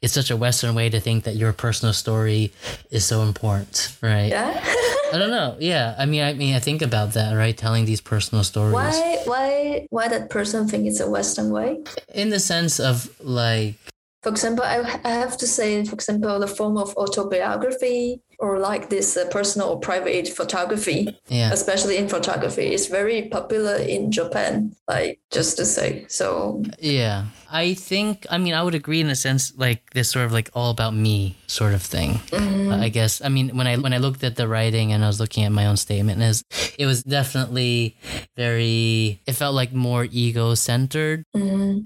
it's 0.00 0.14
such 0.14 0.30
a 0.30 0.36
western 0.36 0.74
way 0.74 0.88
to 0.88 1.00
think 1.00 1.24
that 1.24 1.34
your 1.34 1.52
personal 1.52 1.92
story 1.92 2.52
is 2.90 3.04
so 3.04 3.22
important 3.22 3.96
right? 4.00 4.28
Yeah. 4.28 4.64
i 5.12 5.18
don't 5.18 5.30
know. 5.30 5.56
Yeah. 5.58 5.94
I 5.98 6.06
mean 6.06 6.22
i 6.22 6.32
mean 6.32 6.54
i 6.54 6.60
think 6.60 6.80
about 6.80 7.14
that 7.14 7.34
right? 7.34 7.56
Telling 7.56 7.84
these 7.86 8.00
personal 8.00 8.44
stories. 8.44 8.74
Why 8.74 9.18
why 9.24 9.86
why 9.90 10.08
that 10.08 10.30
person 10.30 10.68
think 10.68 10.86
it's 10.86 11.00
a 11.00 11.10
Western 11.10 11.50
way? 11.50 11.82
in 12.14 12.30
the 12.30 12.38
sense 12.38 12.78
of 12.78 13.10
like 13.20 13.74
For 14.22 14.30
example, 14.30 14.64
I, 14.64 14.78
I 15.04 15.10
have 15.24 15.36
to 15.38 15.46
say, 15.46 15.84
for 15.84 15.94
example, 15.94 16.38
the 16.40 16.48
form 16.48 16.76
of 16.76 16.94
autobiography 16.96 18.20
or 18.38 18.58
like 18.58 18.88
this 18.88 19.16
uh, 19.16 19.26
personal 19.30 19.68
or 19.68 19.80
private 19.80 20.28
photography, 20.28 21.08
yeah 21.28 21.52
especially 21.52 21.96
in 21.96 22.08
photography, 22.08 22.72
is 22.72 22.86
very 22.86 23.28
popular 23.28 23.76
in 23.76 24.10
Japan. 24.12 24.74
Like 24.86 25.20
just 25.30 25.56
to 25.58 25.64
say, 25.64 26.06
so 26.08 26.62
Yeah. 26.78 27.26
I 27.50 27.72
think, 27.72 28.26
I 28.28 28.36
mean, 28.36 28.52
I 28.52 28.62
would 28.62 28.74
agree 28.74 29.00
in 29.00 29.08
a 29.08 29.16
sense, 29.16 29.56
like 29.56 29.90
this 29.94 30.10
sort 30.10 30.26
of 30.26 30.32
like 30.32 30.50
all 30.54 30.70
about 30.70 30.94
me 30.94 31.34
sort 31.46 31.72
of 31.72 31.80
thing. 31.80 32.20
Uh, 32.30 32.76
I 32.76 32.90
guess. 32.90 33.22
I 33.24 33.30
mean, 33.30 33.56
when 33.56 33.66
I 33.66 33.76
when 33.76 33.94
I 33.94 33.98
looked 33.98 34.22
at 34.22 34.36
the 34.36 34.46
writing 34.46 34.92
and 34.92 35.02
I 35.02 35.06
was 35.06 35.18
looking 35.18 35.44
at 35.44 35.52
my 35.52 35.64
own 35.64 35.78
statement, 35.78 36.20
it 36.20 36.26
was, 36.26 36.44
it 36.78 36.84
was 36.86 37.02
definitely 37.02 37.96
very. 38.36 39.22
It 39.26 39.32
felt 39.32 39.54
like 39.54 39.72
more 39.72 40.06
ego 40.10 40.54
centered, 40.54 41.24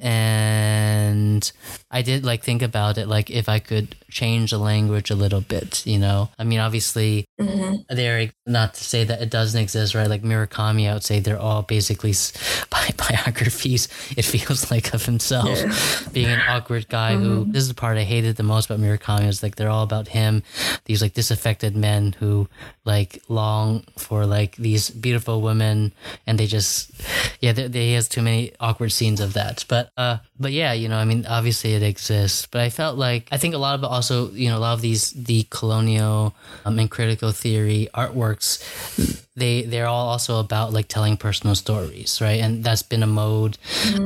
and 0.03 1.53
I 1.91 2.03
did 2.03 2.25
like 2.25 2.43
think 2.43 2.63
about 2.63 2.99
it, 2.99 3.07
like 3.07 3.31
if 3.31 3.49
I 3.49 3.61
could 3.61 3.95
change 4.13 4.51
the 4.51 4.59
language 4.59 5.11
a 5.11 5.15
little 5.15 5.41
bit, 5.41 5.85
you 5.87 5.99
know. 5.99 6.31
I 6.39 6.45
mean, 6.45 6.61
obviously, 6.61 7.25
they're 7.89 8.31
not 8.47 8.75
to 8.75 8.85
say 8.85 9.05
that 9.05 9.23
it 9.23 9.31
doesn't 9.31 9.61
exist, 9.61 9.95
right? 9.95 10.09
Like 10.09 10.23
Murakami, 10.23 10.89
I 10.91 10.95
would 10.95 11.05
say 11.05 11.21
they're 11.21 11.39
all 11.39 11.63
basically 11.63 12.13
bi- 12.71 12.91
biographies. 12.97 13.89
It 14.17 14.25
feels 14.25 14.71
like 14.71 14.95
of 14.95 15.05
himself 15.05 16.13
being 16.13 16.29
an 16.29 16.41
awkward 16.49 16.89
guy 16.89 17.17
who. 17.17 17.45
This 17.53 17.63
is 17.63 17.69
the 17.69 17.75
part 17.75 17.99
I 17.99 18.05
hated 18.05 18.37
the 18.37 18.43
most 18.43 18.67
about 18.71 18.81
Murakami. 18.81 19.29
Is 19.29 19.43
like 19.43 19.57
they're 19.57 19.71
all 19.71 19.83
about 19.83 20.09
him. 20.09 20.43
These 20.85 21.03
like 21.03 21.15
disaffected 21.15 21.77
men 21.77 22.15
who 22.19 22.49
like 22.85 23.23
long 23.29 23.85
for 23.97 24.27
like 24.27 24.57
these 24.57 24.91
beautiful 24.91 25.41
women, 25.43 25.93
and 26.27 26.39
they 26.39 26.47
just 26.47 26.91
yeah, 27.41 27.53
they, 27.53 27.69
they 27.69 27.87
he 27.89 27.95
has 27.95 28.09
too 28.09 28.23
many 28.23 28.53
awkward 28.61 28.91
scenes 28.91 29.21
of 29.21 29.35
that. 29.35 29.65
But 29.69 29.91
uh, 29.97 30.19
but 30.39 30.53
yeah, 30.53 30.73
you 30.73 30.89
know, 30.89 30.97
I 30.97 31.05
mean, 31.05 31.27
obviously 31.27 31.75
it 31.75 31.83
exists. 31.83 32.47
But 32.47 32.61
I 32.63 32.71
felt 32.71 32.97
like 32.99 33.29
I 33.31 33.37
think 33.37 33.55
a 33.55 33.59
lot 33.59 33.75
of 33.75 33.83
it 33.83 33.87
also, 33.87 34.31
you 34.31 34.49
know, 34.49 34.59
a 34.59 34.61
lot 34.61 34.75
of 34.75 34.81
these 34.81 35.11
the 35.13 35.47
colonial 35.51 36.35
um, 36.65 36.79
and 36.79 36.91
critical 36.91 37.32
theory 37.33 37.89
artworks, 37.95 38.63
they 39.37 39.63
they're 39.63 39.87
all 39.87 40.09
also 40.09 40.39
about 40.41 40.73
like 40.73 40.89
telling 40.89 41.17
personal 41.17 41.55
stories, 41.55 42.21
right? 42.21 42.41
And 42.41 42.63
that's 42.65 42.83
been 42.83 43.03
a 43.03 43.07
mode, 43.07 43.59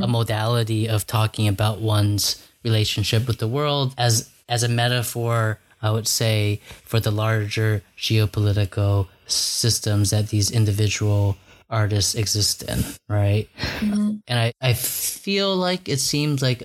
a 0.02 0.06
modality 0.06 0.88
of 0.88 1.06
talking 1.06 1.48
about 1.48 1.80
one's 1.80 2.42
relationship 2.64 3.26
with 3.26 3.38
the 3.38 3.48
world 3.48 3.94
as 3.98 4.30
as 4.48 4.62
a 4.62 4.68
metaphor. 4.68 5.58
I 5.82 5.90
would 5.90 6.08
say 6.08 6.60
for 6.84 7.00
the 7.00 7.10
larger 7.10 7.82
geopolitical 7.98 9.08
systems 9.26 10.10
that 10.10 10.28
these 10.28 10.50
individual 10.50 11.36
artists 11.68 12.14
exist 12.14 12.62
in, 12.62 12.82
right? 13.08 13.48
And 14.28 14.38
I, 14.38 14.52
I 14.62 14.72
feel 14.72 15.54
like 15.56 15.88
it 15.88 16.00
seems 16.00 16.40
like 16.42 16.62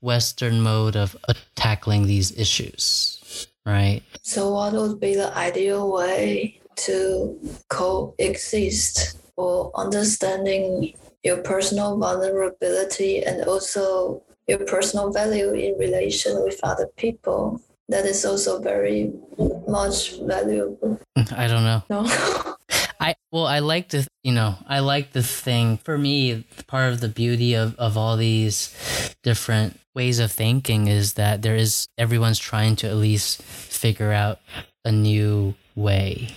Western 0.00 0.60
mode 0.60 0.94
of 0.96 1.16
uh, 1.28 1.34
tackling 1.54 2.06
these 2.06 2.30
issues, 2.38 3.21
right? 3.66 4.02
So, 4.22 4.52
what 4.52 4.72
would 4.72 5.00
be 5.00 5.14
the 5.14 5.36
ideal 5.36 5.92
way 5.92 6.60
to 6.86 7.38
coexist 7.68 9.18
or 9.36 9.70
understanding 9.74 10.94
your 11.22 11.38
personal 11.38 11.98
vulnerability 11.98 13.22
and 13.22 13.44
also 13.44 14.22
your 14.48 14.58
personal 14.58 15.12
value 15.12 15.52
in 15.52 15.78
relation 15.78 16.42
with 16.42 16.60
other 16.62 16.88
people? 16.96 17.60
That 17.88 18.06
is 18.06 18.24
also 18.24 18.60
very 18.60 19.12
much 19.68 20.18
valuable. 20.20 20.98
I 21.36 21.46
don't 21.46 21.64
know. 21.64 21.82
No. 21.90 22.48
I 23.02 23.16
well, 23.32 23.46
I 23.46 23.58
like 23.58 23.88
to 23.88 24.06
you 24.22 24.32
know, 24.32 24.54
I 24.68 24.78
like 24.78 25.12
the 25.12 25.22
thing 25.22 25.78
for 25.78 25.98
me. 25.98 26.44
Part 26.68 26.92
of 26.92 27.00
the 27.00 27.08
beauty 27.08 27.54
of 27.54 27.74
of 27.76 27.98
all 27.98 28.16
these 28.16 28.72
different 29.22 29.80
ways 29.94 30.18
of 30.20 30.30
thinking 30.30 30.86
is 30.86 31.14
that 31.14 31.42
there 31.42 31.56
is 31.56 31.88
everyone's 31.98 32.38
trying 32.38 32.76
to 32.76 32.88
at 32.88 32.96
least 32.96 33.42
figure 33.42 34.12
out 34.12 34.38
a 34.84 34.92
new 34.92 35.54
way 35.74 36.28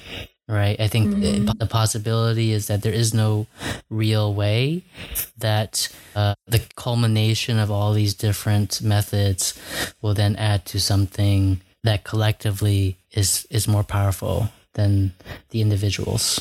right 0.47 0.79
i 0.79 0.87
think 0.87 1.09
mm-hmm. 1.09 1.45
the, 1.45 1.53
the, 1.57 1.65
possibility 1.65 2.51
is 2.51 2.67
that 2.67 2.83
there 2.83 2.93
is 2.93 3.13
no 3.13 3.47
real 3.89 4.33
way 4.33 4.83
that 5.37 5.89
uh, 6.15 6.35
the 6.45 6.61
culmination 6.75 7.57
of 7.57 7.71
all 7.71 7.93
these 7.93 8.13
different 8.13 8.81
methods 8.81 9.59
will 10.01 10.13
then 10.13 10.35
add 10.35 10.63
to 10.65 10.79
something 10.79 11.59
that 11.83 12.03
collectively 12.03 12.97
is 13.11 13.47
is 13.49 13.67
more 13.67 13.83
powerful 13.83 14.49
than 14.75 15.13
the 15.49 15.61
individuals. 15.61 16.39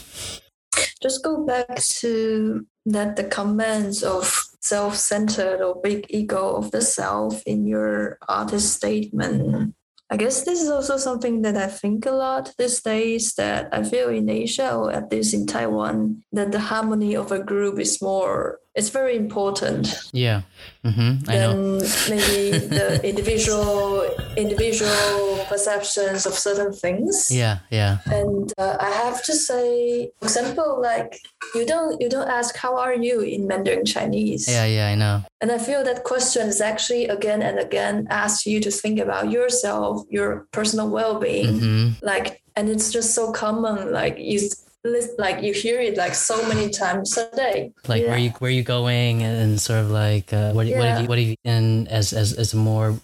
Just 1.03 1.25
go 1.25 1.45
back 1.45 1.77
to 2.01 2.67
that 2.87 3.17
the 3.17 3.25
comments 3.25 4.03
of 4.03 4.45
self-centered 4.61 5.61
or 5.61 5.81
big 5.83 6.07
ego 6.09 6.57
of 6.57 6.71
the 6.71 6.83
self 6.83 7.43
in 7.47 7.67
your 7.67 8.19
artist 8.29 8.75
statement. 8.75 9.75
I 10.11 10.17
guess 10.17 10.45
this 10.45 10.63
is 10.63 10.69
also 10.69 10.97
something 10.97 11.43
that 11.43 11.57
I 11.57 11.67
think 11.67 12.07
a 12.07 12.13
lot 12.13 12.53
these 12.59 12.83
days 12.83 13.35
that 13.35 13.69
I 13.73 13.83
feel 13.83 14.11
in 14.11 14.29
Asia 14.29 14.75
or 14.75 14.93
at 14.93 15.11
least 15.11 15.35
in 15.35 15.47
Taiwan 15.47 16.23
that 16.33 16.53
the 16.53 16.61
harmony 16.61 17.17
of 17.17 17.33
a 17.33 17.43
group 17.43 17.81
is 17.81 18.03
more 18.03 18.61
it's 18.75 18.91
very 18.91 19.17
important. 19.17 20.11
Yeah. 20.13 20.43
Mm-hmm. 20.85 21.31
I 21.31 21.35
know. 21.39 21.55
maybe 22.11 22.59
the 22.59 23.01
individual 23.09 24.03
individual 24.37 25.45
perceptions 25.49 26.27
of 26.27 26.35
certain 26.35 26.73
things. 26.73 27.31
Yeah, 27.31 27.59
yeah. 27.71 27.99
And 28.07 28.53
uh, 28.59 28.77
I 28.81 28.91
have 28.91 29.23
to 29.25 29.33
say, 29.33 30.11
for 30.19 30.27
example, 30.27 30.81
like 30.83 31.21
you 31.55 31.65
don't 31.65 32.01
you 32.01 32.09
don't 32.09 32.29
ask 32.29 32.57
how 32.57 32.77
are 32.77 32.95
you 32.95 33.21
in 33.21 33.47
Mandarin 33.47 33.85
Chinese. 33.85 34.49
Yeah, 34.49 34.67
yeah, 34.67 34.89
I 34.89 34.95
know. 34.97 35.23
And 35.41 35.53
I 35.53 35.59
feel 35.59 35.85
that 35.85 36.03
question 36.03 36.49
is 36.49 36.61
actually 36.61 37.07
again 37.07 37.43
and 37.43 37.59
again 37.59 38.07
asked 38.11 38.45
you 38.45 38.61
to 38.61 38.71
think 38.71 38.99
about 38.99 39.31
yourself, 39.31 40.05
your 40.11 40.49
personal 40.51 40.89
well-being, 40.91 41.61
mm-hmm. 41.61 42.05
like, 42.05 42.43
and 42.57 42.69
it's 42.69 42.91
just 42.91 43.15
so 43.15 43.31
common. 43.31 43.93
Like 43.93 44.19
you 44.19 44.41
like 45.19 45.43
you 45.43 45.53
hear 45.53 45.81
it 45.81 45.97
like 45.97 46.15
so 46.15 46.47
many 46.49 46.69
times 46.71 47.17
a 47.17 47.35
day. 47.35 47.73
Like 47.89 48.03
yeah. 48.03 48.11
where 48.11 48.19
you 48.19 48.31
where 48.39 48.51
are 48.51 48.53
you 48.53 48.63
going 48.63 49.23
and 49.23 49.61
sort 49.61 49.81
of 49.81 49.91
like 49.91 50.33
uh, 50.33 50.53
what 50.53 50.67
yeah. 50.67 50.79
what 50.79 50.89
have 50.89 51.03
you 51.03 51.09
what 51.09 51.19
have 51.19 51.27
you 51.27 51.37
in 51.45 51.89
as 51.89 52.13
as 52.13 52.33
as 52.35 52.53
a 52.53 52.57
more 52.57 52.99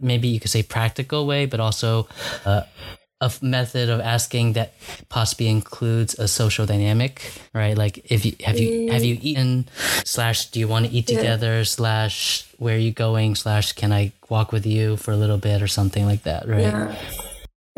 maybe 0.00 0.28
you 0.28 0.40
could 0.40 0.50
say 0.50 0.62
practical 0.62 1.26
way, 1.26 1.46
but 1.46 1.60
also 1.60 2.08
uh, 2.44 2.62
a 3.20 3.30
method 3.42 3.90
of 3.90 4.00
asking 4.00 4.54
that 4.54 4.72
possibly 5.08 5.46
includes 5.48 6.18
a 6.18 6.26
social 6.26 6.66
dynamic, 6.66 7.22
right? 7.54 7.76
Like 7.76 8.10
if 8.10 8.24
you 8.24 8.34
have 8.44 8.58
you 8.58 8.90
have 8.90 9.04
you 9.04 9.18
eaten 9.20 9.68
slash 10.04 10.50
do 10.50 10.58
you 10.58 10.66
want 10.66 10.86
to 10.86 10.92
eat 10.92 11.06
together 11.06 11.58
yeah. 11.58 11.64
slash 11.64 12.46
where 12.58 12.74
are 12.74 12.78
you 12.78 12.92
going 12.92 13.34
slash 13.34 13.72
can 13.72 13.92
I 13.92 14.12
walk 14.28 14.52
with 14.52 14.66
you 14.66 14.96
for 14.96 15.12
a 15.12 15.16
little 15.16 15.38
bit 15.38 15.62
or 15.62 15.68
something 15.68 16.06
like 16.06 16.24
that, 16.24 16.48
right? 16.48 16.60
Yeah. 16.60 16.96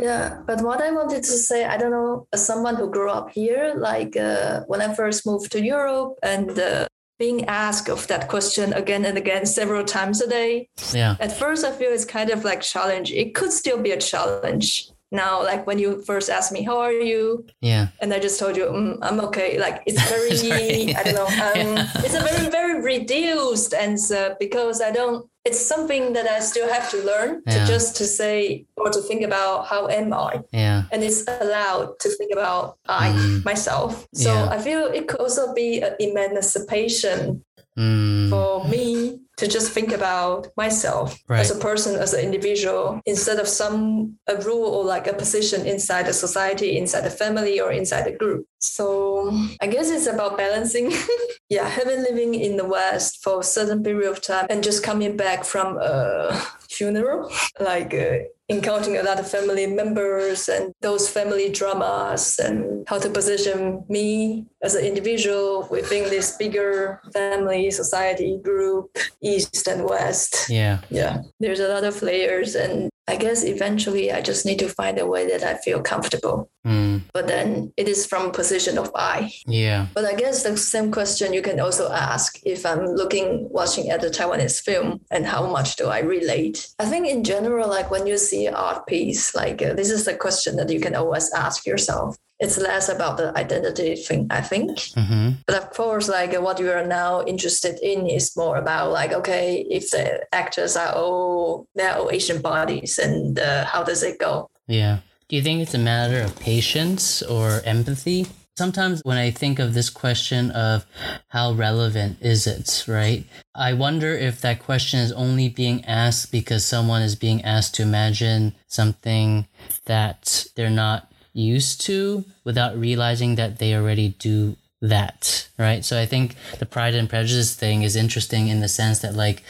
Yeah, 0.02 0.40
but 0.46 0.60
what 0.62 0.82
I 0.82 0.90
wanted 0.90 1.22
to 1.22 1.36
say, 1.48 1.64
I 1.64 1.76
don't 1.76 1.92
know, 1.92 2.26
as 2.32 2.44
someone 2.44 2.74
who 2.74 2.90
grew 2.90 3.08
up 3.08 3.30
here, 3.30 3.74
like 3.76 4.16
uh, 4.16 4.64
when 4.66 4.82
I 4.82 4.92
first 4.94 5.24
moved 5.24 5.52
to 5.52 5.62
Europe 5.62 6.18
and 6.24 6.58
uh, 6.58 6.86
being 7.20 7.44
asked 7.44 7.88
of 7.88 8.08
that 8.08 8.28
question 8.28 8.72
again 8.72 9.04
and 9.04 9.16
again 9.16 9.46
several 9.46 9.84
times 9.84 10.20
a 10.20 10.28
day. 10.28 10.68
Yeah. 10.92 11.14
At 11.20 11.30
first, 11.30 11.64
I 11.64 11.70
feel 11.70 11.92
it's 11.92 12.04
kind 12.04 12.30
of 12.30 12.42
like 12.44 12.62
challenge. 12.62 13.12
It 13.12 13.36
could 13.36 13.52
still 13.52 13.80
be 13.80 13.92
a 13.92 13.96
challenge 13.96 14.90
now 15.12 15.42
like 15.42 15.66
when 15.66 15.78
you 15.78 16.02
first 16.02 16.30
asked 16.30 16.52
me 16.52 16.62
how 16.62 16.78
are 16.78 16.92
you 16.92 17.44
yeah 17.60 17.88
and 18.00 18.14
i 18.14 18.18
just 18.18 18.40
told 18.40 18.56
you 18.56 18.64
mm, 18.64 18.98
i'm 19.02 19.20
okay 19.20 19.58
like 19.58 19.82
it's 19.86 20.02
very 20.08 20.94
i 20.96 21.02
don't 21.02 21.14
know 21.14 21.26
um, 21.26 21.76
yeah. 21.76 21.86
it's 21.96 22.14
a 22.14 22.20
very 22.20 22.48
very 22.48 22.80
reduced 22.80 23.74
answer 23.74 24.34
because 24.40 24.80
i 24.80 24.90
don't 24.90 25.28
it's 25.44 25.60
something 25.60 26.12
that 26.12 26.26
i 26.26 26.38
still 26.40 26.68
have 26.72 26.90
to 26.90 27.02
learn 27.02 27.42
yeah. 27.46 27.64
to 27.64 27.66
just 27.66 27.96
to 27.96 28.04
say 28.04 28.64
or 28.76 28.90
to 28.90 29.00
think 29.00 29.22
about 29.22 29.66
how 29.66 29.88
am 29.88 30.12
i 30.12 30.40
yeah 30.52 30.84
and 30.92 31.02
it's 31.02 31.26
allowed 31.40 31.98
to 31.98 32.08
think 32.10 32.32
about 32.32 32.78
i 32.88 33.08
mm. 33.10 33.44
myself 33.44 34.06
so 34.14 34.32
yeah. 34.32 34.48
i 34.50 34.58
feel 34.58 34.86
it 34.86 35.08
could 35.08 35.20
also 35.20 35.52
be 35.54 35.80
an 35.80 35.94
emancipation 35.98 37.44
mm. 37.78 38.30
for 38.30 38.64
me 38.68 39.20
to 39.38 39.48
just 39.48 39.72
think 39.72 39.92
about 39.92 40.46
myself 40.56 41.18
right. 41.28 41.40
as 41.40 41.50
a 41.50 41.58
person, 41.58 41.96
as 41.96 42.14
an 42.14 42.24
individual, 42.24 43.00
instead 43.06 43.38
of 43.38 43.48
some 43.48 44.16
a 44.28 44.36
rule 44.36 44.68
or 44.68 44.84
like 44.84 45.06
a 45.06 45.12
position 45.14 45.66
inside 45.66 46.06
the 46.06 46.12
society, 46.12 46.76
inside 46.76 47.00
the 47.00 47.10
family, 47.10 47.60
or 47.60 47.72
inside 47.72 48.04
the 48.04 48.12
group. 48.12 48.46
So 48.60 49.36
I 49.60 49.66
guess 49.66 49.90
it's 49.90 50.06
about 50.06 50.36
balancing. 50.36 50.92
yeah, 51.48 51.68
having 51.68 52.02
living 52.02 52.34
in 52.34 52.56
the 52.56 52.64
West 52.64 53.22
for 53.22 53.40
a 53.40 53.44
certain 53.44 53.82
period 53.82 54.10
of 54.10 54.20
time 54.20 54.46
and 54.48 54.62
just 54.62 54.84
coming 54.84 55.16
back 55.16 55.44
from 55.44 55.78
a 55.78 56.40
funeral, 56.82 57.30
like. 57.60 57.94
Uh, 57.94 58.26
encountering 58.52 58.98
a 58.98 59.02
lot 59.02 59.18
of 59.18 59.30
family 59.30 59.66
members 59.66 60.48
and 60.48 60.74
those 60.82 61.08
family 61.08 61.48
dramas 61.48 62.38
and 62.38 62.86
how 62.86 62.98
to 62.98 63.08
position 63.08 63.82
me 63.88 64.44
as 64.62 64.74
an 64.74 64.84
individual 64.84 65.66
within 65.70 66.04
this 66.10 66.36
bigger 66.36 67.00
family 67.14 67.70
society 67.70 68.38
group 68.42 68.90
east 69.22 69.66
and 69.68 69.84
west 69.84 70.50
yeah 70.50 70.78
yeah 70.90 71.22
there's 71.40 71.60
a 71.60 71.68
lot 71.68 71.84
of 71.84 72.02
layers 72.02 72.54
and 72.54 72.90
I 73.08 73.16
guess 73.16 73.42
eventually 73.44 74.12
I 74.12 74.20
just 74.20 74.46
need 74.46 74.60
to 74.60 74.68
find 74.68 74.98
a 74.98 75.06
way 75.06 75.26
that 75.26 75.42
I 75.42 75.54
feel 75.58 75.82
comfortable. 75.82 76.48
Mm. 76.64 77.02
But 77.12 77.26
then 77.26 77.72
it 77.76 77.88
is 77.88 78.06
from 78.06 78.26
a 78.26 78.32
position 78.32 78.78
of 78.78 78.92
I. 78.94 79.32
Yeah. 79.46 79.88
But 79.92 80.04
I 80.04 80.14
guess 80.14 80.44
the 80.44 80.56
same 80.56 80.92
question 80.92 81.32
you 81.32 81.42
can 81.42 81.58
also 81.58 81.90
ask 81.90 82.38
if 82.44 82.64
I'm 82.64 82.86
looking 82.86 83.48
watching 83.50 83.90
at 83.90 84.00
the 84.00 84.08
Taiwanese 84.08 84.62
film 84.62 85.00
and 85.10 85.26
how 85.26 85.46
much 85.48 85.76
do 85.76 85.86
I 85.86 86.00
relate? 86.00 86.68
I 86.78 86.86
think 86.86 87.08
in 87.08 87.24
general, 87.24 87.68
like 87.68 87.90
when 87.90 88.06
you 88.06 88.18
see 88.18 88.46
art 88.46 88.86
piece, 88.86 89.34
like 89.34 89.60
uh, 89.60 89.74
this 89.74 89.90
is 89.90 90.04
the 90.04 90.14
question 90.14 90.56
that 90.56 90.70
you 90.70 90.78
can 90.78 90.94
always 90.94 91.32
ask 91.32 91.66
yourself 91.66 92.16
it's 92.42 92.58
less 92.58 92.88
about 92.88 93.16
the 93.18 93.32
identity 93.38 93.94
thing, 93.94 94.26
I 94.28 94.40
think. 94.40 94.70
Mm-hmm. 94.70 95.30
But 95.46 95.56
of 95.62 95.70
course, 95.70 96.08
like 96.08 96.34
what 96.40 96.58
you 96.58 96.72
are 96.72 96.84
now 96.84 97.22
interested 97.22 97.78
in 97.80 98.08
is 98.08 98.36
more 98.36 98.56
about 98.56 98.90
like, 98.90 99.12
okay, 99.12 99.64
if 99.70 99.90
the 99.90 100.26
actors 100.32 100.76
are 100.76 100.92
all 100.92 101.68
they're 101.76 101.96
all 101.96 102.10
Asian 102.10 102.42
bodies, 102.42 102.98
and 102.98 103.38
uh, 103.38 103.64
how 103.64 103.84
does 103.84 104.02
it 104.02 104.18
go? 104.18 104.50
Yeah. 104.66 104.98
Do 105.28 105.36
you 105.36 105.42
think 105.42 105.62
it's 105.62 105.74
a 105.74 105.78
matter 105.78 106.20
of 106.20 106.38
patience 106.40 107.22
or 107.22 107.62
empathy? 107.64 108.26
Sometimes 108.58 109.00
when 109.04 109.16
I 109.16 109.30
think 109.30 109.58
of 109.58 109.72
this 109.72 109.88
question 109.88 110.50
of 110.50 110.84
how 111.28 111.52
relevant 111.52 112.18
is 112.20 112.46
it, 112.46 112.84
right? 112.86 113.24
I 113.54 113.72
wonder 113.72 114.14
if 114.14 114.40
that 114.40 114.58
question 114.58 115.00
is 115.00 115.12
only 115.12 115.48
being 115.48 115.84
asked 115.84 116.32
because 116.32 116.66
someone 116.66 117.02
is 117.02 117.16
being 117.16 117.42
asked 117.44 117.76
to 117.76 117.82
imagine 117.82 118.54
something 118.66 119.46
that 119.86 120.46
they're 120.54 120.68
not 120.68 121.11
used 121.32 121.80
to 121.80 122.24
without 122.44 122.76
realizing 122.76 123.36
that 123.36 123.58
they 123.58 123.74
already 123.74 124.08
do 124.18 124.56
that 124.82 125.48
right 125.58 125.84
so 125.84 125.98
i 125.98 126.04
think 126.04 126.34
the 126.58 126.66
pride 126.66 126.94
and 126.94 127.08
prejudice 127.08 127.54
thing 127.54 127.82
is 127.82 127.94
interesting 127.94 128.48
in 128.48 128.60
the 128.60 128.68
sense 128.68 128.98
that 128.98 129.14
like 129.14 129.42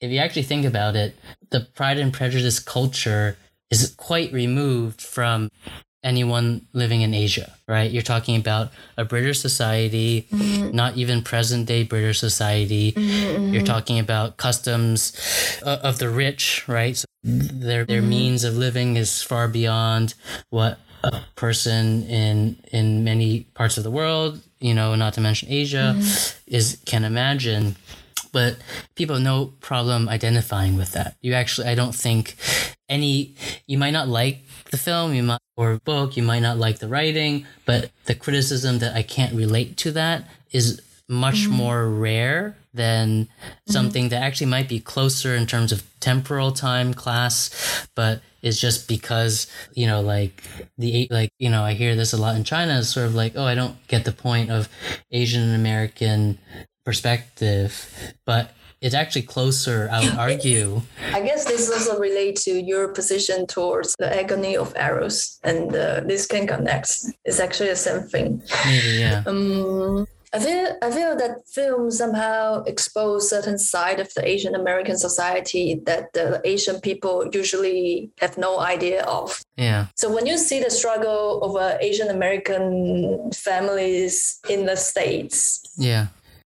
if 0.00 0.10
you 0.10 0.18
actually 0.18 0.44
think 0.44 0.64
about 0.64 0.94
it 0.94 1.16
the 1.50 1.60
pride 1.60 1.98
and 1.98 2.12
prejudice 2.12 2.60
culture 2.60 3.36
is 3.70 3.92
quite 3.96 4.32
removed 4.32 5.00
from 5.00 5.50
anyone 6.04 6.64
living 6.72 7.00
in 7.00 7.12
asia 7.14 7.52
right 7.66 7.90
you're 7.90 8.00
talking 8.00 8.36
about 8.36 8.70
a 8.96 9.04
british 9.04 9.40
society 9.40 10.28
mm-hmm. 10.30 10.70
not 10.70 10.96
even 10.96 11.20
present 11.20 11.66
day 11.66 11.82
british 11.82 12.20
society 12.20 12.92
mm-hmm. 12.92 13.52
you're 13.52 13.64
talking 13.64 13.98
about 13.98 14.36
customs 14.36 15.12
uh, 15.64 15.80
of 15.82 15.98
the 15.98 16.08
rich 16.08 16.62
right 16.68 16.96
so 16.96 17.06
their 17.24 17.84
their 17.84 18.00
mm-hmm. 18.00 18.08
means 18.08 18.44
of 18.44 18.56
living 18.56 18.96
is 18.96 19.20
far 19.20 19.48
beyond 19.48 20.14
what 20.50 20.78
person 21.34 22.04
in 22.04 22.56
in 22.72 23.04
many 23.04 23.40
parts 23.54 23.78
of 23.78 23.84
the 23.84 23.90
world, 23.90 24.40
you 24.60 24.74
know, 24.74 24.94
not 24.94 25.14
to 25.14 25.20
mention 25.20 25.48
Asia, 25.50 25.94
mm-hmm. 25.96 26.54
is 26.54 26.78
can 26.84 27.04
imagine. 27.04 27.76
But 28.32 28.58
people 28.96 29.16
have 29.16 29.24
no 29.24 29.46
problem 29.60 30.08
identifying 30.08 30.76
with 30.76 30.92
that. 30.92 31.16
You 31.22 31.32
actually, 31.32 31.68
I 31.68 31.74
don't 31.74 31.94
think 31.94 32.36
any. 32.88 33.34
You 33.66 33.78
might 33.78 33.92
not 33.92 34.08
like 34.08 34.44
the 34.70 34.76
film, 34.76 35.14
you 35.14 35.22
might 35.22 35.40
or 35.56 35.78
book, 35.84 36.16
you 36.16 36.22
might 36.22 36.40
not 36.40 36.58
like 36.58 36.78
the 36.78 36.88
writing, 36.88 37.46
but 37.64 37.90
the 38.04 38.14
criticism 38.14 38.78
that 38.80 38.94
I 38.94 39.02
can't 39.02 39.34
relate 39.34 39.76
to 39.78 39.92
that 39.92 40.24
is 40.52 40.82
much 41.08 41.48
more 41.48 41.88
rare 41.88 42.56
than 42.74 43.28
something 43.66 44.10
that 44.10 44.22
actually 44.22 44.48
might 44.48 44.68
be 44.68 44.80
closer 44.80 45.34
in 45.34 45.46
terms 45.46 45.72
of 45.72 45.82
temporal 46.00 46.52
time 46.52 46.92
class, 46.92 47.88
but 47.94 48.20
it's 48.42 48.60
just 48.60 48.86
because 48.86 49.46
you 49.74 49.86
know 49.86 50.00
like 50.00 50.42
the 50.78 51.08
like 51.10 51.30
you 51.38 51.50
know 51.50 51.62
I 51.62 51.74
hear 51.74 51.96
this 51.96 52.12
a 52.12 52.16
lot 52.16 52.36
in 52.36 52.44
China. 52.44 52.78
It's 52.78 52.88
sort 52.88 53.06
of 53.06 53.14
like 53.14 53.32
oh 53.36 53.44
I 53.44 53.54
don't 53.54 53.76
get 53.88 54.04
the 54.04 54.12
point 54.12 54.50
of 54.50 54.68
Asian 55.10 55.54
American 55.54 56.38
perspective, 56.84 57.88
but 58.24 58.52
it's 58.80 58.94
actually 58.94 59.22
closer. 59.22 59.88
I 59.90 60.04
would 60.04 60.18
argue. 60.18 60.82
I 61.12 61.22
guess 61.22 61.44
this 61.44 61.70
also 61.70 61.98
relates 61.98 62.44
to 62.44 62.60
your 62.60 62.88
position 62.88 63.46
towards 63.46 63.94
the 63.98 64.14
agony 64.14 64.56
of 64.56 64.72
arrows, 64.76 65.40
and 65.42 65.74
uh, 65.74 66.00
this 66.00 66.26
can 66.26 66.46
connect. 66.46 66.90
It's 67.24 67.40
actually 67.40 67.70
the 67.70 67.76
same 67.76 68.02
thing. 68.02 68.42
Maybe 68.64 68.98
yeah. 68.98 69.22
Um, 69.26 70.06
I 70.32 70.38
feel 70.40 70.76
I 70.82 70.90
feel 70.90 71.16
that 71.16 71.46
film 71.48 71.90
somehow 71.90 72.62
expose 72.64 73.30
certain 73.30 73.58
side 73.58 74.00
of 74.00 74.12
the 74.14 74.26
Asian 74.26 74.54
American 74.54 74.98
society 74.98 75.80
that 75.86 76.12
the 76.12 76.40
Asian 76.44 76.80
people 76.80 77.28
usually 77.32 78.10
have 78.20 78.36
no 78.36 78.58
idea 78.60 79.04
of. 79.04 79.40
Yeah. 79.56 79.86
So 79.96 80.12
when 80.12 80.26
you 80.26 80.36
see 80.36 80.60
the 80.62 80.70
struggle 80.70 81.42
of 81.42 81.56
uh, 81.56 81.78
Asian 81.80 82.08
American 82.08 83.30
families 83.32 84.38
in 84.48 84.66
the 84.66 84.76
states, 84.76 85.62
Yeah. 85.78 86.06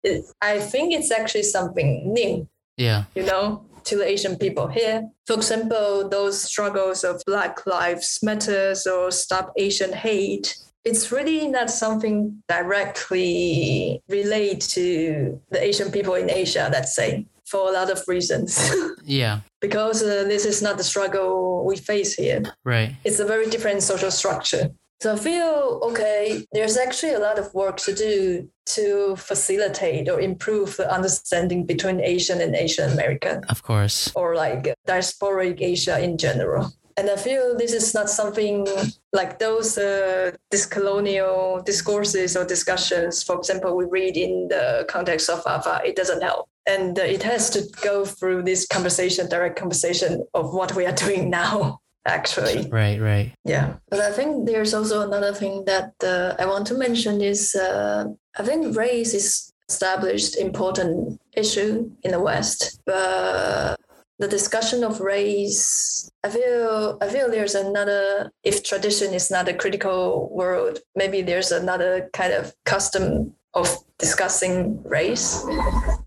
it, 0.02 0.24
I 0.42 0.58
think 0.60 0.92
it's 0.92 1.10
actually 1.10 1.44
something 1.44 2.12
new. 2.12 2.48
Yeah. 2.76 3.04
You 3.14 3.24
know. 3.24 3.64
To 3.84 3.96
the 3.96 4.06
Asian 4.06 4.36
people 4.36 4.68
here, 4.68 5.08
for 5.26 5.32
example, 5.36 6.06
those 6.08 6.40
struggles 6.42 7.02
of 7.02 7.22
Black 7.26 7.66
Lives 7.66 8.20
Matters 8.22 8.86
or 8.86 9.10
Stop 9.10 9.52
Asian 9.56 9.92
Hate, 9.94 10.54
it's 10.84 11.12
really 11.12 11.46
not 11.48 11.70
something 11.70 12.42
directly 12.48 14.02
related 14.08 14.60
to 14.60 15.40
the 15.50 15.62
Asian 15.62 15.90
people 15.90 16.14
in 16.14 16.30
Asia, 16.30 16.68
let's 16.72 16.94
say, 16.94 17.26
for 17.44 17.68
a 17.68 17.72
lot 17.72 17.90
of 17.90 18.02
reasons. 18.08 18.58
Yeah. 19.04 19.40
because 19.60 20.02
uh, 20.04 20.24
this 20.28 20.44
is 20.44 20.62
not 20.62 20.76
the 20.78 20.84
struggle 20.84 21.64
we 21.64 21.76
face 21.76 22.14
here. 22.14 22.42
Right. 22.64 22.94
It's 23.04 23.18
a 23.18 23.24
very 23.24 23.48
different 23.50 23.82
social 23.82 24.10
structure. 24.10 24.70
So 25.02 25.14
I 25.14 25.16
feel 25.16 25.80
okay, 25.90 26.44
there's 26.52 26.76
actually 26.76 27.14
a 27.14 27.18
lot 27.18 27.38
of 27.38 27.52
work 27.54 27.78
to 27.78 27.94
do 27.94 28.48
to 28.76 29.16
facilitate 29.16 30.08
or 30.08 30.20
improve 30.20 30.76
the 30.76 30.92
understanding 30.92 31.64
between 31.66 32.00
Asian 32.00 32.40
and 32.40 32.54
Asian 32.54 32.92
American 32.92 33.42
Of 33.48 33.62
course. 33.62 34.12
or 34.14 34.36
like 34.36 34.72
diasporic 34.86 35.60
Asia 35.60 35.98
in 35.98 36.18
general. 36.18 36.70
And 37.00 37.08
I 37.08 37.16
feel 37.16 37.56
this 37.56 37.72
is 37.72 37.94
not 37.94 38.10
something 38.10 38.66
like 39.14 39.38
those 39.38 39.78
uh, 39.78 40.32
this 40.50 40.66
colonial 40.66 41.62
discourses 41.64 42.36
or 42.36 42.44
discussions, 42.44 43.22
for 43.22 43.36
example, 43.38 43.74
we 43.74 43.86
read 43.86 44.18
in 44.18 44.48
the 44.48 44.84
context 44.86 45.30
of 45.30 45.42
AFA, 45.46 45.80
it 45.82 45.96
doesn't 45.96 46.22
help. 46.22 46.50
And 46.66 46.98
uh, 46.98 47.02
it 47.02 47.22
has 47.22 47.48
to 47.50 47.62
go 47.82 48.04
through 48.04 48.42
this 48.42 48.66
conversation, 48.66 49.30
direct 49.30 49.58
conversation 49.58 50.26
of 50.34 50.52
what 50.52 50.76
we 50.76 50.84
are 50.84 50.92
doing 51.06 51.30
now, 51.30 51.80
actually. 52.04 52.68
Right. 52.68 53.00
Right. 53.00 53.32
Yeah. 53.46 53.76
But 53.88 54.00
I 54.00 54.12
think 54.12 54.46
there's 54.46 54.74
also 54.74 55.00
another 55.00 55.32
thing 55.32 55.64
that 55.64 55.94
uh, 56.04 56.34
I 56.38 56.44
want 56.44 56.66
to 56.66 56.74
mention 56.74 57.22
is 57.22 57.54
uh, 57.54 58.08
I 58.38 58.42
think 58.42 58.76
race 58.76 59.14
is 59.14 59.54
established 59.70 60.36
important 60.36 61.18
issue 61.34 61.90
in 62.02 62.10
the 62.10 62.20
West, 62.20 62.78
but 62.84 63.80
the 64.20 64.28
discussion 64.28 64.84
of 64.84 65.00
race, 65.00 66.10
I 66.22 66.28
feel 66.28 66.98
I 67.00 67.08
feel 67.08 67.30
there's 67.30 67.54
another 67.54 68.30
if 68.44 68.62
tradition 68.62 69.14
is 69.14 69.30
not 69.30 69.48
a 69.48 69.54
critical 69.54 70.28
word, 70.30 70.80
maybe 70.94 71.22
there's 71.22 71.50
another 71.50 72.10
kind 72.12 72.34
of 72.34 72.54
custom 72.66 73.32
of 73.54 73.66
discussing 73.98 74.80
race 74.84 75.42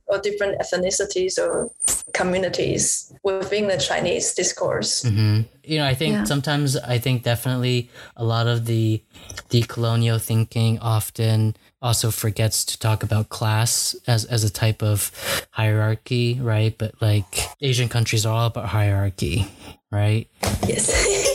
or 0.05 0.19
different 0.21 0.61
ethnicities 0.61 1.37
or 1.37 1.69
communities 2.13 3.11
within 3.23 3.67
the 3.67 3.77
Chinese 3.77 4.33
discourse. 4.35 5.01
hmm 5.03 5.41
You 5.65 5.79
know, 5.79 5.87
I 5.87 5.95
think 5.95 6.13
Yeah. 6.13 6.23
sometimes 6.25 6.77
I 6.77 6.99
think 6.99 7.23
definitely 7.23 7.89
a 8.15 8.23
lot 8.23 8.47
of 8.47 8.65
the 8.65 9.01
decolonial 9.49 10.19
thinking 10.21 10.77
often 10.79 11.55
also 11.83 12.09
forgets 12.09 12.63
to 12.65 12.79
talk 12.79 13.03
about 13.03 13.29
class 13.29 13.95
as 14.07 14.25
as 14.25 14.43
a 14.43 14.49
type 14.49 14.81
of 14.81 15.11
hierarchy, 15.51 16.39
right? 16.41 16.75
But 16.75 16.99
like 17.01 17.39
Asian 17.61 17.89
countries 17.89 18.25
are 18.25 18.33
all 18.33 18.47
about 18.47 18.65
hierarchy, 18.65 19.45
right? 19.91 20.27
Yes. 20.65 21.29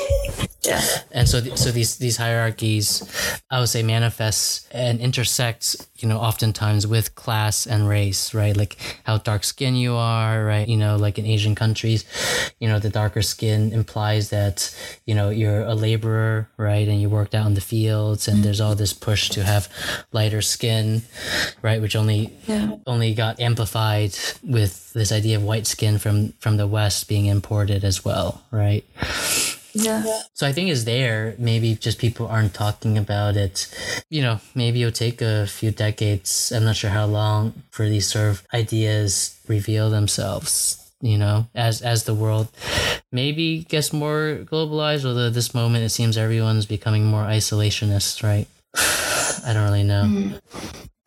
yeah. 0.69 0.83
and 1.13 1.27
so 1.29 1.41
th- 1.41 1.57
so 1.57 1.71
these 1.71 1.97
these 1.99 2.17
hierarchies 2.17 2.89
i 3.51 3.59
would 3.61 3.69
say 3.69 3.83
manifests 3.83 4.69
and 4.71 5.01
intersects 5.01 5.69
you 6.01 6.07
know 6.09 6.19
oftentimes 6.19 6.87
with 6.87 7.15
class 7.15 7.67
and 7.67 7.89
race 7.89 8.33
right? 8.35 8.57
Like 8.57 8.77
how 9.05 9.19
dark 9.19 9.43
skin 9.43 9.75
you 9.75 9.95
are 9.95 10.45
right? 10.45 10.69
You 10.69 10.77
know 10.77 10.95
like 10.97 11.19
in 11.19 11.27
asian 11.27 11.55
countries 11.55 12.05
you 12.61 12.69
know 12.69 12.79
the 12.79 12.91
darker 13.01 13.23
skin 13.23 13.73
implies 13.73 14.31
that 14.31 14.57
you 15.09 15.15
know 15.19 15.29
you're 15.31 15.63
a 15.63 15.75
laborer 15.75 16.49
right? 16.57 16.87
And 16.87 17.01
you 17.03 17.09
worked 17.09 17.35
out 17.35 17.47
in 17.51 17.55
the 17.55 17.61
fields 17.75 18.29
and 18.29 18.45
there's 18.45 18.61
all 18.61 18.75
this 18.77 18.93
push 18.93 19.29
to 19.31 19.43
have 19.43 19.69
lighter 20.13 20.43
skin 20.43 21.03
right? 21.63 21.81
Which 21.83 21.97
only 21.97 22.33
Yeah. 22.47 22.77
only 22.87 23.15
got 23.15 23.41
amplified 23.41 24.13
with 24.45 24.93
this 24.93 25.11
idea 25.13 25.37
of 25.37 25.43
white 25.43 25.67
skin 25.67 25.99
from 25.99 26.33
from 26.39 26.57
the 26.59 26.67
west 26.67 27.09
being 27.09 27.27
imported 27.27 27.83
as 27.85 28.05
well 28.05 28.43
right 28.53 28.85
Yeah. 29.83 30.05
so 30.35 30.47
I 30.47 30.53
think 30.53 30.71
it's 30.71 30.85
there. 30.85 31.35
Maybe 31.39 31.75
just 31.75 31.99
people 31.99 32.27
aren't 32.27 32.55
talking 32.55 32.99
about 32.99 33.37
it. 33.37 33.69
You 34.11 34.23
know, 34.23 34.41
maybe 34.55 34.83
it'll 34.83 34.93
take 34.93 35.23
a 35.23 35.47
few 35.47 35.71
decades. 35.71 36.53
I'm 36.55 36.65
not 36.65 36.77
sure 36.77 36.91
how 36.91 37.07
long 37.07 37.63
for 37.71 37.89
these 37.89 38.07
sort 38.07 38.29
of 38.29 38.47
ideas 38.53 39.39
reveal 39.47 39.91
themselves. 39.91 40.85
You 41.01 41.17
know, 41.17 41.47
as 41.55 41.81
as 41.81 42.05
the 42.05 42.15
world 42.15 42.49
maybe 43.13 43.63
gets 43.69 43.93
more 43.93 44.43
globalized, 44.43 45.05
although 45.05 45.29
at 45.29 45.35
this 45.35 45.55
moment 45.55 45.85
it 45.85 45.91
seems 45.91 46.19
everyone's 46.19 46.67
becoming 46.67 47.07
more 47.07 47.23
isolationist, 47.23 48.25
right? 48.25 48.49
I 49.47 49.53
don't 49.55 49.63
really 49.63 49.85
know. 49.85 50.05
Hmm. 50.05 50.33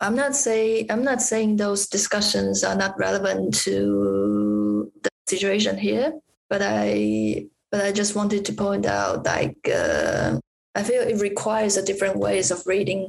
I'm 0.00 0.16
not 0.16 0.34
say 0.34 0.86
I'm 0.88 1.04
not 1.04 1.20
saying 1.20 1.56
those 1.56 1.86
discussions 1.86 2.64
are 2.64 2.74
not 2.74 2.98
relevant 2.98 3.54
to 3.68 4.90
the 5.02 5.10
situation 5.28 5.76
here, 5.76 6.14
but 6.48 6.62
I 6.62 7.46
but 7.72 7.80
I 7.84 7.90
just 7.90 8.14
wanted 8.14 8.44
to 8.44 8.52
point 8.52 8.86
out 8.86 9.24
like 9.24 9.56
uh, 9.66 10.38
I 10.76 10.82
feel 10.84 11.02
it 11.02 11.20
requires 11.20 11.76
a 11.76 11.82
different 11.82 12.16
ways 12.18 12.50
of 12.52 12.66
reading 12.66 13.08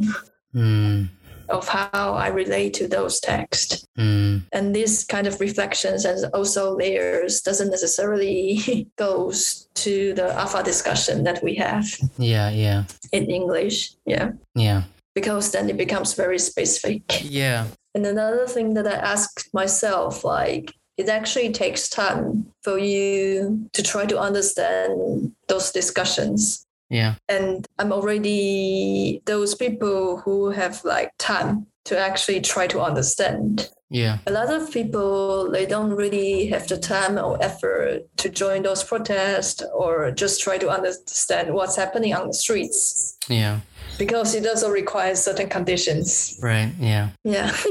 Hmm. 0.54 1.06
of 1.50 1.68
how 1.68 2.14
I 2.14 2.28
relate 2.28 2.74
to 2.76 2.88
those 2.88 3.20
texts. 3.20 3.86
Hmm. 3.98 4.38
And 4.52 4.74
this 4.76 5.04
kind 5.04 5.26
of 5.28 5.40
reflections 5.42 6.06
and 6.06 6.26
also 6.34 6.76
layers 6.78 7.42
doesn't 7.42 7.72
necessarily 7.72 8.88
goes 8.98 9.68
to 9.84 10.14
the 10.14 10.32
alpha 10.34 10.62
discussion 10.64 11.24
that 11.24 11.44
we 11.44 11.56
have 11.56 11.86
Yeah. 12.18 12.50
Yeah. 12.52 12.84
in 13.12 13.30
English. 13.30 13.94
Yeah. 14.06 14.32
Yeah. 14.56 14.84
Because 15.16 15.52
then 15.52 15.70
it 15.70 15.78
becomes 15.78 16.14
very 16.14 16.40
specific. 16.40 17.02
Yeah. 17.24 17.66
And 17.96 18.06
another 18.06 18.48
thing 18.48 18.74
that 18.76 18.88
I 18.88 18.94
ask 19.14 19.30
myself, 19.54 20.24
like, 20.24 20.74
it 20.98 21.10
actually 21.10 21.52
takes 21.52 21.90
time 21.90 22.46
for 22.62 22.78
you 22.78 23.68
to 23.74 23.82
try 23.84 24.06
to 24.06 24.20
understand 24.20 25.32
those 25.48 25.72
discussions. 25.72 26.66
Yeah. 26.90 27.16
And 27.28 27.66
I'm 27.80 27.92
already 27.92 29.22
those 29.26 29.56
people 29.56 30.18
who 30.18 30.52
have 30.52 30.84
like 30.86 31.10
time 31.18 31.66
to 31.86 31.98
actually 31.98 32.42
try 32.42 32.68
to 32.68 32.82
understand. 32.82 33.70
Yeah. 33.90 34.20
A 34.28 34.32
lot 34.32 34.52
of 34.54 34.72
people, 34.72 35.52
they 35.52 35.66
don't 35.66 35.92
really 35.92 36.48
have 36.48 36.68
the 36.68 36.78
time 36.78 37.18
or 37.18 37.42
effort 37.44 38.04
to 38.18 38.30
join 38.30 38.64
those 38.64 38.84
protests 38.84 39.64
or 39.74 40.12
just 40.12 40.42
try 40.42 40.58
to 40.58 40.70
understand 40.70 41.54
what's 41.54 41.76
happening 41.76 42.14
on 42.14 42.28
the 42.28 42.34
streets 42.34 43.18
Yeah. 43.28 43.60
because 43.98 44.34
it 44.36 44.46
also 44.48 44.70
requires 44.70 45.20
certain 45.24 45.50
conditions. 45.50 46.38
Right. 46.42 46.72
Yeah. 46.80 47.10
Yeah. 47.24 47.56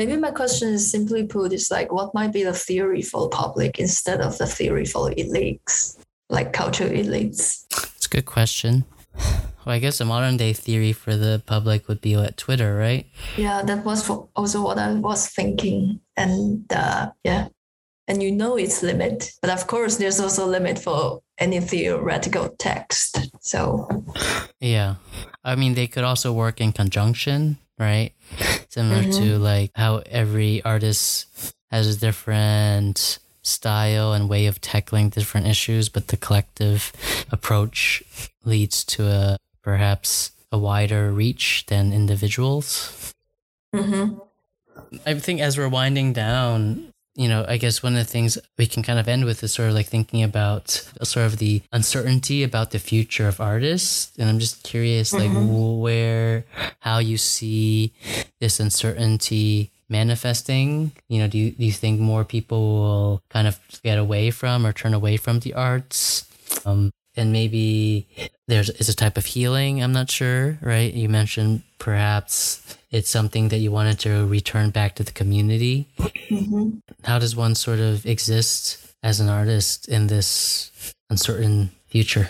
Maybe 0.00 0.16
my 0.16 0.30
question 0.30 0.70
is 0.72 0.90
simply 0.90 1.26
put 1.26 1.52
is 1.52 1.70
like 1.70 1.92
what 1.92 2.14
might 2.14 2.32
be 2.32 2.42
the 2.42 2.54
theory 2.54 3.02
for 3.02 3.20
the 3.20 3.28
public 3.28 3.78
instead 3.78 4.22
of 4.22 4.38
the 4.38 4.46
theory 4.46 4.86
for 4.86 5.10
elites, 5.10 5.98
like 6.30 6.54
cultural 6.54 6.88
elites. 6.88 7.66
It's 7.96 8.06
a 8.06 8.08
good 8.08 8.24
question. 8.24 8.86
Well, 9.14 9.74
I 9.76 9.78
guess 9.78 10.00
a 10.00 10.06
modern 10.06 10.38
day 10.38 10.54
theory 10.54 10.94
for 10.94 11.16
the 11.16 11.42
public 11.44 11.86
would 11.86 12.00
be 12.00 12.16
what 12.16 12.38
Twitter, 12.38 12.76
right? 12.76 13.04
Yeah, 13.36 13.60
that 13.60 13.84
was 13.84 14.02
for 14.02 14.30
also 14.34 14.62
what 14.62 14.78
I 14.78 14.94
was 14.94 15.28
thinking. 15.28 16.00
And 16.16 16.64
uh, 16.72 17.10
yeah. 17.22 17.48
And 18.08 18.22
you 18.22 18.32
know 18.32 18.56
its 18.56 18.82
limit. 18.82 19.30
But 19.42 19.50
of 19.50 19.66
course 19.66 19.98
there's 19.98 20.18
also 20.18 20.46
a 20.46 20.54
limit 20.56 20.78
for 20.78 21.20
any 21.36 21.60
theoretical 21.60 22.48
text. 22.58 23.18
So 23.40 23.86
Yeah. 24.60 24.94
I 25.44 25.56
mean, 25.56 25.74
they 25.74 25.88
could 25.88 26.04
also 26.04 26.32
work 26.32 26.58
in 26.58 26.72
conjunction, 26.72 27.58
right? 27.80 28.12
Similar 28.68 29.02
Mm-hmm. 29.02 29.22
to 29.24 29.38
like 29.38 29.70
how 29.74 30.02
every 30.06 30.62
artist 30.62 31.54
has 31.72 31.96
a 31.96 31.98
different 31.98 33.18
style 33.42 34.12
and 34.12 34.28
way 34.28 34.46
of 34.46 34.60
tackling 34.60 35.08
different 35.08 35.46
issues, 35.46 35.88
but 35.88 36.08
the 36.08 36.16
collective 36.16 36.92
approach 37.32 38.02
leads 38.44 38.84
to 38.84 39.06
a 39.08 39.36
perhaps 39.62 40.32
a 40.52 40.58
wider 40.58 41.10
reach 41.10 41.64
than 41.66 41.92
individuals. 41.92 43.14
Mm-hmm. 43.74 44.18
I 45.06 45.14
think 45.14 45.40
as 45.40 45.56
we're 45.56 45.68
winding 45.68 46.12
down, 46.12 46.89
you 47.14 47.28
know, 47.28 47.44
I 47.48 47.56
guess 47.56 47.82
one 47.82 47.94
of 47.94 47.98
the 47.98 48.10
things 48.10 48.38
we 48.56 48.66
can 48.66 48.82
kind 48.82 48.98
of 48.98 49.08
end 49.08 49.24
with 49.24 49.42
is 49.42 49.52
sort 49.52 49.68
of 49.68 49.74
like 49.74 49.86
thinking 49.86 50.22
about 50.22 50.70
sort 51.02 51.26
of 51.26 51.38
the 51.38 51.62
uncertainty 51.72 52.42
about 52.42 52.70
the 52.70 52.78
future 52.78 53.28
of 53.28 53.40
artists. 53.40 54.16
And 54.18 54.28
I'm 54.28 54.38
just 54.38 54.62
curious, 54.62 55.12
like, 55.12 55.30
where, 55.32 56.44
how 56.80 56.98
you 56.98 57.18
see 57.18 57.92
this 58.40 58.60
uncertainty 58.60 59.70
manifesting? 59.88 60.92
You 61.08 61.18
know, 61.18 61.28
do 61.28 61.36
you, 61.36 61.50
do 61.50 61.64
you 61.64 61.72
think 61.72 62.00
more 62.00 62.24
people 62.24 62.60
will 62.60 63.22
kind 63.28 63.48
of 63.48 63.58
get 63.82 63.98
away 63.98 64.30
from 64.30 64.64
or 64.64 64.72
turn 64.72 64.94
away 64.94 65.16
from 65.16 65.40
the 65.40 65.52
arts? 65.54 66.26
Um, 66.64 66.92
and 67.16 67.32
maybe 67.32 68.06
there's 68.46 68.70
is 68.70 68.88
a 68.88 68.96
type 68.96 69.16
of 69.16 69.26
healing. 69.26 69.82
I'm 69.82 69.92
not 69.92 70.10
sure, 70.10 70.58
right? 70.60 70.92
You 70.92 71.08
mentioned 71.08 71.62
perhaps 71.78 72.76
it's 72.90 73.10
something 73.10 73.48
that 73.48 73.58
you 73.58 73.70
wanted 73.70 73.98
to 74.00 74.26
return 74.26 74.70
back 74.70 74.96
to 74.96 75.02
the 75.02 75.12
community. 75.12 75.88
Mm-hmm. 75.98 76.78
How 77.04 77.18
does 77.18 77.36
one 77.36 77.54
sort 77.54 77.78
of 77.78 78.06
exist 78.06 78.94
as 79.02 79.20
an 79.20 79.28
artist 79.28 79.88
in 79.88 80.08
this 80.08 80.70
uncertain 81.08 81.70
future? 81.88 82.28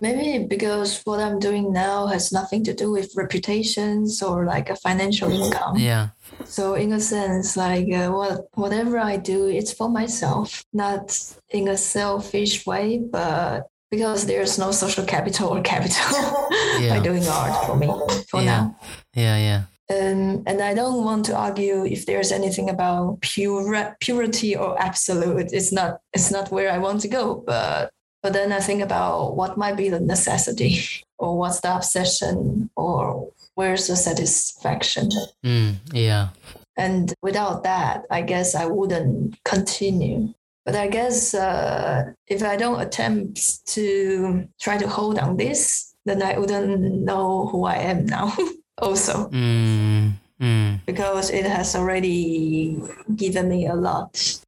Maybe 0.00 0.44
because 0.44 1.00
what 1.04 1.20
I'm 1.20 1.38
doing 1.38 1.72
now 1.72 2.06
has 2.06 2.32
nothing 2.32 2.64
to 2.64 2.74
do 2.74 2.90
with 2.90 3.16
reputations 3.16 4.22
or 4.22 4.44
like 4.44 4.68
a 4.68 4.76
financial 4.76 5.30
income. 5.30 5.78
Yeah. 5.78 6.08
So 6.44 6.74
in 6.74 6.92
a 6.92 7.00
sense, 7.00 7.56
like 7.56 7.92
uh, 7.92 8.10
what 8.10 8.46
whatever 8.54 8.98
I 8.98 9.16
do, 9.16 9.46
it's 9.46 9.72
for 9.72 9.88
myself, 9.88 10.64
not 10.72 11.18
in 11.50 11.68
a 11.68 11.76
selfish 11.76 12.66
way, 12.66 12.98
but 12.98 13.66
because 13.90 14.26
there's 14.26 14.58
no 14.58 14.70
social 14.72 15.04
capital 15.04 15.48
or 15.48 15.62
capital 15.62 16.18
Yeah. 16.80 16.98
by 16.98 17.00
doing 17.00 17.26
art 17.26 17.66
for 17.66 17.76
me 17.76 17.86
for 18.30 18.40
Yeah. 18.40 18.44
now. 18.44 18.76
Yeah, 19.14 19.36
yeah. 19.38 19.62
Um, 19.88 20.42
and 20.46 20.60
I 20.60 20.74
don't 20.74 21.04
want 21.04 21.24
to 21.26 21.36
argue 21.36 21.84
if 21.86 22.06
there's 22.06 22.32
anything 22.32 22.68
about 22.68 23.20
pure 23.20 23.94
purity 24.00 24.56
or 24.56 24.80
absolute. 24.82 25.52
It's 25.52 25.72
not. 25.72 26.00
It's 26.12 26.30
not 26.32 26.50
where 26.50 26.70
I 26.72 26.78
want 26.78 27.02
to 27.02 27.08
go. 27.08 27.44
But 27.46 27.90
but 28.22 28.32
then 28.32 28.50
I 28.50 28.58
think 28.60 28.82
about 28.82 29.36
what 29.36 29.56
might 29.56 29.76
be 29.76 29.88
the 29.88 30.00
necessity, 30.00 30.82
or 31.18 31.38
what's 31.38 31.60
the 31.60 31.76
obsession, 31.76 32.68
or 32.74 33.30
where's 33.56 33.88
the 33.88 33.96
satisfaction. 33.96 35.08
Mm, 35.44 35.76
yeah. 35.92 36.28
And 36.76 37.12
without 37.22 37.64
that, 37.64 38.04
I 38.10 38.22
guess 38.22 38.54
I 38.54 38.66
wouldn't 38.66 39.42
continue. 39.44 40.32
But 40.64 40.76
I 40.76 40.88
guess 40.88 41.34
uh, 41.34 42.12
if 42.26 42.42
I 42.42 42.56
don't 42.56 42.80
attempt 42.80 43.66
to 43.68 44.46
try 44.60 44.76
to 44.78 44.88
hold 44.88 45.18
on 45.18 45.36
this, 45.36 45.94
then 46.04 46.22
I 46.22 46.38
wouldn't 46.38 47.02
know 47.02 47.46
who 47.46 47.64
I 47.64 47.76
am 47.76 48.06
now. 48.06 48.32
also 48.78 49.30
Mm, 49.30 50.12
mm, 50.38 50.84
because 50.84 51.30
it 51.30 51.46
has 51.46 51.74
already 51.74 52.76
given 53.16 53.48
me 53.48 53.66
a 53.66 53.74
lot. 53.74 54.38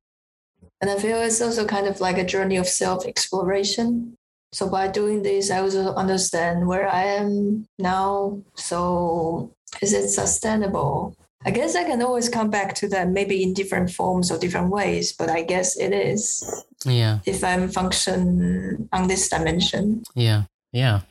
And 0.83 0.91
I 0.91 0.99
feel 0.99 1.17
it's 1.23 1.41
also 1.41 1.65
kind 1.65 1.87
of 1.87 2.01
like 2.01 2.19
a 2.19 2.27
journey 2.27 2.57
of 2.57 2.69
self 2.69 3.07
exploration. 3.07 4.18
So 4.53 4.69
by 4.69 4.89
doing 4.89 5.23
this, 5.23 5.51
I 5.51 5.61
also 5.61 5.95
understand 5.95 6.67
where 6.67 6.89
I 6.89 7.05
am 7.05 7.67
now. 7.79 8.43
So 8.55 9.53
is 9.83 9.93
it 9.93 10.09
sustainable? 10.09 11.15
I 11.45 11.51
guess 11.51 11.77
I 11.77 11.85
can 11.85 12.03
always 12.03 12.29
come 12.29 12.51
back 12.51 12.75
to 12.77 12.89
that, 12.89 13.11
maybe 13.11 13.43
in 13.43 13.55
different 13.55 13.91
forms 13.91 14.31
or 14.31 14.39
different 14.39 14.71
ways, 14.71 15.13
but 15.13 15.31
I 15.31 15.43
guess 15.43 15.77
it 15.77 15.93
is 15.93 16.43
yeah. 16.85 17.21
if 17.27 17.45
I'm 17.45 17.69
function 17.69 18.89
on 18.93 19.07
this 19.07 19.29
dimension. 19.29 20.03
Yeah. 20.15 20.45
Yeah. 20.73 21.03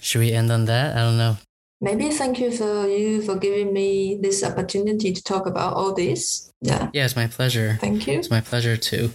Should 0.00 0.20
we 0.20 0.32
end 0.32 0.52
on 0.52 0.66
that? 0.66 0.96
I 0.96 1.00
don't 1.00 1.18
know. 1.18 1.36
Maybe 1.80 2.10
thank 2.10 2.38
you 2.38 2.52
for 2.52 2.86
you 2.86 3.22
for 3.22 3.34
giving 3.34 3.72
me 3.72 4.16
this 4.22 4.44
opportunity 4.44 5.12
to 5.12 5.22
talk 5.22 5.46
about 5.46 5.74
all 5.74 5.92
this. 5.92 6.52
Yeah, 6.60 6.90
Yeah, 6.92 7.04
it's 7.06 7.16
my 7.16 7.26
pleasure. 7.26 7.76
thank 7.80 8.06
you. 8.06 8.20
It's 8.20 8.30
my 8.30 8.40
pleasure 8.40 8.76
to 8.76 9.10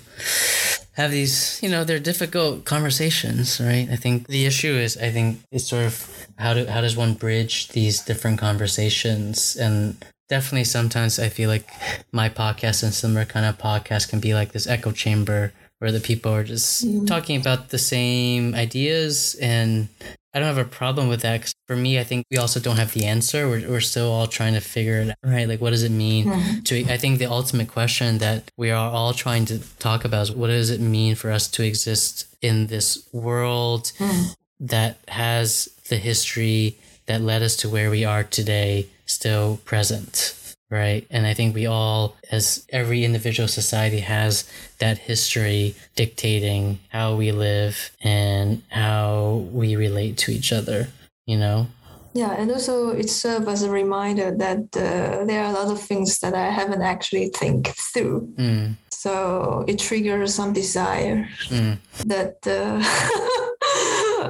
have 0.97 1.11
these, 1.11 1.59
you 1.61 1.69
know, 1.69 1.83
they're 1.83 1.99
difficult 1.99 2.65
conversations, 2.65 3.61
right? 3.61 3.87
I 3.89 3.95
think 3.95 4.27
the 4.27 4.45
issue 4.45 4.73
is 4.73 4.97
I 4.97 5.11
think 5.11 5.39
it's 5.51 5.69
sort 5.69 5.85
of 5.85 6.27
how 6.37 6.55
do 6.55 6.65
how 6.65 6.81
does 6.81 6.97
one 6.97 7.13
bridge 7.13 7.69
these 7.69 8.01
different 8.01 8.39
conversations 8.39 9.55
and 9.55 10.03
definitely 10.27 10.63
sometimes 10.63 11.19
I 11.19 11.29
feel 11.29 11.49
like 11.49 11.69
my 12.11 12.29
podcast 12.29 12.81
and 12.81 12.93
similar 12.93 13.25
kind 13.25 13.45
of 13.45 13.59
podcast 13.59 14.09
can 14.09 14.19
be 14.19 14.33
like 14.33 14.53
this 14.53 14.65
echo 14.65 14.91
chamber 14.91 15.53
where 15.77 15.91
the 15.91 15.99
people 15.99 16.33
are 16.33 16.43
just 16.43 16.83
mm-hmm. 16.83 17.05
talking 17.05 17.39
about 17.39 17.69
the 17.69 17.77
same 17.77 18.55
ideas 18.55 19.35
and 19.39 19.89
I 20.37 20.39
don't 20.39 20.55
have 20.55 20.67
a 20.67 20.69
problem 20.69 21.07
with 21.07 21.21
that 21.21 21.41
'cause 21.41 21.55
for 21.65 21.75
me 21.75 21.97
I 21.97 22.03
think 22.03 22.27
we 22.29 22.37
also 22.37 22.59
don't 22.59 22.77
have 22.77 22.93
the 22.93 23.05
answer. 23.05 23.49
We're, 23.49 23.67
we're 23.67 23.79
still 23.79 24.11
all 24.11 24.27
trying 24.27 24.53
to 24.53 24.59
figure 24.59 24.99
it 24.99 25.09
out 25.09 25.15
right? 25.23 25.47
Like 25.47 25.59
what 25.59 25.71
does 25.71 25.81
it 25.81 25.91
mean 25.91 26.61
to 26.65 26.85
I 26.85 26.97
think 26.97 27.17
the 27.17 27.25
ultimate 27.25 27.69
question 27.69 28.19
that 28.19 28.51
we 28.55 28.69
are 28.69 28.91
all 28.91 29.13
trying 29.13 29.45
to 29.45 29.57
talk 29.79 30.05
about 30.05 30.21
is 30.21 30.31
what 30.31 30.47
does 30.47 30.69
it 30.69 30.79
mean 30.79 31.15
for 31.15 31.31
us 31.31 31.47
to 31.47 31.63
exist 31.63 32.27
in 32.43 32.67
this 32.67 33.07
world 33.11 33.91
hmm. 33.97 34.25
that 34.59 34.99
has 35.07 35.69
the 35.89 35.97
history 35.97 36.77
that 37.07 37.21
led 37.21 37.41
us 37.41 37.55
to 37.55 37.69
where 37.69 37.89
we 37.89 38.05
are 38.05 38.23
today 38.23 38.85
still 39.07 39.57
present 39.65 40.46
right 40.69 41.07
and 41.09 41.25
i 41.25 41.33
think 41.33 41.55
we 41.55 41.65
all 41.65 42.15
as 42.31 42.65
every 42.69 43.03
individual 43.05 43.47
society 43.47 43.99
has 44.01 44.43
that 44.79 44.97
history 44.97 45.75
dictating 45.95 46.79
how 46.89 47.15
we 47.15 47.31
live 47.31 47.91
and 48.01 48.61
how 48.69 49.45
we 49.51 49.75
relate 49.75 50.17
to 50.17 50.31
each 50.31 50.51
other 50.51 50.87
you 51.25 51.37
know 51.37 51.67
Yeah, 52.13 52.33
and 52.39 52.49
also 52.51 52.89
it 52.97 53.09
serves 53.09 53.47
as 53.47 53.61
a 53.63 53.69
reminder 53.69 54.33
that 54.45 54.63
uh, 54.73 55.23
there 55.29 55.43
are 55.43 55.51
a 55.53 55.57
lot 55.59 55.69
of 55.69 55.79
things 55.79 56.17
that 56.19 56.33
I 56.33 56.49
haven't 56.49 56.81
actually 56.81 57.29
think 57.39 57.67
through. 57.93 58.33
mm, 58.35 58.73
So 58.89 59.63
it 59.67 59.77
triggers 59.77 60.33
some 60.33 60.51
desire 60.53 61.29
mm. 61.53 61.77
that 62.09 62.41
uh, 62.47 62.81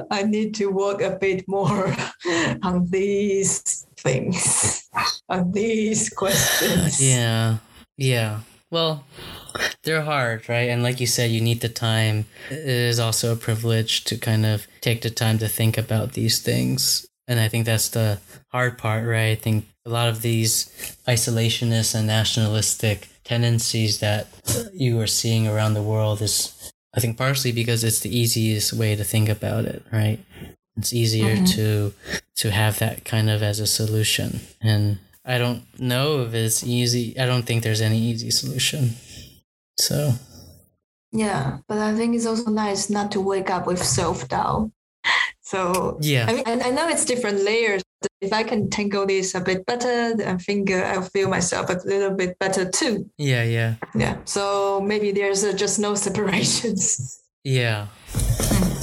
I 0.18 0.22
need 0.24 0.52
to 0.60 0.66
work 0.68 1.00
a 1.00 1.16
bit 1.16 1.48
more 1.48 1.88
on 2.68 2.84
these 2.90 3.87
things, 3.98 4.88
on 5.28 5.52
these 5.52 6.08
questions. 6.16 7.00
yeah 7.00 7.58
yeah. 7.98 8.40
Well 8.70 9.04
they're 9.82 10.02
hard 10.02 10.48
right? 10.48 10.70
And 10.70 10.82
like 10.82 11.00
you 11.00 11.06
said 11.06 11.30
you 11.30 11.40
need 11.40 11.60
the 11.60 11.68
time. 11.68 12.26
It 12.50 12.58
is 12.58 13.00
also 13.00 13.32
a 13.32 13.36
privilege 13.36 14.04
to 14.04 14.16
kind 14.16 14.46
of 14.46 14.66
take 14.80 15.02
the 15.02 15.10
time 15.10 15.38
to 15.38 15.48
think 15.48 15.76
about 15.76 16.12
these 16.12 16.40
things. 16.40 17.06
And 17.26 17.38
i 17.40 17.48
think 17.48 17.66
that's 17.66 17.90
the 17.90 18.20
hard 18.52 18.78
part 18.78 19.04
right? 19.04 19.32
I 19.32 19.34
think 19.34 19.66
a 19.84 19.90
lot 19.90 20.08
of 20.08 20.22
these 20.22 20.70
isolationist 21.06 21.94
and 21.94 22.06
nationalistic 22.06 23.08
tendencies 23.24 24.00
that 24.00 24.28
you 24.72 24.98
are 25.00 25.06
seeing 25.06 25.46
around 25.46 25.74
the 25.74 25.82
world 25.82 26.22
is 26.22 26.72
i 26.96 27.00
think 27.00 27.18
partially 27.18 27.52
because 27.52 27.84
it's 27.84 28.00
the 28.00 28.16
easiest 28.16 28.72
way 28.72 28.96
to 28.96 29.04
think 29.04 29.28
about 29.28 29.64
it 29.64 29.82
right? 29.92 30.20
It's 30.78 30.92
easier 30.92 31.34
mm-hmm. 31.34 31.44
to 31.56 31.92
to 32.40 32.50
have 32.50 32.78
that 32.78 33.04
kind 33.04 33.28
of 33.30 33.42
as 33.42 33.58
a 33.60 33.66
solution 33.66 34.40
and 34.62 34.98
i 35.24 35.36
don't 35.38 35.62
know 35.78 36.22
if 36.24 36.32
it's 36.34 36.62
easy 36.64 37.14
i 37.18 37.26
don't 37.26 37.44
think 37.46 37.62
there's 37.62 37.80
any 37.80 37.98
easy 38.10 38.30
solution 38.30 38.94
so 39.78 40.12
Yeah, 41.12 41.58
but 41.68 41.78
I 41.78 41.94
think 41.96 42.14
it's 42.14 42.26
also 42.26 42.50
nice 42.50 42.90
not 42.90 43.08
to 43.12 43.20
wake 43.32 43.48
up 43.48 43.64
with 43.66 43.80
self 43.82 44.28
doubt. 44.28 44.70
So 45.40 45.96
yeah 46.02 46.26
I 46.28 46.32
mean, 46.36 46.44
I 46.68 46.70
know 46.76 46.86
it's 46.92 47.06
different 47.06 47.40
layers. 47.40 47.82
If 48.20 48.32
I 48.32 48.42
can 48.44 48.68
tangle 48.68 49.06
this 49.06 49.34
a 49.34 49.40
bit 49.40 49.64
better, 49.64 50.12
I 50.32 50.36
think 50.36 50.70
uh, 50.70 50.84
I'll 50.92 51.08
feel 51.14 51.28
myself 51.30 51.70
a 51.70 51.80
little 51.88 52.12
bit 52.12 52.36
better 52.38 52.68
too. 52.68 53.08
yeah 53.16 53.44
yeah 53.44 53.74
Yeah. 53.94 54.16
So 54.24 54.80
maybe 54.84 55.08
there's 55.12 55.42
uh, 55.44 55.56
just 55.56 55.78
no 55.78 55.94
separations. 56.06 56.84
yeah 57.44 57.86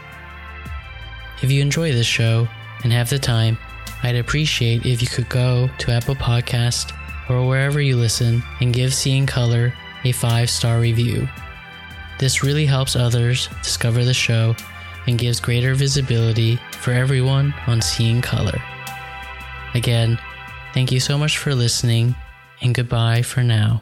If 1.41 1.51
you 1.51 1.61
enjoy 1.61 1.91
this 1.91 2.07
show 2.07 2.47
and 2.84 2.91
have 2.91 3.09
the 3.09 3.20
time, 3.20 3.57
I'd 4.03 4.15
appreciate 4.15 4.86
if 4.86 5.01
you 5.01 5.07
could 5.07 5.30
go 5.30 5.70
to 5.80 5.91
Apple 5.91 6.15
Podcast 6.15 6.93
or 7.30 7.47
wherever 7.47 7.82
you 7.82 7.95
listen 7.95 8.43
and 8.61 8.74
give 8.74 8.93
Seeing 8.93 9.26
Color 9.26 9.74
a 10.03 10.11
five 10.11 10.49
star 10.49 10.80
review. 10.80 11.28
This 12.17 12.43
really 12.43 12.65
helps 12.65 12.95
others 12.95 13.47
discover 13.63 14.03
the 14.03 14.13
show 14.13 14.55
and 15.10 15.18
gives 15.18 15.39
greater 15.39 15.74
visibility 15.74 16.57
for 16.72 16.91
everyone 16.91 17.51
on 17.66 17.82
Seeing 17.82 18.22
Color. 18.22 18.62
Again, 19.74 20.20
thank 20.74 20.91
you 20.91 20.99
so 20.99 21.18
much 21.18 21.39
for 21.39 21.55
listening, 21.55 22.16
and 22.62 22.76
goodbye 22.76 23.24
for 23.24 23.43
now. 23.43 23.82